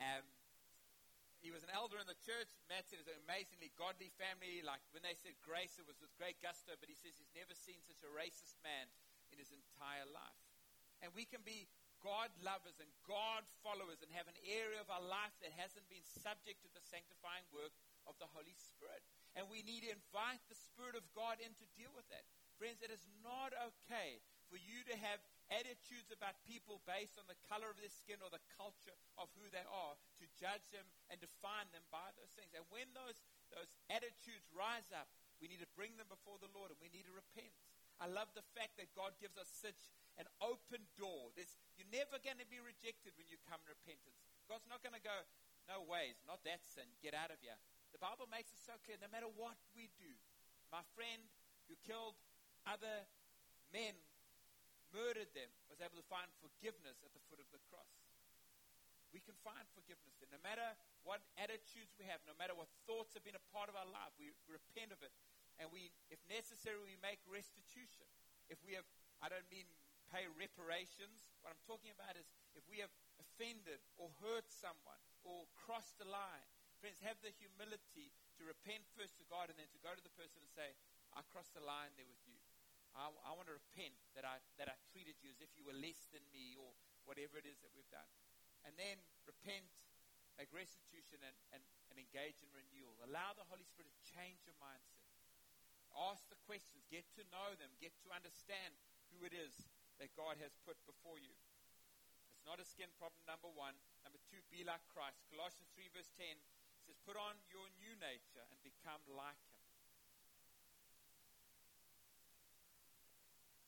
um, 0.02 0.26
he 1.46 1.54
was 1.54 1.62
an 1.62 1.70
elder 1.74 2.02
in 2.02 2.10
the 2.10 2.18
church. 2.26 2.50
Matt 2.70 2.90
said 2.90 3.02
it's 3.02 3.10
an 3.10 3.22
amazingly 3.26 3.70
godly 3.78 4.10
family. 4.18 4.66
Like 4.66 4.82
when 4.90 5.06
they 5.06 5.14
said 5.14 5.38
grace, 5.46 5.78
it 5.78 5.86
was 5.86 6.02
with 6.02 6.10
great 6.18 6.42
gusto. 6.42 6.74
But 6.78 6.90
he 6.90 6.98
says 6.98 7.18
he's 7.18 7.34
never 7.38 7.54
seen 7.54 7.82
such 7.86 8.02
a 8.02 8.10
racist 8.10 8.58
man 8.66 8.90
in 9.30 9.38
his 9.38 9.54
entire 9.54 10.10
life. 10.10 10.42
And 11.06 11.14
we 11.18 11.26
can 11.26 11.42
be 11.42 11.70
God 12.02 12.34
lovers 12.42 12.82
and 12.82 12.90
God 13.06 13.46
followers 13.62 14.02
and 14.02 14.10
have 14.18 14.26
an 14.26 14.38
area 14.46 14.82
of 14.82 14.90
our 14.90 15.02
life 15.06 15.34
that 15.46 15.54
hasn't 15.54 15.86
been 15.90 16.04
subject 16.04 16.62
to 16.66 16.70
the 16.74 16.82
sanctifying 16.82 17.46
work 17.54 17.74
of 18.10 18.18
the 18.18 18.30
Holy 18.34 18.58
Spirit. 18.58 19.06
And 19.38 19.48
we 19.48 19.62
need 19.64 19.86
to 19.88 19.94
invite 19.94 20.42
the 20.50 20.58
Spirit 20.58 20.98
of 20.98 21.06
God 21.14 21.38
in 21.40 21.54
to 21.56 21.76
deal 21.78 21.94
with 21.94 22.10
that. 22.10 22.26
Friends, 22.58 22.82
it 22.82 22.92
is 22.94 23.06
not 23.22 23.54
okay 23.54 24.22
for 24.52 24.60
you 24.60 24.84
to 24.92 24.96
have 25.00 25.24
attitudes 25.48 26.12
about 26.12 26.36
people 26.44 26.84
based 26.84 27.16
on 27.16 27.26
the 27.32 27.40
color 27.48 27.72
of 27.72 27.80
their 27.80 27.92
skin 27.92 28.20
or 28.20 28.28
the 28.28 28.44
culture 28.60 28.96
of 29.16 29.32
who 29.40 29.48
they 29.52 29.64
are, 29.64 29.96
to 30.20 30.26
judge 30.36 30.64
them 30.76 30.84
and 31.08 31.20
define 31.24 31.72
them 31.72 31.84
by 31.88 32.12
those 32.20 32.32
things. 32.36 32.52
And 32.52 32.68
when 32.68 32.92
those, 32.92 33.24
those 33.52 33.72
attitudes 33.88 34.48
rise 34.52 34.92
up, 34.92 35.08
we 35.40 35.48
need 35.48 35.64
to 35.64 35.72
bring 35.74 35.96
them 35.96 36.12
before 36.12 36.38
the 36.38 36.52
Lord 36.52 36.70
and 36.72 36.80
we 36.84 36.92
need 36.92 37.08
to 37.08 37.16
repent. 37.16 37.52
I 38.02 38.10
love 38.10 38.34
the 38.34 38.46
fact 38.58 38.82
that 38.82 38.90
God 38.98 39.14
gives 39.22 39.38
us 39.38 39.48
such 39.48 39.78
an 40.18 40.26
open 40.42 40.82
door. 40.98 41.30
There's, 41.38 41.54
never 41.92 42.18
going 42.24 42.40
to 42.40 42.48
be 42.48 42.64
rejected 42.64 43.14
when 43.20 43.28
you 43.28 43.38
come 43.46 43.60
repentance. 43.68 44.24
God's 44.48 44.66
not 44.72 44.80
going 44.82 44.96
to 44.96 45.04
go, 45.04 45.14
no 45.68 45.84
ways, 45.86 46.18
not 46.26 46.42
that 46.48 46.64
sin, 46.64 46.88
get 47.04 47.14
out 47.14 47.30
of 47.30 47.38
here. 47.44 47.60
The 47.92 48.02
Bible 48.02 48.26
makes 48.32 48.50
it 48.56 48.60
so 48.64 48.80
clear 48.88 48.98
no 48.98 49.12
matter 49.12 49.28
what 49.28 49.60
we 49.76 49.92
do, 50.00 50.12
my 50.72 50.82
friend 50.96 51.22
who 51.68 51.76
killed 51.84 52.16
other 52.64 53.04
men, 53.76 53.96
murdered 54.96 55.32
them, 55.36 55.52
was 55.68 55.84
able 55.84 56.00
to 56.00 56.08
find 56.08 56.28
forgiveness 56.40 57.04
at 57.04 57.12
the 57.12 57.24
foot 57.28 57.40
of 57.40 57.48
the 57.52 57.60
cross. 57.72 57.92
We 59.12 59.20
can 59.20 59.36
find 59.44 59.68
forgiveness 59.76 60.16
there. 60.24 60.32
No 60.32 60.40
matter 60.40 60.64
what 61.04 61.20
attitudes 61.36 61.92
we 62.00 62.08
have, 62.08 62.24
no 62.24 62.36
matter 62.40 62.56
what 62.56 62.72
thoughts 62.88 63.12
have 63.20 63.28
been 63.28 63.36
a 63.36 63.48
part 63.52 63.68
of 63.68 63.76
our 63.76 63.88
life, 63.92 64.16
we 64.16 64.32
repent 64.48 64.96
of 64.96 65.04
it 65.04 65.12
and 65.60 65.68
we, 65.68 65.92
if 66.08 66.18
necessary, 66.32 66.80
we 66.80 66.96
make 67.04 67.20
restitution. 67.28 68.08
If 68.48 68.64
we 68.64 68.80
have, 68.80 68.88
I 69.20 69.28
don't 69.28 69.46
mean 69.52 69.68
pay 70.12 70.28
reparations. 70.36 71.24
What 71.40 71.56
I'm 71.56 71.64
talking 71.64 71.90
about 71.96 72.20
is 72.20 72.28
if 72.54 72.68
we 72.68 72.84
have 72.84 72.92
offended 73.18 73.80
or 73.96 74.12
hurt 74.20 74.52
someone 74.52 75.00
or 75.24 75.48
crossed 75.56 75.96
the 75.98 76.06
line, 76.06 76.48
friends, 76.84 77.00
have 77.02 77.18
the 77.24 77.32
humility 77.40 78.12
to 78.36 78.44
repent 78.44 78.84
first 78.94 79.16
to 79.24 79.26
God 79.32 79.48
and 79.48 79.56
then 79.56 79.72
to 79.72 79.80
go 79.80 79.96
to 79.96 80.04
the 80.04 80.12
person 80.20 80.44
and 80.44 80.52
say, 80.52 80.76
I 81.16 81.24
crossed 81.32 81.56
the 81.56 81.64
line 81.64 81.96
there 81.96 82.08
with 82.08 82.20
you. 82.28 82.38
I, 82.92 83.08
I 83.24 83.32
want 83.32 83.48
to 83.48 83.56
repent 83.56 83.96
that 84.20 84.28
I, 84.28 84.44
that 84.60 84.68
I 84.68 84.76
treated 84.92 85.16
you 85.24 85.32
as 85.32 85.40
if 85.40 85.52
you 85.56 85.64
were 85.64 85.76
less 85.76 86.12
than 86.12 86.24
me 86.36 86.60
or 86.60 86.76
whatever 87.08 87.40
it 87.40 87.48
is 87.48 87.64
that 87.64 87.72
we've 87.72 87.88
done. 87.88 88.08
And 88.68 88.76
then 88.76 89.00
repent, 89.24 89.72
make 90.36 90.52
restitution, 90.52 91.24
and, 91.24 91.38
and, 91.56 91.64
and 91.88 91.96
engage 91.96 92.44
in 92.44 92.52
renewal. 92.52 93.00
Allow 93.08 93.32
the 93.40 93.48
Holy 93.48 93.64
Spirit 93.64 93.96
to 93.96 94.04
change 94.04 94.44
your 94.44 94.60
mindset. 94.60 95.08
Ask 96.12 96.28
the 96.32 96.40
questions, 96.48 96.88
get 96.88 97.08
to 97.20 97.24
know 97.32 97.52
them, 97.60 97.72
get 97.80 97.96
to 98.04 98.12
understand 98.16 98.76
who 99.12 99.28
it 99.28 99.36
is 99.36 99.52
that 100.02 100.10
God 100.18 100.42
has 100.42 100.58
put 100.66 100.82
before 100.90 101.22
you. 101.22 101.38
It's 102.34 102.50
not 102.50 102.58
a 102.58 102.66
skin 102.66 102.90
problem, 102.98 103.22
number 103.30 103.54
one. 103.54 103.78
Number 104.02 104.18
two, 104.26 104.42
be 104.50 104.66
like 104.66 104.82
Christ. 104.90 105.22
Colossians 105.30 105.70
3, 105.78 105.94
verse 105.94 106.10
10 106.18 106.42
says, 106.90 106.98
Put 107.06 107.14
on 107.14 107.38
your 107.54 107.70
new 107.78 107.94
nature 108.02 108.42
and 108.50 108.58
become 108.66 108.98
like 109.14 109.38
Him. 109.54 109.62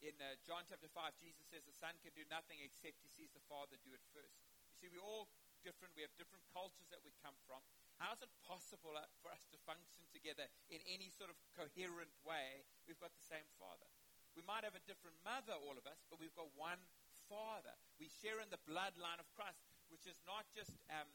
In 0.10 0.18
uh, 0.20 0.36
John 0.42 0.66
chapter 0.66 0.90
5, 0.90 1.22
Jesus 1.22 1.46
says 1.48 1.64
the 1.64 1.78
Son 1.78 1.94
can 2.02 2.12
do 2.18 2.26
nothing 2.28 2.60
except 2.66 3.00
he 3.00 3.08
sees 3.14 3.30
the 3.32 3.46
Father 3.46 3.78
do 3.86 3.94
it 3.94 4.04
first. 4.12 4.42
You 4.74 4.76
see, 4.76 4.90
we're 4.90 5.06
all 5.06 5.30
different. 5.62 5.94
We 5.96 6.04
have 6.04 6.12
different 6.18 6.44
cultures 6.52 6.90
that 6.90 7.00
we 7.06 7.14
come 7.24 7.38
from. 7.46 7.62
How 8.02 8.18
is 8.18 8.26
it 8.26 8.34
possible 8.44 8.98
uh, 8.98 9.06
for 9.22 9.30
us 9.30 9.46
to 9.54 9.58
function 9.64 10.04
together 10.10 10.50
in 10.74 10.82
any 10.90 11.08
sort 11.14 11.30
of 11.30 11.38
coherent 11.56 12.12
way? 12.26 12.66
We've 12.90 13.00
got 13.00 13.14
the 13.16 13.24
same 13.24 13.46
Father. 13.62 13.88
We 14.34 14.44
might 14.46 14.66
have 14.66 14.78
a 14.78 14.84
different 14.90 15.18
mother, 15.22 15.54
all 15.54 15.78
of 15.78 15.86
us, 15.86 16.02
but 16.10 16.18
we've 16.18 16.34
got 16.34 16.50
one 16.58 16.82
Father. 17.30 17.74
We 18.02 18.10
share 18.10 18.42
in 18.42 18.50
the 18.50 18.62
bloodline 18.66 19.22
of 19.22 19.30
Christ, 19.38 19.62
which 19.90 20.06
is 20.10 20.18
not 20.26 20.50
just 20.52 20.74
um, 20.90 21.08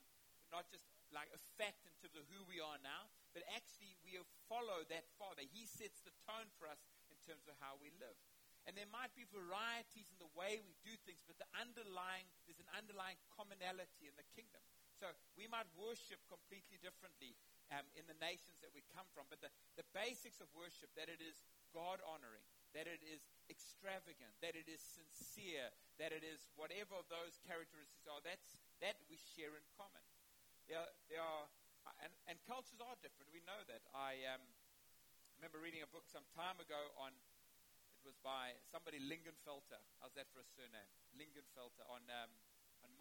not 0.48 0.64
just 0.72 0.88
like 1.12 1.28
a 1.32 1.40
fact 1.60 1.84
in 1.84 1.92
terms 2.00 2.16
of 2.16 2.24
who 2.32 2.40
we 2.48 2.60
are 2.60 2.80
now, 2.80 3.12
but 3.36 3.44
actually 3.52 3.96
we 4.00 4.16
follow 4.48 4.84
that 4.88 5.04
Father. 5.20 5.44
He 5.44 5.68
sets 5.68 6.00
the 6.00 6.14
tone 6.24 6.48
for 6.56 6.68
us 6.68 6.80
in 7.12 7.20
terms 7.28 7.44
of 7.48 7.56
how 7.60 7.76
we 7.76 7.92
live. 8.00 8.16
And 8.64 8.76
there 8.76 8.88
might 8.88 9.12
be 9.16 9.24
varieties 9.28 10.12
in 10.12 10.20
the 10.20 10.28
way 10.36 10.60
we 10.60 10.76
do 10.84 10.92
things, 11.08 11.24
but 11.24 11.40
the 11.40 11.48
underlying 11.56 12.28
there's 12.44 12.60
an 12.60 12.68
underlying 12.76 13.16
commonality 13.32 14.08
in 14.08 14.16
the 14.16 14.28
kingdom. 14.36 14.60
So 14.98 15.08
we 15.38 15.46
might 15.46 15.68
worship 15.78 16.18
completely 16.26 16.76
differently 16.82 17.38
um, 17.70 17.86
in 17.94 18.02
the 18.10 18.18
nations 18.18 18.58
that 18.64 18.74
we 18.74 18.82
come 18.90 19.06
from, 19.14 19.30
but 19.30 19.38
the, 19.38 19.52
the 19.78 19.86
basics 19.94 20.42
of 20.42 20.50
worship, 20.56 20.90
that 20.98 21.06
it 21.06 21.22
is 21.22 21.38
God 21.70 22.02
honoring, 22.02 22.42
that 22.76 22.86
it 22.88 23.00
is 23.04 23.24
extravagant, 23.48 24.32
that 24.44 24.56
it 24.56 24.68
is 24.68 24.80
sincere, 24.80 25.72
that 25.96 26.12
it 26.12 26.22
is 26.24 26.44
whatever 26.56 27.00
those 27.08 27.40
characteristics 27.48 28.04
are, 28.04 28.20
that's, 28.20 28.60
that 28.84 29.00
we 29.08 29.16
share 29.16 29.56
in 29.56 29.64
common. 29.76 30.04
There, 30.68 30.84
are, 31.24 31.46
and, 32.04 32.12
and 32.28 32.36
cultures 32.44 32.80
are 32.84 32.96
different. 33.00 33.32
We 33.32 33.40
know 33.48 33.60
that. 33.72 33.80
I 33.96 34.20
um, 34.28 34.44
remember 35.40 35.64
reading 35.64 35.80
a 35.80 35.88
book 35.88 36.04
some 36.04 36.28
time 36.36 36.60
ago 36.60 36.92
on, 37.00 37.16
it 37.96 38.04
was 38.04 38.20
by 38.20 38.52
somebody, 38.68 39.00
Lingenfelter. 39.00 39.80
How's 40.04 40.12
that 40.20 40.28
for 40.28 40.44
a 40.44 40.48
surname? 40.52 40.92
Lingenfelter 41.16 41.88
on, 41.88 42.04
um, 42.12 42.30
on 42.84 42.92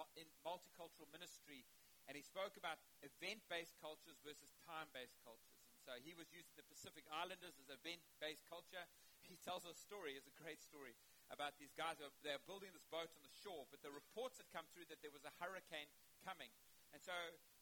multicultural 0.48 1.12
ministry 1.12 1.68
and 2.08 2.16
he 2.16 2.24
spoke 2.24 2.56
about 2.56 2.80
event 3.04 3.44
based 3.52 3.76
cultures 3.84 4.16
versus 4.24 4.56
time 4.64 4.88
based 4.96 5.20
cultures. 5.28 5.60
And 5.76 5.80
so 5.84 5.92
he 6.00 6.16
was 6.16 6.32
using 6.32 6.56
the 6.56 6.64
Pacific 6.64 7.04
Islanders 7.12 7.60
as 7.60 7.68
event 7.68 8.00
based 8.24 8.48
culture. 8.48 8.88
He 9.28 9.38
tells 9.44 9.68
a 9.68 9.76
story, 9.76 10.16
it's 10.16 10.32
a 10.32 10.38
great 10.40 10.64
story, 10.64 10.96
about 11.32 11.60
these 11.60 11.76
guys. 11.76 12.00
They're 12.24 12.42
building 12.48 12.72
this 12.72 12.88
boat 12.88 13.12
on 13.12 13.24
the 13.24 13.34
shore, 13.44 13.68
but 13.68 13.84
the 13.84 13.92
reports 13.92 14.40
had 14.40 14.48
come 14.52 14.68
through 14.72 14.88
that 14.88 15.04
there 15.04 15.12
was 15.12 15.28
a 15.28 15.34
hurricane 15.44 15.92
coming. 16.24 16.52
And 16.96 17.04
so 17.04 17.14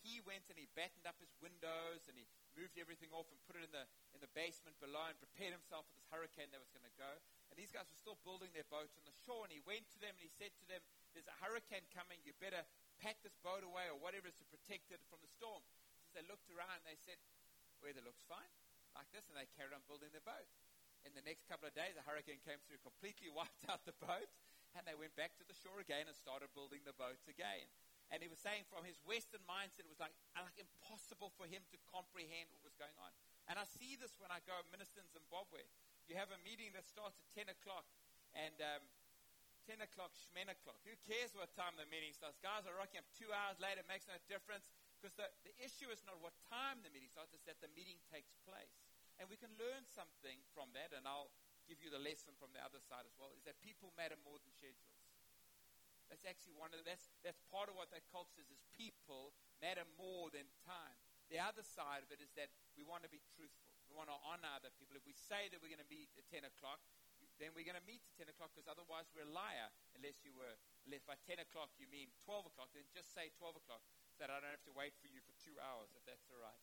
he 0.05 0.22
went 0.22 0.45
and 0.53 0.57
he 0.57 0.70
battened 0.78 1.09
up 1.09 1.18
his 1.18 1.34
windows 1.41 2.05
and 2.05 2.13
he 2.13 2.30
moved 2.53 2.78
everything 2.78 3.09
off 3.09 3.26
and 3.34 3.41
put 3.49 3.57
it 3.57 3.66
in 3.66 3.74
the, 3.74 3.89
in 4.13 4.22
the 4.22 4.30
basement 4.38 4.78
below 4.78 5.09
and 5.09 5.18
prepared 5.18 5.51
himself 5.51 5.89
for 5.89 5.97
this 5.97 6.07
hurricane 6.13 6.53
that 6.53 6.61
was 6.61 6.70
going 6.70 6.86
to 6.86 6.95
go. 6.95 7.09
And 7.49 7.57
these 7.57 7.74
guys 7.74 7.89
were 7.89 7.97
still 7.97 8.22
building 8.22 8.53
their 8.53 8.70
boat 8.70 8.93
on 8.93 9.03
the 9.03 9.18
shore. 9.26 9.43
And 9.43 9.51
he 9.51 9.66
went 9.66 9.89
to 9.91 9.99
them 9.99 10.13
and 10.13 10.24
he 10.24 10.30
said 10.30 10.53
to 10.61 10.66
them, 10.70 10.82
There's 11.18 11.28
a 11.28 11.38
hurricane 11.41 11.89
coming. 11.89 12.22
You 12.22 12.38
better 12.38 12.61
pack 13.01 13.18
this 13.26 13.36
boat 13.41 13.66
away 13.66 13.89
or 13.89 13.97
whatever 13.97 14.30
is 14.30 14.38
to 14.39 14.47
protect 14.47 14.93
it 14.93 15.01
from 15.09 15.26
the 15.26 15.32
storm. 15.34 15.66
So 16.05 16.22
they 16.22 16.26
looked 16.30 16.47
around 16.53 16.86
and 16.86 16.88
they 16.88 17.01
said, 17.01 17.18
Weather 17.82 18.05
looks 18.05 18.24
fine, 18.30 18.53
like 18.93 19.09
this. 19.09 19.26
And 19.26 19.36
they 19.36 19.49
carried 19.57 19.74
on 19.74 19.82
building 19.89 20.13
their 20.13 20.24
boat. 20.24 20.45
In 21.05 21.13
the 21.13 21.21
next 21.21 21.45
couple 21.45 21.69
of 21.69 21.77
days, 21.77 21.93
a 21.93 22.03
hurricane 22.03 22.41
came 22.41 22.57
through, 22.65 22.81
completely 22.81 23.29
wiped 23.37 23.63
out 23.69 23.85
the 23.85 23.95
boat. 24.01 24.29
And 24.75 24.83
they 24.83 24.97
went 24.97 25.15
back 25.15 25.37
to 25.39 25.45
the 25.47 25.55
shore 25.55 25.79
again 25.79 26.03
and 26.09 26.17
started 26.17 26.51
building 26.51 26.83
the 26.83 26.97
boat 26.97 27.21
again. 27.31 27.69
And 28.11 28.19
he 28.19 28.27
was 28.27 28.37
saying 28.43 28.67
from 28.67 28.83
his 28.83 28.99
Western 29.07 29.41
mindset, 29.47 29.87
it 29.87 29.89
was 29.89 30.03
like, 30.03 30.13
like 30.35 30.59
impossible 30.59 31.31
for 31.39 31.47
him 31.47 31.63
to 31.71 31.77
comprehend 31.89 32.51
what 32.51 32.61
was 32.61 32.75
going 32.75 32.93
on. 32.99 33.09
And 33.47 33.55
I 33.55 33.65
see 33.65 33.95
this 33.95 34.13
when 34.19 34.29
I 34.29 34.43
go 34.43 34.53
minister 34.69 34.99
in 34.99 35.09
Zimbabwe. 35.09 35.63
You 36.05 36.19
have 36.19 36.29
a 36.29 36.37
meeting 36.45 36.75
that 36.77 36.85
starts 36.85 37.17
at 37.17 37.25
10 37.33 37.49
o'clock, 37.49 37.87
and 38.37 38.53
um, 38.61 38.83
10 39.65 39.81
o'clock, 39.81 40.13
shemen 40.13 40.53
o'clock. 40.53 40.77
Who 40.85 40.93
cares 41.01 41.33
what 41.33 41.49
time 41.57 41.73
the 41.81 41.89
meeting 41.89 42.13
starts? 42.13 42.37
Guys 42.45 42.69
are 42.69 42.77
rocking 42.77 43.01
up 43.01 43.09
two 43.17 43.33
hours 43.33 43.57
later, 43.57 43.81
it 43.81 43.89
makes 43.89 44.05
no 44.05 44.17
difference. 44.29 44.69
Because 45.01 45.17
the, 45.17 45.25
the 45.41 45.53
issue 45.57 45.89
is 45.89 46.05
not 46.05 46.21
what 46.21 46.37
time 46.45 46.85
the 46.85 46.93
meeting 46.93 47.09
starts, 47.09 47.33
it's 47.33 47.45
that 47.49 47.57
the 47.57 47.73
meeting 47.73 47.97
takes 48.13 48.37
place. 48.45 48.84
And 49.20 49.32
we 49.32 49.39
can 49.39 49.51
learn 49.55 49.88
something 49.88 50.43
from 50.51 50.76
that, 50.76 50.91
and 50.91 51.07
I'll 51.07 51.32
give 51.66 51.80
you 51.82 51.89
the 51.89 52.01
lesson 52.01 52.36
from 52.36 52.51
the 52.51 52.61
other 52.61 52.84
side 52.84 53.07
as 53.07 53.16
well, 53.16 53.32
is 53.34 53.43
that 53.47 53.57
people 53.63 53.95
matter 53.95 54.20
more 54.22 54.38
than 54.38 54.51
schedules. 54.51 54.95
That's 56.11 56.26
actually 56.28 56.53
one 56.53 56.70
of 56.70 56.78
the, 56.78 56.86
that's, 56.86 57.09
that's 57.26 57.41
part 57.49 57.72
of 57.72 57.76
what 57.76 57.89
that 57.89 58.05
culture 58.13 58.38
says 58.38 58.49
is 58.53 58.61
people 58.78 59.34
matter 59.57 59.88
more 59.97 60.30
than 60.30 60.45
time. 60.61 60.97
The 61.34 61.41
other 61.41 61.66
side 61.66 62.05
of 62.05 62.13
it 62.13 62.22
is 62.22 62.30
that 62.38 62.53
we 62.78 62.86
want 62.86 63.01
to 63.01 63.09
be 63.09 63.18
truthful. 63.34 63.74
We 63.89 63.97
want 63.97 64.13
to 64.13 64.20
honor 64.22 64.49
other 64.53 64.70
people. 64.78 64.93
If 64.93 65.05
we 65.09 65.18
say 65.18 65.49
that 65.49 65.57
we're 65.57 65.74
going 65.74 65.82
to 65.82 65.89
meet 65.89 66.13
at 66.13 66.30
10 66.30 66.45
o'clock, 66.45 66.78
then 67.41 67.51
we're 67.57 67.66
going 67.66 67.80
to 67.80 67.88
meet 67.89 68.05
at 68.05 68.30
10 68.30 68.32
o'clock 68.32 68.53
because 68.53 68.70
otherwise 68.70 69.09
we're 69.11 69.26
a 69.26 69.34
liar 69.34 69.74
unless 69.97 70.22
you 70.22 70.32
were, 70.38 70.55
unless 70.86 71.01
by 71.03 71.18
10 71.26 71.41
o'clock 71.41 71.74
you 71.82 71.89
mean 71.89 72.13
12 72.24 72.53
o'clock, 72.53 72.70
then 72.78 72.86
just 72.93 73.11
say 73.11 73.34
12 73.41 73.59
o'clock 73.59 73.82
so 74.13 74.24
that 74.24 74.30
I 74.30 74.38
don't 74.39 74.53
have 74.53 74.68
to 74.70 74.76
wait 74.78 74.93
for 75.01 75.09
you 75.09 75.20
for 75.26 75.34
two 75.41 75.57
hours 75.59 75.91
if 75.97 76.05
that's 76.05 76.30
all 76.30 76.39
right. 76.39 76.61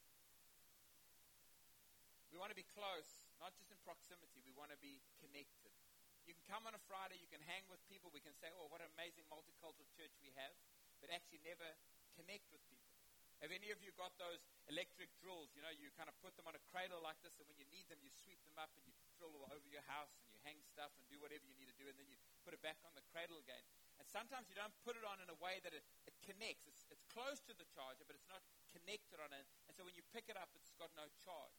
We 2.33 2.41
want 2.41 2.49
to 2.49 2.57
be 2.57 2.65
close, 2.73 3.29
not 3.37 3.53
just 3.61 3.69
in 3.69 3.77
proximity, 3.85 4.41
we 4.41 4.57
want 4.57 4.73
to 4.73 4.81
be 4.81 5.05
connected. 5.21 5.69
You 6.25 6.33
can 6.33 6.49
come 6.49 6.65
on 6.65 6.73
a 6.73 6.81
Friday, 6.89 7.21
you 7.21 7.29
can 7.29 7.45
hang 7.45 7.61
with 7.69 7.85
people, 7.93 8.09
we 8.09 8.25
can 8.25 8.33
say, 8.33 8.49
oh, 8.57 8.73
what 8.73 8.81
an 8.81 8.89
amazing 8.97 9.29
multicultural 9.29 9.85
church 9.93 10.17
we 10.25 10.33
have, 10.41 10.57
but 11.05 11.13
actually 11.13 11.45
never 11.45 11.67
connect 12.17 12.49
with 12.49 12.65
people. 12.73 12.89
Have 13.45 13.53
any 13.53 13.75
of 13.75 13.83
you 13.83 13.91
got 13.99 14.15
those 14.23 14.39
electric 14.71 15.11
drills? 15.19 15.51
You 15.53 15.67
know, 15.67 15.75
you 15.75 15.91
kind 15.99 16.07
of 16.07 16.15
put 16.23 16.33
them 16.39 16.47
on 16.47 16.55
a 16.55 16.63
cradle 16.71 17.03
like 17.03 17.19
this, 17.27 17.37
and 17.37 17.45
when 17.51 17.59
you 17.59 17.67
need 17.69 17.91
them, 17.91 17.99
you 17.99 18.09
sweep 18.23 18.39
them 18.47 18.55
up 18.55 18.71
and 18.79 18.87
you 18.87 18.95
drill 19.19 19.35
all 19.35 19.51
over 19.51 19.67
your 19.67 19.83
house 19.91 20.15
and 20.15 20.31
you 20.31 20.39
hang 20.47 20.63
stuff 20.63 20.95
and 20.95 21.05
do 21.11 21.19
whatever 21.19 21.43
you 21.45 21.59
need 21.59 21.67
to 21.69 21.75
do, 21.75 21.91
and 21.91 21.99
then 21.99 22.07
you 22.07 22.17
put 22.47 22.55
it 22.55 22.63
back 22.63 22.79
on 22.87 22.95
the 22.95 23.03
cradle 23.11 23.43
again. 23.43 23.61
And 23.99 24.07
sometimes 24.07 24.47
you 24.47 24.55
don't 24.55 24.73
put 24.87 24.95
it 24.95 25.03
on 25.03 25.19
in 25.19 25.27
a 25.27 25.39
way 25.43 25.59
that 25.67 25.75
it, 25.75 25.83
it 26.07 26.15
connects. 26.23 26.71
It's, 26.71 26.87
it's 26.87 27.03
close 27.11 27.43
to 27.51 27.53
the 27.59 27.67
charger, 27.75 28.07
but 28.07 28.15
it's 28.15 28.31
not 28.31 28.47
connected 28.71 29.19
on 29.19 29.35
it. 29.35 29.43
And 29.67 29.75
so 29.75 29.83
when 29.83 29.99
you 29.99 30.07
pick 30.15 30.31
it 30.31 30.39
up, 30.39 30.55
it's 30.55 30.71
got 30.79 30.95
no 30.95 31.11
charge. 31.27 31.59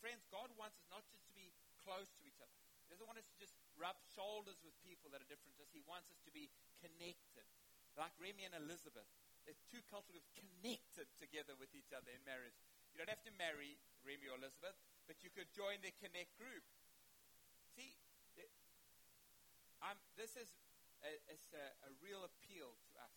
Friends, 0.00 0.24
God 0.32 0.48
wants 0.56 0.80
us 0.80 0.86
not 0.88 1.04
just 1.12 1.22
to 1.28 1.34
be 1.36 1.52
close 1.84 2.08
to 2.18 2.22
each 2.24 2.40
other. 2.40 2.56
He 2.84 2.92
doesn't 2.92 3.06
want 3.06 3.20
us 3.20 3.28
to 3.28 3.36
just 3.38 3.54
rub 3.76 4.00
shoulders 4.16 4.58
with 4.64 4.74
people 4.82 5.12
that 5.12 5.22
are 5.22 5.30
different 5.30 5.54
to 5.60 5.62
us. 5.62 5.70
He 5.70 5.84
wants 5.84 6.10
us 6.10 6.18
to 6.24 6.32
be 6.32 6.48
connected. 6.80 7.46
Like 7.94 8.16
Remy 8.16 8.48
and 8.48 8.56
Elizabeth. 8.56 9.06
They're 9.44 9.60
two 9.68 9.84
cultures 9.88 10.24
connected 10.36 11.08
together 11.20 11.56
with 11.56 11.72
each 11.76 11.92
other 11.92 12.08
in 12.12 12.20
marriage. 12.24 12.56
You 12.92 13.00
don't 13.00 13.12
have 13.12 13.24
to 13.28 13.34
marry 13.40 13.78
Remy 14.02 14.28
or 14.28 14.36
Elizabeth, 14.40 14.76
but 15.06 15.20
you 15.22 15.30
could 15.32 15.48
join 15.52 15.80
their 15.84 15.94
connect 16.00 16.34
group. 16.36 16.64
See, 17.76 18.00
this 20.20 20.36
is 20.36 20.52
a, 21.00 21.16
a, 21.32 21.36
a 21.88 21.90
real 22.04 22.28
appeal 22.28 22.76
to 22.76 22.92
us. 23.00 23.16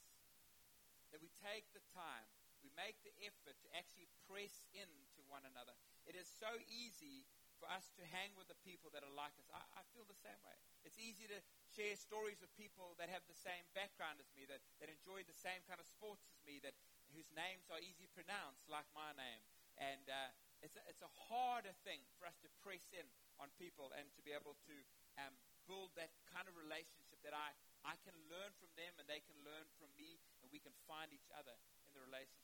That 1.12 1.20
we 1.20 1.28
take 1.44 1.68
the 1.76 1.84
time, 1.92 2.24
we 2.64 2.72
make 2.80 2.96
the 3.04 3.12
effort 3.28 3.60
to 3.60 3.68
actually 3.76 4.08
press 4.24 4.64
into 4.72 5.20
one 5.28 5.44
another. 5.44 5.76
It 6.08 6.16
is 6.20 6.28
so 6.28 6.52
easy 6.68 7.24
for 7.64 7.72
us 7.72 7.88
to 7.96 8.04
hang 8.12 8.36
with 8.36 8.52
the 8.52 8.60
people 8.68 8.92
that 8.92 9.08
are 9.08 9.16
like 9.16 9.32
us. 9.40 9.48
I, 9.56 9.64
I, 9.80 9.88
feel 9.96 10.04
the 10.04 10.20
same 10.20 10.36
way. 10.44 10.52
It's 10.84 11.00
easy 11.00 11.32
to 11.32 11.40
share 11.72 11.96
stories 11.96 12.44
with 12.44 12.52
people 12.60 12.92
that 13.00 13.08
have 13.08 13.24
the 13.24 13.38
same 13.38 13.64
background 13.72 14.20
as 14.20 14.28
me, 14.36 14.44
that, 14.52 14.60
that 14.84 14.92
enjoy 14.92 15.24
the 15.24 15.38
same 15.38 15.64
kind 15.64 15.80
of 15.80 15.88
sports 15.88 16.28
as 16.28 16.44
me, 16.44 16.60
that 16.60 16.76
whose 17.16 17.32
names 17.32 17.72
are 17.72 17.80
easy 17.80 18.04
to 18.04 18.12
pronounce, 18.12 18.68
like 18.68 18.84
my 18.92 19.16
name. 19.16 19.40
And 19.80 20.04
uh, 20.12 20.36
it's, 20.60 20.76
a, 20.76 20.84
it's 20.92 21.08
a 21.08 21.14
harder 21.32 21.72
thing 21.88 22.04
for 22.20 22.28
us 22.28 22.36
to 22.44 22.50
press 22.60 22.92
in 22.92 23.08
on 23.40 23.48
people 23.56 23.96
and 23.96 24.12
to 24.20 24.22
be 24.28 24.36
able 24.36 24.60
to 24.68 24.76
um, 25.24 25.32
build 25.64 25.96
that 25.96 26.12
kind 26.28 26.52
of 26.52 26.60
relationship 26.60 27.24
that 27.24 27.32
I, 27.32 27.56
I 27.88 27.96
can 28.04 28.16
learn 28.28 28.52
from 28.60 28.76
them 28.76 28.92
and 29.00 29.08
they 29.08 29.24
can 29.24 29.40
learn 29.48 29.72
from 29.80 29.88
me, 29.96 30.20
and 30.44 30.52
we 30.52 30.60
can 30.60 30.76
find 30.84 31.16
each 31.16 31.32
other 31.32 31.56
in 31.88 31.96
the 31.96 32.04
relationship. 32.04 32.43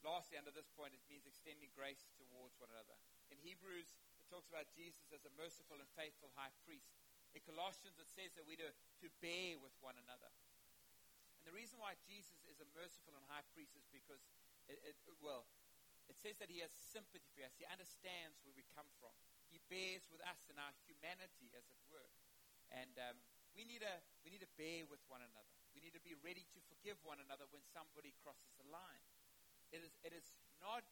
Lastly, 0.00 0.40
under 0.40 0.52
this 0.52 0.68
point, 0.72 0.96
it 0.96 1.04
means 1.12 1.28
extending 1.28 1.68
grace 1.76 2.08
towards 2.16 2.56
one 2.56 2.72
another. 2.72 2.96
In 3.28 3.36
Hebrews, 3.44 3.92
it 4.16 4.26
talks 4.32 4.48
about 4.48 4.72
Jesus 4.72 5.12
as 5.12 5.28
a 5.28 5.32
merciful 5.36 5.76
and 5.76 5.88
faithful 5.92 6.32
high 6.32 6.52
priest. 6.64 6.96
In 7.36 7.44
Colossians, 7.44 8.00
it 8.00 8.08
says 8.08 8.32
that 8.34 8.48
we 8.48 8.56
are 8.58 8.74
to 9.04 9.08
bear 9.20 9.60
with 9.60 9.76
one 9.84 10.00
another. 10.00 10.32
And 11.40 11.44
the 11.44 11.54
reason 11.54 11.76
why 11.78 12.00
Jesus 12.08 12.42
is 12.48 12.58
a 12.64 12.68
merciful 12.72 13.12
and 13.12 13.24
high 13.28 13.44
priest 13.52 13.76
is 13.76 13.86
because, 13.92 14.24
it, 14.66 14.80
it, 14.82 14.96
well, 15.20 15.44
it 16.08 16.16
says 16.18 16.40
that 16.42 16.50
he 16.50 16.64
has 16.64 16.72
sympathy 16.72 17.30
for 17.36 17.44
us. 17.44 17.54
He 17.60 17.68
understands 17.68 18.40
where 18.42 18.56
we 18.56 18.66
come 18.74 18.88
from. 18.98 19.14
He 19.52 19.62
bears 19.70 20.08
with 20.10 20.24
us 20.26 20.40
in 20.50 20.56
our 20.58 20.74
humanity, 20.88 21.52
as 21.54 21.68
it 21.70 21.80
were. 21.92 22.10
And 22.72 22.94
um, 22.98 23.16
we, 23.54 23.62
need 23.62 23.84
to, 23.84 23.94
we 24.26 24.32
need 24.32 24.42
to 24.42 24.52
bear 24.58 24.88
with 24.90 25.02
one 25.06 25.22
another. 25.22 25.54
We 25.70 25.84
need 25.84 25.94
to 25.94 26.02
be 26.02 26.18
ready 26.18 26.48
to 26.50 26.58
forgive 26.66 26.98
one 27.06 27.22
another 27.22 27.46
when 27.52 27.62
somebody 27.70 28.10
crosses 28.24 28.50
the 28.58 28.66
line. 28.72 29.04
It 29.70 29.86
is, 29.86 29.94
it 30.02 30.12
is 30.12 30.26
not 30.58 30.82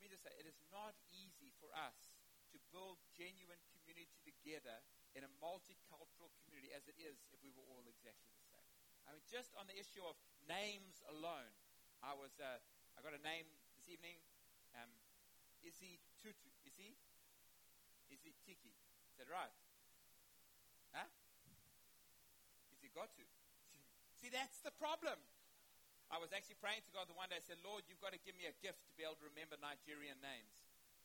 let 0.00 0.08
me 0.08 0.16
just 0.16 0.24
say, 0.24 0.32
it 0.40 0.48
is 0.48 0.56
not 0.72 0.96
easy 1.12 1.52
for 1.60 1.68
us 1.76 2.16
to 2.56 2.58
build 2.72 2.96
genuine 3.12 3.60
community 3.68 4.08
together 4.24 4.80
in 5.12 5.28
a 5.28 5.30
multicultural 5.44 6.32
community 6.40 6.72
as 6.72 6.88
it 6.88 6.96
is 6.96 7.20
if 7.36 7.38
we 7.44 7.52
were 7.52 7.68
all 7.68 7.84
exactly 7.84 8.32
the 8.32 8.48
same. 8.48 8.64
I 9.04 9.12
mean, 9.12 9.20
just 9.28 9.52
on 9.60 9.68
the 9.68 9.76
issue 9.76 10.00
of 10.08 10.16
names 10.48 11.04
alone, 11.12 11.52
I 12.00 12.16
was, 12.16 12.32
uh, 12.40 12.56
I 12.96 13.04
got 13.04 13.12
a 13.12 13.20
name 13.20 13.44
this 13.76 13.92
evening, 13.92 14.16
um, 14.72 14.88
Izzy 15.60 16.00
Tutu. 16.16 16.48
Izzy? 16.64 16.96
Izzy 18.08 18.32
Tiki. 18.40 18.72
Is 19.12 19.20
that 19.20 19.28
right? 19.28 19.52
Huh? 20.96 21.12
Izzy 22.72 22.88
Gotu. 22.88 23.28
See, 24.24 24.32
that's 24.32 24.64
the 24.64 24.72
problem. 24.72 25.20
I 26.10 26.18
was 26.18 26.34
actually 26.34 26.58
praying 26.58 26.82
to 26.82 26.92
God 26.92 27.06
the 27.06 27.14
one 27.14 27.30
day. 27.30 27.38
I 27.38 27.44
said, 27.46 27.62
Lord, 27.62 27.86
you've 27.86 28.02
got 28.02 28.10
to 28.10 28.18
give 28.26 28.34
me 28.34 28.50
a 28.50 28.54
gift 28.58 28.82
to 28.90 28.92
be 28.98 29.06
able 29.06 29.14
to 29.22 29.30
remember 29.30 29.54
Nigerian 29.62 30.18
names. 30.18 30.58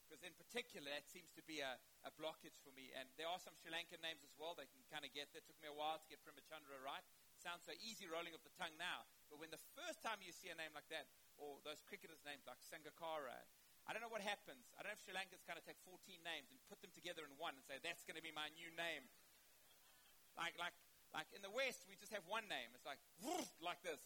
Because 0.06 0.22
in 0.22 0.34
particular, 0.38 0.86
that 0.89 1.06
seems 1.10 1.34
to 1.34 1.41
be 1.45 1.62
a, 1.62 1.78
a 2.06 2.12
blockage 2.14 2.58
for 2.62 2.70
me. 2.74 2.93
And 2.93 3.10
there 3.18 3.30
are 3.30 3.41
some 3.41 3.58
Sri 3.58 3.74
Lankan 3.74 4.01
names 4.01 4.22
as 4.22 4.34
well 4.38 4.53
that 4.58 4.70
can 4.70 4.82
kind 4.89 5.06
of 5.06 5.14
get 5.14 5.34
there. 5.34 5.41
It 5.41 5.49
took 5.49 5.58
me 5.62 5.70
a 5.70 5.78
while 5.78 5.97
to 5.97 6.08
get 6.10 6.22
Primachandra 6.22 6.78
right. 6.82 7.01
Sounds 7.38 7.66
so 7.66 7.74
easy 7.82 8.06
rolling 8.06 8.34
off 8.38 8.45
the 8.45 8.53
tongue 8.53 8.78
now. 8.78 9.06
But 9.30 9.41
when 9.41 9.49
the 9.49 9.62
first 9.78 10.06
time 10.06 10.22
you 10.22 10.34
see 10.34 10.53
a 10.53 10.58
name 10.58 10.74
like 10.78 10.89
that, 10.93 11.10
or 11.38 11.58
those 11.66 11.82
cricketers' 11.86 12.22
names 12.22 12.45
like 12.45 12.62
Sangakkara, 12.62 13.45
I 13.86 13.93
don't 13.93 14.01
know 14.01 14.14
what 14.14 14.26
happens. 14.26 14.74
I 14.78 14.82
don't 14.82 14.93
know 14.93 14.97
if 14.97 15.06
Sri 15.06 15.14
Lankans 15.14 15.45
kind 15.45 15.58
of 15.58 15.66
take 15.66 15.78
14 15.86 16.01
names 16.26 16.49
and 16.49 16.58
put 16.66 16.82
them 16.82 16.93
together 16.93 17.26
in 17.26 17.34
one 17.38 17.53
and 17.58 17.66
say, 17.66 17.78
that's 17.82 18.01
going 18.06 18.18
to 18.18 18.26
be 18.26 18.34
my 18.34 18.49
new 18.58 18.70
name. 18.74 19.06
Like, 20.34 20.58
like, 20.58 20.74
like 21.14 21.30
in 21.34 21.45
the 21.45 21.53
West, 21.53 21.86
we 21.89 21.97
just 21.97 22.14
have 22.14 22.26
one 22.26 22.45
name. 22.49 22.74
It's 22.74 22.86
like, 22.86 23.01
like 23.62 23.82
this. 23.86 24.01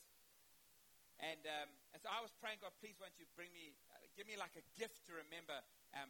And, 1.19 1.43
um, 1.43 1.69
and 1.91 1.99
so 1.99 2.07
I 2.07 2.23
was 2.23 2.31
praying, 2.39 2.63
God, 2.63 2.71
please 2.79 2.95
won't 2.95 3.11
you 3.19 3.27
bring 3.35 3.51
me, 3.51 3.75
uh, 3.91 3.99
give 4.15 4.23
me 4.23 4.39
like 4.39 4.55
a 4.55 4.63
gift 4.79 5.03
to 5.11 5.19
remember 5.19 5.59
um, 5.91 6.07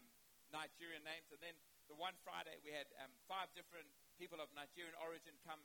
Nigerian 0.53 1.01
names. 1.01 1.33
And 1.33 1.41
then 1.41 1.57
the 1.89 1.97
one 1.97 2.13
Friday 2.21 2.53
we 2.61 2.69
had 2.69 2.85
um, 3.01 3.09
five 3.25 3.49
different 3.57 3.89
people 4.21 4.37
of 4.37 4.53
Nigerian 4.53 4.93
origin 5.01 5.33
come 5.41 5.57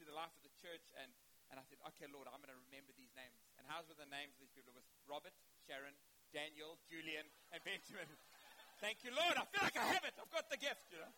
to 0.00 0.02
the 0.08 0.16
life 0.16 0.32
of 0.32 0.40
the 0.40 0.54
church. 0.56 0.88
And, 0.96 1.12
and 1.52 1.60
I 1.60 1.64
said, 1.68 1.76
okay, 1.92 2.08
Lord, 2.08 2.24
I'm 2.32 2.40
going 2.40 2.52
to 2.52 2.60
remember 2.72 2.96
these 2.96 3.12
names. 3.12 3.36
And 3.60 3.68
how's 3.68 3.84
with 3.84 4.00
the 4.00 4.08
names 4.08 4.32
of 4.40 4.48
these 4.48 4.54
people? 4.56 4.72
It 4.72 4.80
was 4.80 4.88
Robert, 5.04 5.36
Sharon, 5.68 5.92
Daniel, 6.32 6.80
Julian, 6.88 7.28
and 7.52 7.60
Benjamin. 7.60 8.08
Thank 8.84 9.04
you, 9.04 9.12
Lord. 9.12 9.36
I 9.36 9.44
feel 9.52 9.60
like 9.60 9.76
I 9.76 9.88
have 9.92 10.08
it. 10.08 10.16
I've 10.16 10.32
got 10.32 10.48
the 10.48 10.60
gift, 10.60 10.88
you 10.88 11.00
know. 11.04 11.12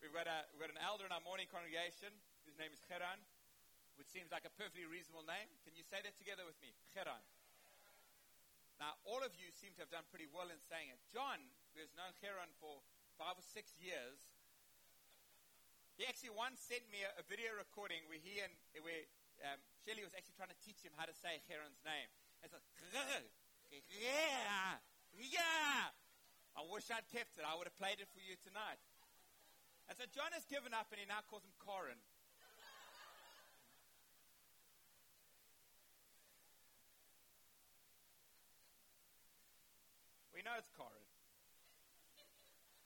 We've 0.00 0.16
got, 0.16 0.24
a, 0.24 0.48
we've 0.56 0.64
got 0.64 0.72
an 0.72 0.80
elder 0.80 1.04
in 1.04 1.12
our 1.12 1.20
morning 1.20 1.44
congregation 1.52 2.08
whose 2.48 2.56
name 2.56 2.72
is 2.72 2.80
Cheran 2.88 3.20
which 4.00 4.08
seems 4.08 4.32
like 4.32 4.48
a 4.48 4.54
perfectly 4.56 4.88
reasonable 4.88 5.28
name. 5.28 5.44
Can 5.60 5.76
you 5.76 5.84
say 5.84 6.00
that 6.00 6.16
together 6.16 6.48
with 6.48 6.56
me? 6.64 6.72
Cheran. 6.96 7.20
Now, 8.80 8.96
all 9.04 9.20
of 9.20 9.36
you 9.36 9.52
seem 9.52 9.76
to 9.76 9.84
have 9.84 9.92
done 9.92 10.08
pretty 10.08 10.24
well 10.32 10.48
in 10.48 10.56
saying 10.72 10.88
it. 10.88 10.96
John, 11.12 11.36
who 11.76 11.84
has 11.84 11.92
known 11.92 12.16
Cheran 12.16 12.48
for 12.56 12.80
five 13.20 13.36
or 13.36 13.44
six 13.44 13.76
years, 13.76 14.24
He 16.00 16.08
actually 16.08 16.32
once 16.32 16.64
sent 16.64 16.88
me 16.88 17.04
a, 17.04 17.12
a 17.20 17.24
video 17.28 17.52
recording 17.60 18.00
where 18.08 18.16
he 18.16 18.40
and 18.40 18.48
where 18.80 19.04
um, 19.44 19.60
Shelley 19.84 20.00
was 20.00 20.16
actually 20.16 20.32
trying 20.32 20.48
to 20.48 20.56
teach 20.64 20.80
him 20.80 20.96
how 20.96 21.04
to 21.04 21.12
say 21.12 21.44
Cheran's 21.44 21.84
name. 21.84 22.08
It's 22.40 22.56
like, 22.56 22.64
yeah, 24.00 24.80
yeah. 25.12 25.92
I 26.56 26.64
wish 26.72 26.88
I'd 26.88 27.04
kept 27.12 27.36
it. 27.36 27.44
I 27.44 27.52
would 27.52 27.68
have 27.68 27.76
played 27.76 28.00
it 28.00 28.08
for 28.16 28.24
you 28.24 28.40
tonight. 28.40 28.80
And 29.92 29.94
so 30.00 30.08
John 30.08 30.32
has 30.32 30.48
given 30.48 30.72
up 30.72 30.88
and 30.88 30.96
he 30.96 31.04
now 31.04 31.20
calls 31.28 31.44
him 31.44 31.52
Corin. 31.60 32.00
We 40.40 40.48
know 40.48 40.56
it's 40.56 40.72
Corin. 40.72 41.04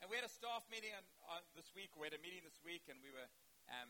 And 0.03 0.11
we 0.11 0.19
had 0.19 0.27
a 0.27 0.35
staff 0.35 0.67
meeting 0.67 0.91
on, 0.91 1.07
on 1.31 1.39
this 1.55 1.71
week. 1.71 1.87
We 1.95 2.03
had 2.03 2.11
a 2.11 2.19
meeting 2.19 2.43
this 2.43 2.59
week, 2.67 2.83
and 2.91 2.99
we 2.99 3.15
were 3.15 3.31
um, 3.71 3.87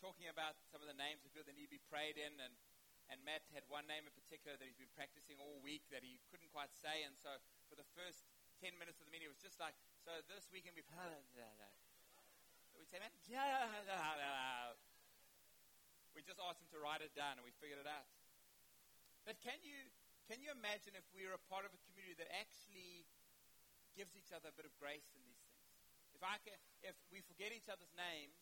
talking 0.00 0.32
about 0.32 0.56
some 0.72 0.80
of 0.80 0.88
the 0.88 0.96
names 0.96 1.20
of 1.20 1.28
people 1.36 1.44
that 1.44 1.52
need 1.52 1.68
to 1.68 1.76
be 1.76 1.84
prayed 1.92 2.16
in. 2.16 2.32
And, 2.40 2.56
and 3.12 3.20
Matt 3.28 3.44
had 3.52 3.60
one 3.68 3.84
name 3.84 4.08
in 4.08 4.14
particular 4.16 4.56
that 4.56 4.64
he's 4.64 4.80
been 4.80 4.88
practicing 4.96 5.36
all 5.36 5.60
week 5.60 5.84
that 5.92 6.00
he 6.00 6.16
couldn't 6.32 6.48
quite 6.48 6.72
say. 6.72 7.04
And 7.04 7.12
so 7.20 7.36
for 7.68 7.76
the 7.76 7.84
first 7.92 8.24
10 8.64 8.72
minutes 8.80 9.04
of 9.04 9.04
the 9.04 9.12
meeting, 9.12 9.28
it 9.28 9.36
was 9.36 9.44
just 9.44 9.60
like, 9.60 9.76
so 10.00 10.24
this 10.24 10.48
weekend 10.48 10.72
we've. 10.72 10.88
We'd 12.72 12.88
say, 12.88 13.04
Matt, 13.04 13.12
we 16.16 16.24
just 16.24 16.40
asked 16.40 16.64
him 16.64 16.72
to 16.72 16.80
write 16.80 17.04
it 17.04 17.12
down, 17.12 17.36
and 17.36 17.44
we 17.44 17.52
figured 17.60 17.84
it 17.84 17.90
out. 17.90 18.08
But 19.28 19.36
can 19.44 19.60
you 19.60 19.92
can 20.24 20.40
you 20.40 20.48
imagine 20.52 20.96
if 20.96 21.04
we 21.12 21.28
were 21.28 21.36
a 21.36 21.44
part 21.52 21.68
of 21.68 21.72
a 21.72 21.80
community 21.88 22.16
that 22.16 22.30
actually 22.32 23.04
gives 23.92 24.16
each 24.16 24.32
other 24.32 24.48
a 24.48 24.56
bit 24.56 24.64
of 24.64 24.72
grace 24.80 25.04
in 25.12 25.20
these 25.24 25.40
things? 25.44 25.60
If 26.16 26.22
I 26.24 26.40
can, 26.40 26.56
if 26.80 26.96
we 27.12 27.20
forget 27.20 27.52
each 27.52 27.68
other's 27.68 27.92
names, 27.92 28.38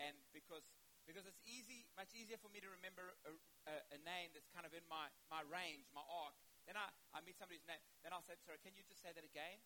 and 0.00 0.14
because 0.32 0.64
because 1.08 1.24
it's 1.24 1.40
easy, 1.48 1.88
much 1.96 2.12
easier 2.12 2.36
for 2.36 2.52
me 2.52 2.60
to 2.60 2.68
remember 2.68 3.16
a, 3.24 3.32
a, 3.64 3.74
a 3.96 3.98
name 4.04 4.28
that's 4.36 4.52
kind 4.52 4.68
of 4.68 4.76
in 4.76 4.84
my, 4.92 5.08
my 5.32 5.40
range, 5.48 5.88
my 5.96 6.04
arc. 6.04 6.36
Then 6.68 6.76
I, 6.76 6.92
I 7.16 7.24
meet 7.24 7.40
somebody's 7.40 7.64
name, 7.64 7.80
then 8.04 8.12
I'll 8.12 8.20
say, 8.28 8.36
sorry, 8.44 8.60
can 8.60 8.76
you 8.76 8.84
just 8.84 9.00
say 9.00 9.08
that 9.16 9.24
again? 9.24 9.56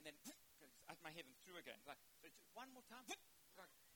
And 0.00 0.08
then 0.08 0.16
out 0.88 0.96
my 1.04 1.12
head 1.12 1.28
and 1.28 1.36
through 1.44 1.60
again. 1.60 1.76
Like, 1.84 2.00
so 2.24 2.32
one 2.56 2.72
more 2.72 2.84
time. 2.88 3.04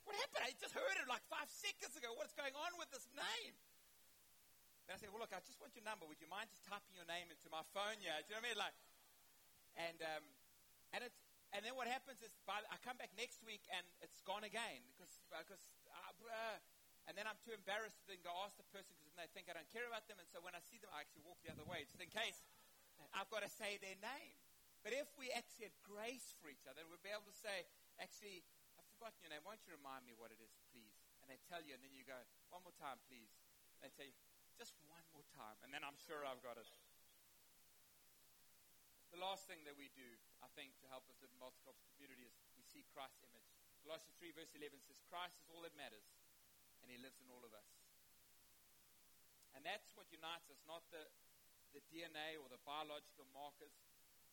What 0.08 0.16
happened? 0.16 0.42
I 0.42 0.56
just 0.56 0.72
heard 0.72 0.96
it 0.96 1.06
like 1.06 1.22
five 1.28 1.46
seconds 1.52 1.92
ago. 1.94 2.10
What's 2.16 2.32
going 2.32 2.56
on 2.56 2.72
with 2.80 2.88
this 2.90 3.04
name? 3.12 3.54
Then 4.90 4.98
I 4.98 5.06
said, 5.06 5.14
well, 5.14 5.22
look, 5.22 5.30
I 5.30 5.38
just 5.46 5.62
want 5.62 5.70
your 5.78 5.86
number. 5.86 6.02
Would 6.02 6.18
you 6.18 6.26
mind 6.26 6.50
just 6.50 6.66
typing 6.66 6.98
your 6.98 7.06
name 7.06 7.30
into 7.30 7.46
my 7.46 7.62
phone? 7.70 8.02
Yeah, 8.02 8.18
do 8.26 8.34
you 8.34 8.34
know 8.34 8.42
what 8.42 8.50
I 8.50 8.50
mean? 8.50 8.58
Like, 8.58 8.76
and 9.78 9.98
um, 10.02 10.24
and 10.90 11.06
it's 11.06 11.22
and 11.54 11.62
then 11.62 11.78
what 11.78 11.86
happens 11.86 12.18
is 12.26 12.34
by, 12.42 12.58
I 12.58 12.74
come 12.82 12.98
back 12.98 13.14
next 13.14 13.38
week 13.46 13.62
and 13.70 13.86
it's 14.02 14.18
gone 14.26 14.42
again 14.42 14.82
because 14.90 15.22
because 15.30 15.62
uh, 15.94 16.58
and 17.06 17.14
then 17.14 17.30
I'm 17.30 17.38
too 17.38 17.54
embarrassed 17.54 18.02
to 18.02 18.10
then 18.10 18.18
go 18.26 18.34
ask 18.42 18.58
the 18.58 18.66
person 18.74 18.98
because 18.98 19.14
they 19.14 19.30
think 19.30 19.46
I 19.46 19.54
don't 19.54 19.70
care 19.70 19.86
about 19.86 20.10
them. 20.10 20.18
And 20.18 20.26
so 20.26 20.42
when 20.42 20.58
I 20.58 20.62
see 20.66 20.82
them, 20.82 20.90
I 20.90 21.06
actually 21.06 21.22
walk 21.22 21.38
the 21.46 21.54
other 21.54 21.62
way 21.70 21.86
just 21.86 22.02
in 22.02 22.10
case 22.10 22.42
I've 23.14 23.30
got 23.30 23.46
to 23.46 23.52
say 23.62 23.78
their 23.78 23.94
name. 24.02 24.34
But 24.82 24.90
if 24.90 25.06
we 25.14 25.30
actually 25.30 25.70
had 25.70 25.76
grace 25.86 26.34
for 26.42 26.50
each 26.50 26.66
other, 26.66 26.82
we'd 26.90 26.98
be 27.06 27.14
able 27.14 27.30
to 27.30 27.38
say, 27.38 27.62
actually, 28.02 28.42
I've 28.74 28.90
forgotten 28.98 29.22
your 29.22 29.30
name. 29.30 29.46
Won't 29.46 29.62
you 29.70 29.76
remind 29.78 30.02
me 30.02 30.18
what 30.18 30.34
it 30.34 30.42
is, 30.42 30.50
please? 30.74 30.98
And 31.22 31.30
they 31.30 31.38
tell 31.46 31.62
you, 31.62 31.78
and 31.78 31.82
then 31.84 31.94
you 31.94 32.02
go, 32.02 32.16
one 32.50 32.64
more 32.66 32.74
time, 32.74 32.98
please. 33.06 33.30
And 33.76 33.86
they 33.86 33.92
tell 33.92 34.08
you, 34.08 34.16
just 34.60 34.76
one 34.92 35.00
more 35.16 35.24
time, 35.32 35.56
and 35.64 35.72
then 35.72 35.80
I'm 35.80 35.96
sure 35.96 36.20
I've 36.20 36.44
got 36.44 36.60
it. 36.60 36.68
The 39.08 39.16
last 39.16 39.48
thing 39.48 39.64
that 39.64 39.72
we 39.72 39.88
do, 39.96 40.04
I 40.44 40.52
think, 40.52 40.76
to 40.84 40.86
help 40.92 41.08
us 41.08 41.16
live 41.24 41.32
in 41.32 41.40
multicultural 41.40 41.88
community 41.96 42.28
is 42.28 42.36
we 42.60 42.68
see 42.68 42.84
Christ's 42.92 43.24
image. 43.24 43.48
Colossians 43.80 44.12
3 44.20 44.36
verse 44.36 44.52
11 44.52 44.76
says, 44.84 45.00
Christ 45.08 45.40
is 45.40 45.48
all 45.48 45.64
that 45.64 45.72
matters, 45.80 46.04
and 46.84 46.92
he 46.92 47.00
lives 47.00 47.24
in 47.24 47.32
all 47.32 47.40
of 47.40 47.56
us. 47.56 47.72
And 49.56 49.64
that's 49.64 49.96
what 49.96 50.12
unites 50.12 50.52
us, 50.52 50.60
not 50.68 50.84
the, 50.92 51.08
the 51.72 51.80
DNA 51.88 52.36
or 52.36 52.52
the 52.52 52.60
biological 52.68 53.24
markers. 53.32 53.72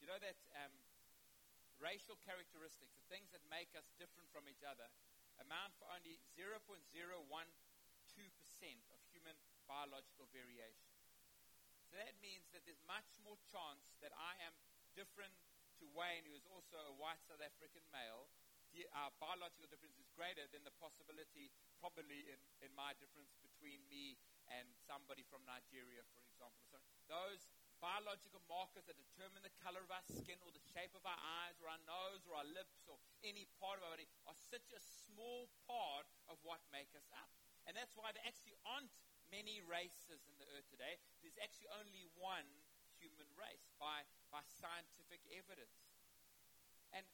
You 0.03 0.11
know 0.11 0.19
that 0.19 0.35
um, 0.59 0.75
racial 1.79 2.19
characteristics, 2.19 2.91
the 2.99 3.07
things 3.07 3.31
that 3.31 3.47
make 3.47 3.71
us 3.79 3.87
different 3.95 4.27
from 4.35 4.51
each 4.51 4.67
other, 4.67 4.91
amount 5.39 5.71
for 5.79 5.87
only 5.87 6.19
0.012% 6.35 6.67
of 8.91 8.96
biological 9.67 10.25
variation. 10.31 10.89
So 11.87 11.95
that 11.99 12.15
means 12.19 12.47
that 12.51 12.63
there's 12.67 12.81
much 12.87 13.07
more 13.23 13.39
chance 13.47 13.95
that 14.03 14.11
I 14.15 14.35
am 14.43 14.55
different 14.95 15.35
to 15.79 15.85
Wayne, 15.93 16.25
who 16.25 16.35
is 16.35 16.47
also 16.49 16.75
a 16.89 16.95
white 16.97 17.21
South 17.23 17.43
African 17.43 17.83
male. 17.93 18.27
Our 18.93 19.09
biological 19.17 19.65
difference 19.71 19.97
is 19.97 20.05
greater 20.13 20.45
than 20.53 20.61
the 20.61 20.75
possibility, 20.77 21.49
probably, 21.81 22.29
in, 22.29 22.37
in 22.61 22.69
my 22.77 22.93
difference 23.01 23.33
between 23.41 23.81
me 23.89 24.19
and 24.53 24.69
somebody 24.85 25.25
from 25.25 25.41
Nigeria, 25.49 26.05
for 26.13 26.21
example. 26.21 26.61
So 26.69 26.77
those 27.09 27.49
biological 27.81 28.41
markers 28.45 28.85
that 28.85 28.97
determine 28.97 29.41
the 29.41 29.53
color 29.65 29.81
of 29.81 29.89
our 29.89 30.05
skin 30.05 30.37
or 30.45 30.53
the 30.53 30.61
shape 30.73 30.93
of 30.93 31.05
our 31.09 31.17
eyes 31.41 31.57
or 31.61 31.69
our 31.69 31.81
nose 31.89 32.25
or 32.25 32.37
our 32.37 32.49
lips 32.53 32.85
or 32.85 32.97
any 33.25 33.49
part 33.57 33.81
of 33.81 33.85
our 33.85 33.97
body 33.97 34.09
are 34.29 34.37
such 34.37 34.69
a 34.73 34.81
small 34.81 35.49
part 35.65 36.05
of 36.29 36.37
what 36.45 36.61
make 36.73 36.89
us 36.93 37.09
up. 37.17 37.29
And 37.65 37.73
that's 37.73 37.93
why 37.97 38.13
there 38.13 38.25
actually 38.25 38.57
aren't 38.65 38.93
many 39.29 39.59
races 39.65 40.23
in 40.27 40.35
the 40.39 40.47
earth 40.55 40.67
today. 40.71 40.99
There's 41.21 41.39
actually 41.39 41.71
only 41.75 42.07
one 42.15 42.47
human 42.97 43.29
race 43.37 43.69
by, 43.77 44.07
by 44.33 44.41
scientific 44.47 45.21
evidence. 45.29 45.77
And 46.95 47.05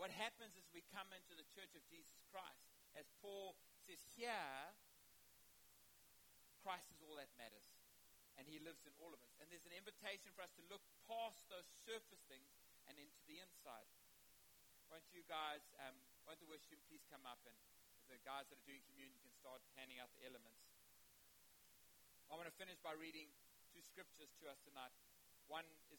what 0.00 0.10
happens 0.10 0.56
is 0.56 0.64
we 0.72 0.82
come 0.90 1.08
into 1.12 1.36
the 1.36 1.46
church 1.52 1.76
of 1.76 1.84
Jesus 1.86 2.24
Christ. 2.32 2.72
As 2.96 3.06
Paul 3.20 3.54
says 3.84 4.00
here, 4.16 4.56
Christ 6.64 6.88
is 6.92 7.00
all 7.04 7.16
that 7.20 7.30
matters. 7.36 7.68
And 8.40 8.48
he 8.48 8.56
lives 8.64 8.88
in 8.88 8.96
all 8.96 9.12
of 9.12 9.20
us. 9.20 9.36
And 9.36 9.52
there's 9.52 9.68
an 9.68 9.76
invitation 9.76 10.32
for 10.32 10.40
us 10.40 10.52
to 10.56 10.64
look 10.72 10.80
past 11.04 11.44
those 11.52 11.68
surface 11.84 12.24
things 12.24 12.48
and 12.88 12.96
into 12.96 13.20
the 13.28 13.36
inside. 13.36 13.84
Won't 14.88 15.04
you 15.12 15.20
guys, 15.28 15.60
um, 15.84 15.94
won't 16.24 16.40
the 16.40 16.48
worship 16.48 16.72
team 16.72 16.80
please 16.88 17.04
come 17.12 17.22
up 17.28 17.44
and 17.44 17.54
the 18.08 18.18
guys 18.26 18.48
that 18.50 18.58
are 18.58 18.66
doing 18.66 18.82
communion 18.90 19.20
can 19.22 19.30
start 19.36 19.62
handing 19.78 20.00
out 20.02 20.10
the 20.18 20.26
elements. 20.26 20.69
I 22.30 22.38
want 22.38 22.46
to 22.46 22.54
finish 22.62 22.78
by 22.78 22.94
reading 22.94 23.26
two 23.74 23.82
scriptures 23.82 24.30
to 24.38 24.46
us 24.46 24.62
tonight. 24.62 24.94
One 25.50 25.66
is 25.90 25.98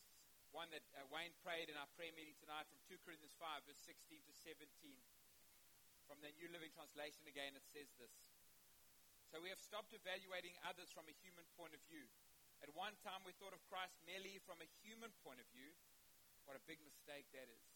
one 0.56 0.72
that 0.72 0.88
uh, 0.96 1.04
Wayne 1.12 1.36
prayed 1.44 1.68
in 1.68 1.76
our 1.76 1.92
prayer 2.00 2.16
meeting 2.16 2.40
tonight 2.40 2.72
from 2.72 2.80
2 2.88 3.04
Corinthians 3.04 3.36
5, 3.36 3.68
verse 3.68 3.84
16 3.84 4.24
to 4.24 4.32
17. 4.32 4.64
From 6.08 6.24
the 6.24 6.32
New 6.40 6.48
Living 6.56 6.72
Translation 6.72 7.28
again, 7.28 7.52
it 7.60 7.68
says 7.68 7.92
this. 8.00 8.16
So 9.28 9.44
we 9.44 9.52
have 9.52 9.60
stopped 9.60 9.92
evaluating 9.92 10.56
others 10.64 10.88
from 10.96 11.12
a 11.12 11.20
human 11.20 11.44
point 11.60 11.76
of 11.76 11.84
view. 11.92 12.08
At 12.64 12.72
one 12.80 12.96
time, 13.04 13.28
we 13.28 13.36
thought 13.36 13.52
of 13.52 13.68
Christ 13.68 14.00
merely 14.08 14.40
from 14.48 14.64
a 14.64 14.72
human 14.80 15.12
point 15.28 15.44
of 15.44 15.48
view. 15.52 15.76
What 16.48 16.56
a 16.56 16.64
big 16.64 16.80
mistake 16.80 17.28
that 17.36 17.52
is. 17.52 17.68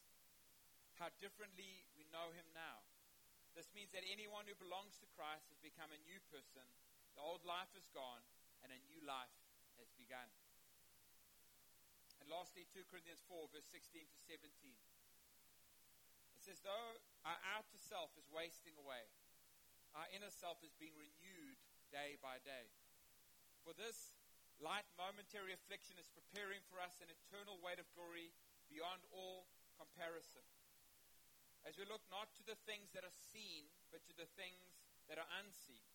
How 0.95 1.11
differently 1.19 1.83
we 1.99 2.07
know 2.07 2.31
him 2.31 2.47
now. 2.55 2.87
This 3.51 3.67
means 3.75 3.91
that 3.91 4.07
anyone 4.07 4.47
who 4.47 4.55
belongs 4.55 4.95
to 5.03 5.11
Christ 5.11 5.51
has 5.51 5.59
become 5.59 5.91
a 5.91 5.99
new 6.07 6.23
person. 6.31 6.63
The 7.19 7.23
old 7.23 7.43
life 7.43 7.71
is 7.75 7.91
gone 7.91 8.23
and 8.65 8.73
a 8.73 8.81
new 8.89 9.05
life 9.05 9.37
has 9.77 9.93
begun. 9.93 10.25
And 12.17 12.25
lastly, 12.33 12.65
2 12.73 12.89
Corinthians 12.89 13.21
4, 13.29 13.53
verse 13.53 13.69
16 13.69 14.01
to 14.01 14.17
17. 14.25 14.49
It 16.33 16.41
says, 16.41 16.57
Though 16.65 16.97
our 17.21 17.37
outer 17.53 17.77
self 17.77 18.09
is 18.17 18.25
wasting 18.33 18.73
away, 18.81 19.05
our 19.93 20.09
inner 20.09 20.33
self 20.33 20.65
is 20.65 20.73
being 20.81 20.97
renewed 20.97 21.61
day 21.93 22.17
by 22.17 22.41
day. 22.41 22.73
For 23.61 23.77
this 23.77 24.17
light 24.57 24.89
momentary 24.97 25.53
affliction 25.53 26.01
is 26.01 26.09
preparing 26.09 26.65
for 26.65 26.81
us 26.81 26.97
an 27.05 27.13
eternal 27.13 27.61
weight 27.61 27.77
of 27.77 27.85
glory 27.93 28.33
beyond 28.65 29.05
all 29.13 29.45
comparison. 29.77 30.41
As 31.61 31.77
we 31.77 31.85
look 31.85 32.01
not 32.09 32.33
to 32.41 32.43
the 32.45 32.57
things 32.65 32.89
that 32.97 33.05
are 33.05 33.19
seen, 33.29 33.69
but 33.93 34.01
to 34.09 34.13
the 34.17 34.29
things 34.33 34.81
that 35.09 35.21
are 35.21 35.29
unseen. 35.41 35.94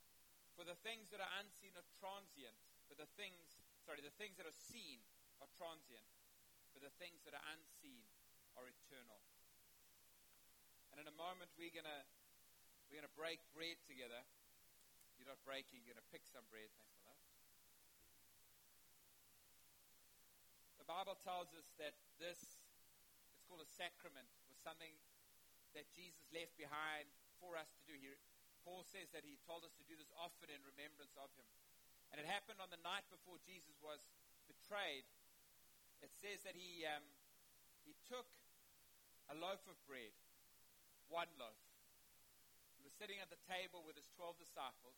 For 0.61 0.69
the 0.69 0.77
things 0.85 1.09
that 1.09 1.25
are 1.25 1.35
unseen 1.41 1.73
are 1.73 1.89
transient, 1.97 2.53
but 2.93 3.01
the 3.01 3.09
things, 3.17 3.65
sorry, 3.81 4.05
the 4.05 4.13
things 4.21 4.37
that 4.37 4.45
are 4.45 4.53
seen 4.69 5.01
are 5.41 5.49
transient, 5.57 6.05
but 6.77 6.85
the 6.85 6.93
things 7.01 7.25
that 7.25 7.33
are 7.33 7.41
unseen 7.57 8.05
are 8.61 8.69
eternal. 8.69 9.25
And 10.93 11.01
in 11.01 11.09
a 11.09 11.17
moment, 11.17 11.49
we're 11.57 11.73
gonna 11.73 12.05
we're 12.93 13.01
gonna 13.01 13.17
break 13.17 13.41
bread 13.57 13.81
together. 13.89 14.21
You're 15.17 15.33
not 15.33 15.41
breaking. 15.49 15.81
You're 15.81 15.97
gonna 15.97 16.13
pick 16.13 16.29
some 16.29 16.45
bread. 16.53 16.69
Thanks 16.77 16.93
for 17.01 17.09
that. 17.09 17.25
The 20.77 20.85
Bible 20.85 21.17
tells 21.25 21.57
us 21.57 21.73
that 21.81 21.97
this 22.21 22.61
it's 23.33 23.49
called 23.49 23.65
a 23.65 23.71
sacrament 23.81 24.29
was 24.53 24.61
something 24.61 24.93
that 25.73 25.89
Jesus 25.97 26.21
left 26.37 26.53
behind 26.61 27.09
for 27.41 27.57
us 27.57 27.73
to 27.81 27.83
do 27.89 27.97
here. 27.97 28.21
Paul 28.65 28.85
says 28.85 29.09
that 29.17 29.25
he 29.25 29.41
told 29.49 29.65
us 29.65 29.75
to 29.81 29.85
do 29.89 29.97
this 29.97 30.13
often 30.17 30.53
in 30.53 30.61
remembrance 30.65 31.17
of 31.17 31.33
him. 31.37 31.49
And 32.11 32.19
it 32.19 32.27
happened 32.27 32.59
on 32.59 32.71
the 32.75 32.83
night 32.83 33.07
before 33.09 33.39
Jesus 33.47 33.79
was 33.79 34.03
betrayed. 34.51 35.07
It 36.03 36.11
says 36.19 36.43
that 36.43 36.59
he, 36.59 36.83
um, 36.89 37.05
he 37.87 37.95
took 38.11 38.27
a 39.31 39.35
loaf 39.39 39.63
of 39.71 39.79
bread, 39.87 40.11
one 41.07 41.31
loaf. 41.39 41.61
He 42.75 42.83
was 42.83 42.97
sitting 42.97 43.23
at 43.23 43.31
the 43.31 43.41
table 43.47 43.85
with 43.87 43.95
his 43.95 44.09
12 44.19 44.41
disciples, 44.43 44.97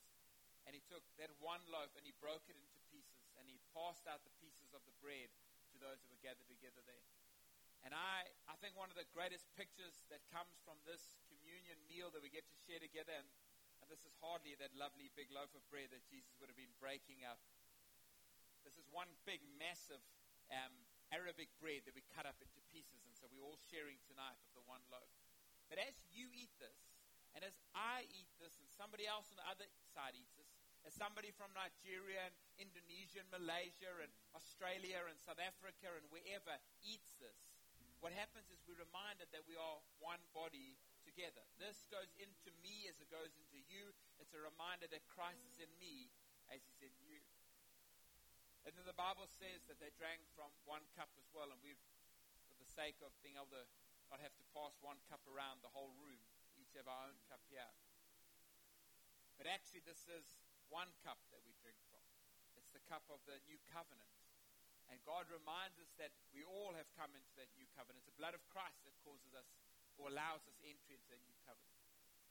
and 0.65 0.73
he 0.73 0.83
took 0.87 1.03
that 1.19 1.35
one 1.43 1.61
loaf 1.69 1.93
and 1.99 2.07
he 2.07 2.15
broke 2.23 2.47
it 2.49 2.57
into 2.57 2.79
pieces, 2.89 3.29
and 3.37 3.45
he 3.45 3.59
passed 3.75 4.07
out 4.09 4.23
the 4.23 4.33
pieces 4.41 4.73
of 4.73 4.81
the 4.87 4.95
bread 5.03 5.29
to 5.75 5.77
those 5.83 6.01
that 6.01 6.09
were 6.09 6.23
gathered 6.23 6.49
together 6.49 6.81
there. 6.87 7.05
And 7.83 7.91
I, 7.91 8.31
I 8.47 8.55
think 8.63 8.79
one 8.79 8.95
of 8.95 8.97
the 8.97 9.09
greatest 9.11 9.51
pictures 9.59 10.07
that 10.07 10.23
comes 10.31 10.55
from 10.63 10.79
this 10.87 11.19
communion 11.27 11.75
meal 11.91 12.15
that 12.15 12.23
we 12.23 12.31
get 12.31 12.47
to 12.47 12.57
share 12.63 12.79
together, 12.79 13.11
and, 13.11 13.27
and 13.83 13.91
this 13.91 14.07
is 14.07 14.15
hardly 14.23 14.55
that 14.63 14.71
lovely 14.79 15.11
big 15.19 15.27
loaf 15.35 15.51
of 15.59 15.63
bread 15.67 15.91
that 15.91 16.07
Jesus 16.07 16.39
would 16.39 16.47
have 16.47 16.57
been 16.57 16.73
breaking 16.79 17.27
up. 17.27 17.43
This 18.63 18.79
is 18.79 18.87
one 18.95 19.11
big, 19.27 19.43
massive 19.59 20.01
um, 20.55 20.71
Arabic 21.11 21.51
bread 21.59 21.83
that 21.91 21.99
we 21.99 22.07
cut 22.15 22.23
up 22.23 22.39
into 22.39 22.63
pieces, 22.71 23.03
and 23.03 23.13
so 23.19 23.27
we're 23.27 23.43
all 23.43 23.59
sharing 23.59 23.99
tonight 24.07 24.39
of 24.47 24.55
the 24.55 24.63
one 24.71 24.87
loaf. 24.87 25.11
But 25.67 25.83
as 25.83 25.99
you 26.15 26.31
eat 26.31 26.55
this, 26.63 26.95
and 27.35 27.43
as 27.43 27.59
I 27.75 28.07
eat 28.15 28.31
this, 28.39 28.55
and 28.63 28.71
somebody 28.71 29.03
else 29.03 29.35
on 29.35 29.43
the 29.43 29.49
other 29.51 29.67
side 29.91 30.15
eats 30.15 30.39
this, 30.39 30.47
as 30.87 30.95
somebody 30.95 31.35
from 31.35 31.51
Nigeria 31.51 32.31
and 32.31 32.37
Indonesia 32.63 33.23
and 33.23 33.31
Malaysia 33.35 33.91
and 33.99 34.11
Australia 34.35 35.03
and 35.11 35.19
South 35.19 35.43
Africa 35.43 35.91
and 35.95 36.07
wherever 36.15 36.55
eats 36.87 37.19
this, 37.19 37.39
what 38.03 38.11
happens 38.15 38.51
is 38.51 38.59
we're 38.67 38.83
reminded 38.83 39.31
that 39.31 39.47
we 39.47 39.55
are 39.55 39.79
one 40.03 40.23
body 40.35 40.75
together. 41.13 41.45
This 41.61 41.85
goes 41.93 42.09
into 42.17 42.49
me 42.65 42.89
as 42.89 42.97
it 43.05 43.13
goes 43.13 43.37
into 43.37 43.61
you. 43.69 43.93
It's 44.17 44.33
a 44.33 44.41
reminder 44.41 44.89
that 44.89 45.05
Christ 45.13 45.45
is 45.45 45.61
in 45.61 45.69
me 45.77 46.09
as 46.49 46.65
he's 46.65 46.81
in 46.81 46.97
you. 47.05 47.21
And 48.65 48.73
then 48.73 48.89
the 48.89 48.97
Bible 48.97 49.29
says 49.29 49.61
that 49.69 49.77
they 49.77 49.93
drank 50.01 50.25
from 50.33 50.49
one 50.65 50.81
cup 50.97 51.13
as 51.21 51.29
well, 51.37 51.53
and 51.53 51.61
we've, 51.61 51.81
for 52.49 52.57
the 52.57 52.65
sake 52.65 52.97
of 53.05 53.13
being 53.21 53.37
able 53.37 53.53
to 53.53 53.69
not 54.09 54.25
have 54.25 54.33
to 54.41 54.45
pass 54.57 54.73
one 54.81 54.97
cup 55.13 55.21
around 55.29 55.61
the 55.61 55.73
whole 55.77 55.93
room, 56.01 56.21
each 56.57 56.73
have 56.81 56.89
our 56.89 57.13
own 57.13 57.19
cup 57.29 57.45
here. 57.53 57.69
But 59.37 59.53
actually, 59.53 59.85
this 59.85 60.09
is 60.09 60.25
one 60.73 60.89
cup 61.05 61.21
that 61.29 61.45
we 61.45 61.53
drink 61.61 61.77
from. 61.93 62.01
It's 62.57 62.73
the 62.73 62.81
cup 62.89 63.05
of 63.13 63.21
the 63.29 63.37
new 63.45 63.61
covenant. 63.69 64.09
And 64.89 64.97
God 65.05 65.29
reminds 65.29 65.77
us 65.77 65.93
that 66.01 66.13
we 66.33 66.45
all 66.45 66.73
have 66.73 66.89
come 66.97 67.13
into 67.13 67.33
that 67.37 67.53
new 67.57 67.69
covenant. 67.77 68.01
It's 68.01 68.13
the 68.13 68.21
blood 68.21 68.37
of 68.37 68.45
Christ 68.49 68.81
that 68.89 68.97
causes 69.05 69.33
us 69.37 69.49
or 70.01 70.09
allows 70.09 70.45
us 70.49 70.57
entry 70.65 70.97
into 70.97 71.09
that 71.13 71.23
new 71.25 71.37
covenant. 71.45 71.79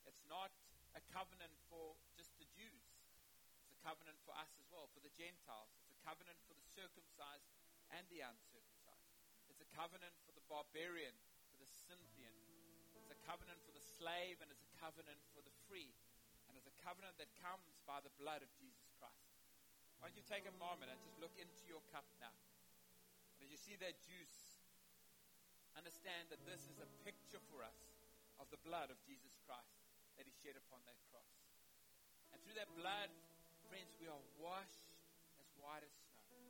It's 0.06 0.24
not 0.26 0.50
a 0.98 1.02
covenant 1.14 1.54
for 1.70 1.94
just 2.16 2.34
the 2.36 2.48
Jews. 2.52 2.86
It's 3.64 3.72
a 3.72 3.80
covenant 3.80 4.18
for 4.26 4.34
us 4.36 4.50
as 4.58 4.66
well, 4.68 4.90
for 4.92 5.00
the 5.00 5.12
Gentiles. 5.14 5.70
It's 5.80 5.94
a 5.94 6.02
covenant 6.02 6.38
for 6.46 6.54
the 6.54 6.66
circumcised 6.74 7.48
and 7.94 8.04
the 8.12 8.24
uncircumcised. 8.24 9.08
It's 9.48 9.62
a 9.62 9.70
covenant 9.72 10.16
for 10.24 10.32
the 10.32 10.44
barbarian, 10.48 11.14
for 11.52 11.58
the 11.60 11.68
Scythian. 11.68 12.34
It's 12.98 13.12
a 13.12 13.18
covenant 13.24 13.60
for 13.64 13.72
the 13.72 13.82
slave, 13.82 14.40
and 14.40 14.48
it's 14.50 14.64
a 14.64 14.72
covenant 14.80 15.20
for 15.32 15.44
the 15.44 15.54
free. 15.68 15.92
And 16.48 16.56
it's 16.56 16.68
a 16.68 16.76
covenant 16.84 17.16
that 17.16 17.32
comes 17.40 17.80
by 17.88 18.04
the 18.04 18.12
blood 18.20 18.44
of 18.44 18.50
Jesus 18.60 18.92
Christ. 19.00 19.32
Why 20.00 20.10
don't 20.10 20.18
you 20.18 20.26
take 20.26 20.44
a 20.50 20.56
moment 20.58 20.90
and 20.90 20.98
just 21.00 21.16
look 21.22 21.32
into 21.38 21.62
your 21.70 21.80
cup 21.94 22.04
now? 22.18 22.34
As 23.40 23.50
you 23.50 23.58
see 23.58 23.78
that 23.78 23.98
juice, 24.02 24.51
understand 25.76 26.28
that 26.28 26.42
this 26.44 26.68
is 26.68 26.78
a 26.80 26.88
picture 27.04 27.40
for 27.48 27.64
us 27.64 27.80
of 28.40 28.48
the 28.52 28.60
blood 28.66 28.92
of 28.92 28.98
Jesus 29.04 29.38
Christ 29.46 29.82
that 30.16 30.28
He 30.28 30.34
shed 30.42 30.58
upon 30.58 30.82
that 30.84 30.98
cross. 31.08 31.36
And 32.32 32.40
through 32.44 32.58
that 32.60 32.70
blood, 32.76 33.08
friends, 33.68 33.96
we 33.96 34.08
are 34.08 34.22
washed 34.36 34.92
as 35.40 35.48
white 35.60 35.84
as 35.84 35.94
snow. 36.12 36.42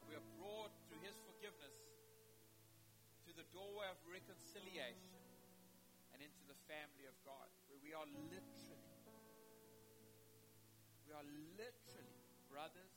And 0.00 0.04
we 0.08 0.16
are 0.16 0.28
brought 0.36 0.74
through 0.88 1.00
His 1.04 1.16
forgiveness 1.24 1.76
to 3.28 3.30
the 3.36 3.46
doorway 3.54 3.88
of 3.88 4.00
reconciliation 4.04 5.22
and 6.10 6.18
into 6.18 6.42
the 6.50 6.58
family 6.66 7.06
of 7.06 7.14
God, 7.22 7.46
where 7.70 7.78
we 7.80 7.94
are 7.94 8.08
literally, 8.28 8.90
we 11.06 11.14
are 11.14 11.26
literally 11.54 12.20
brothers 12.50 12.89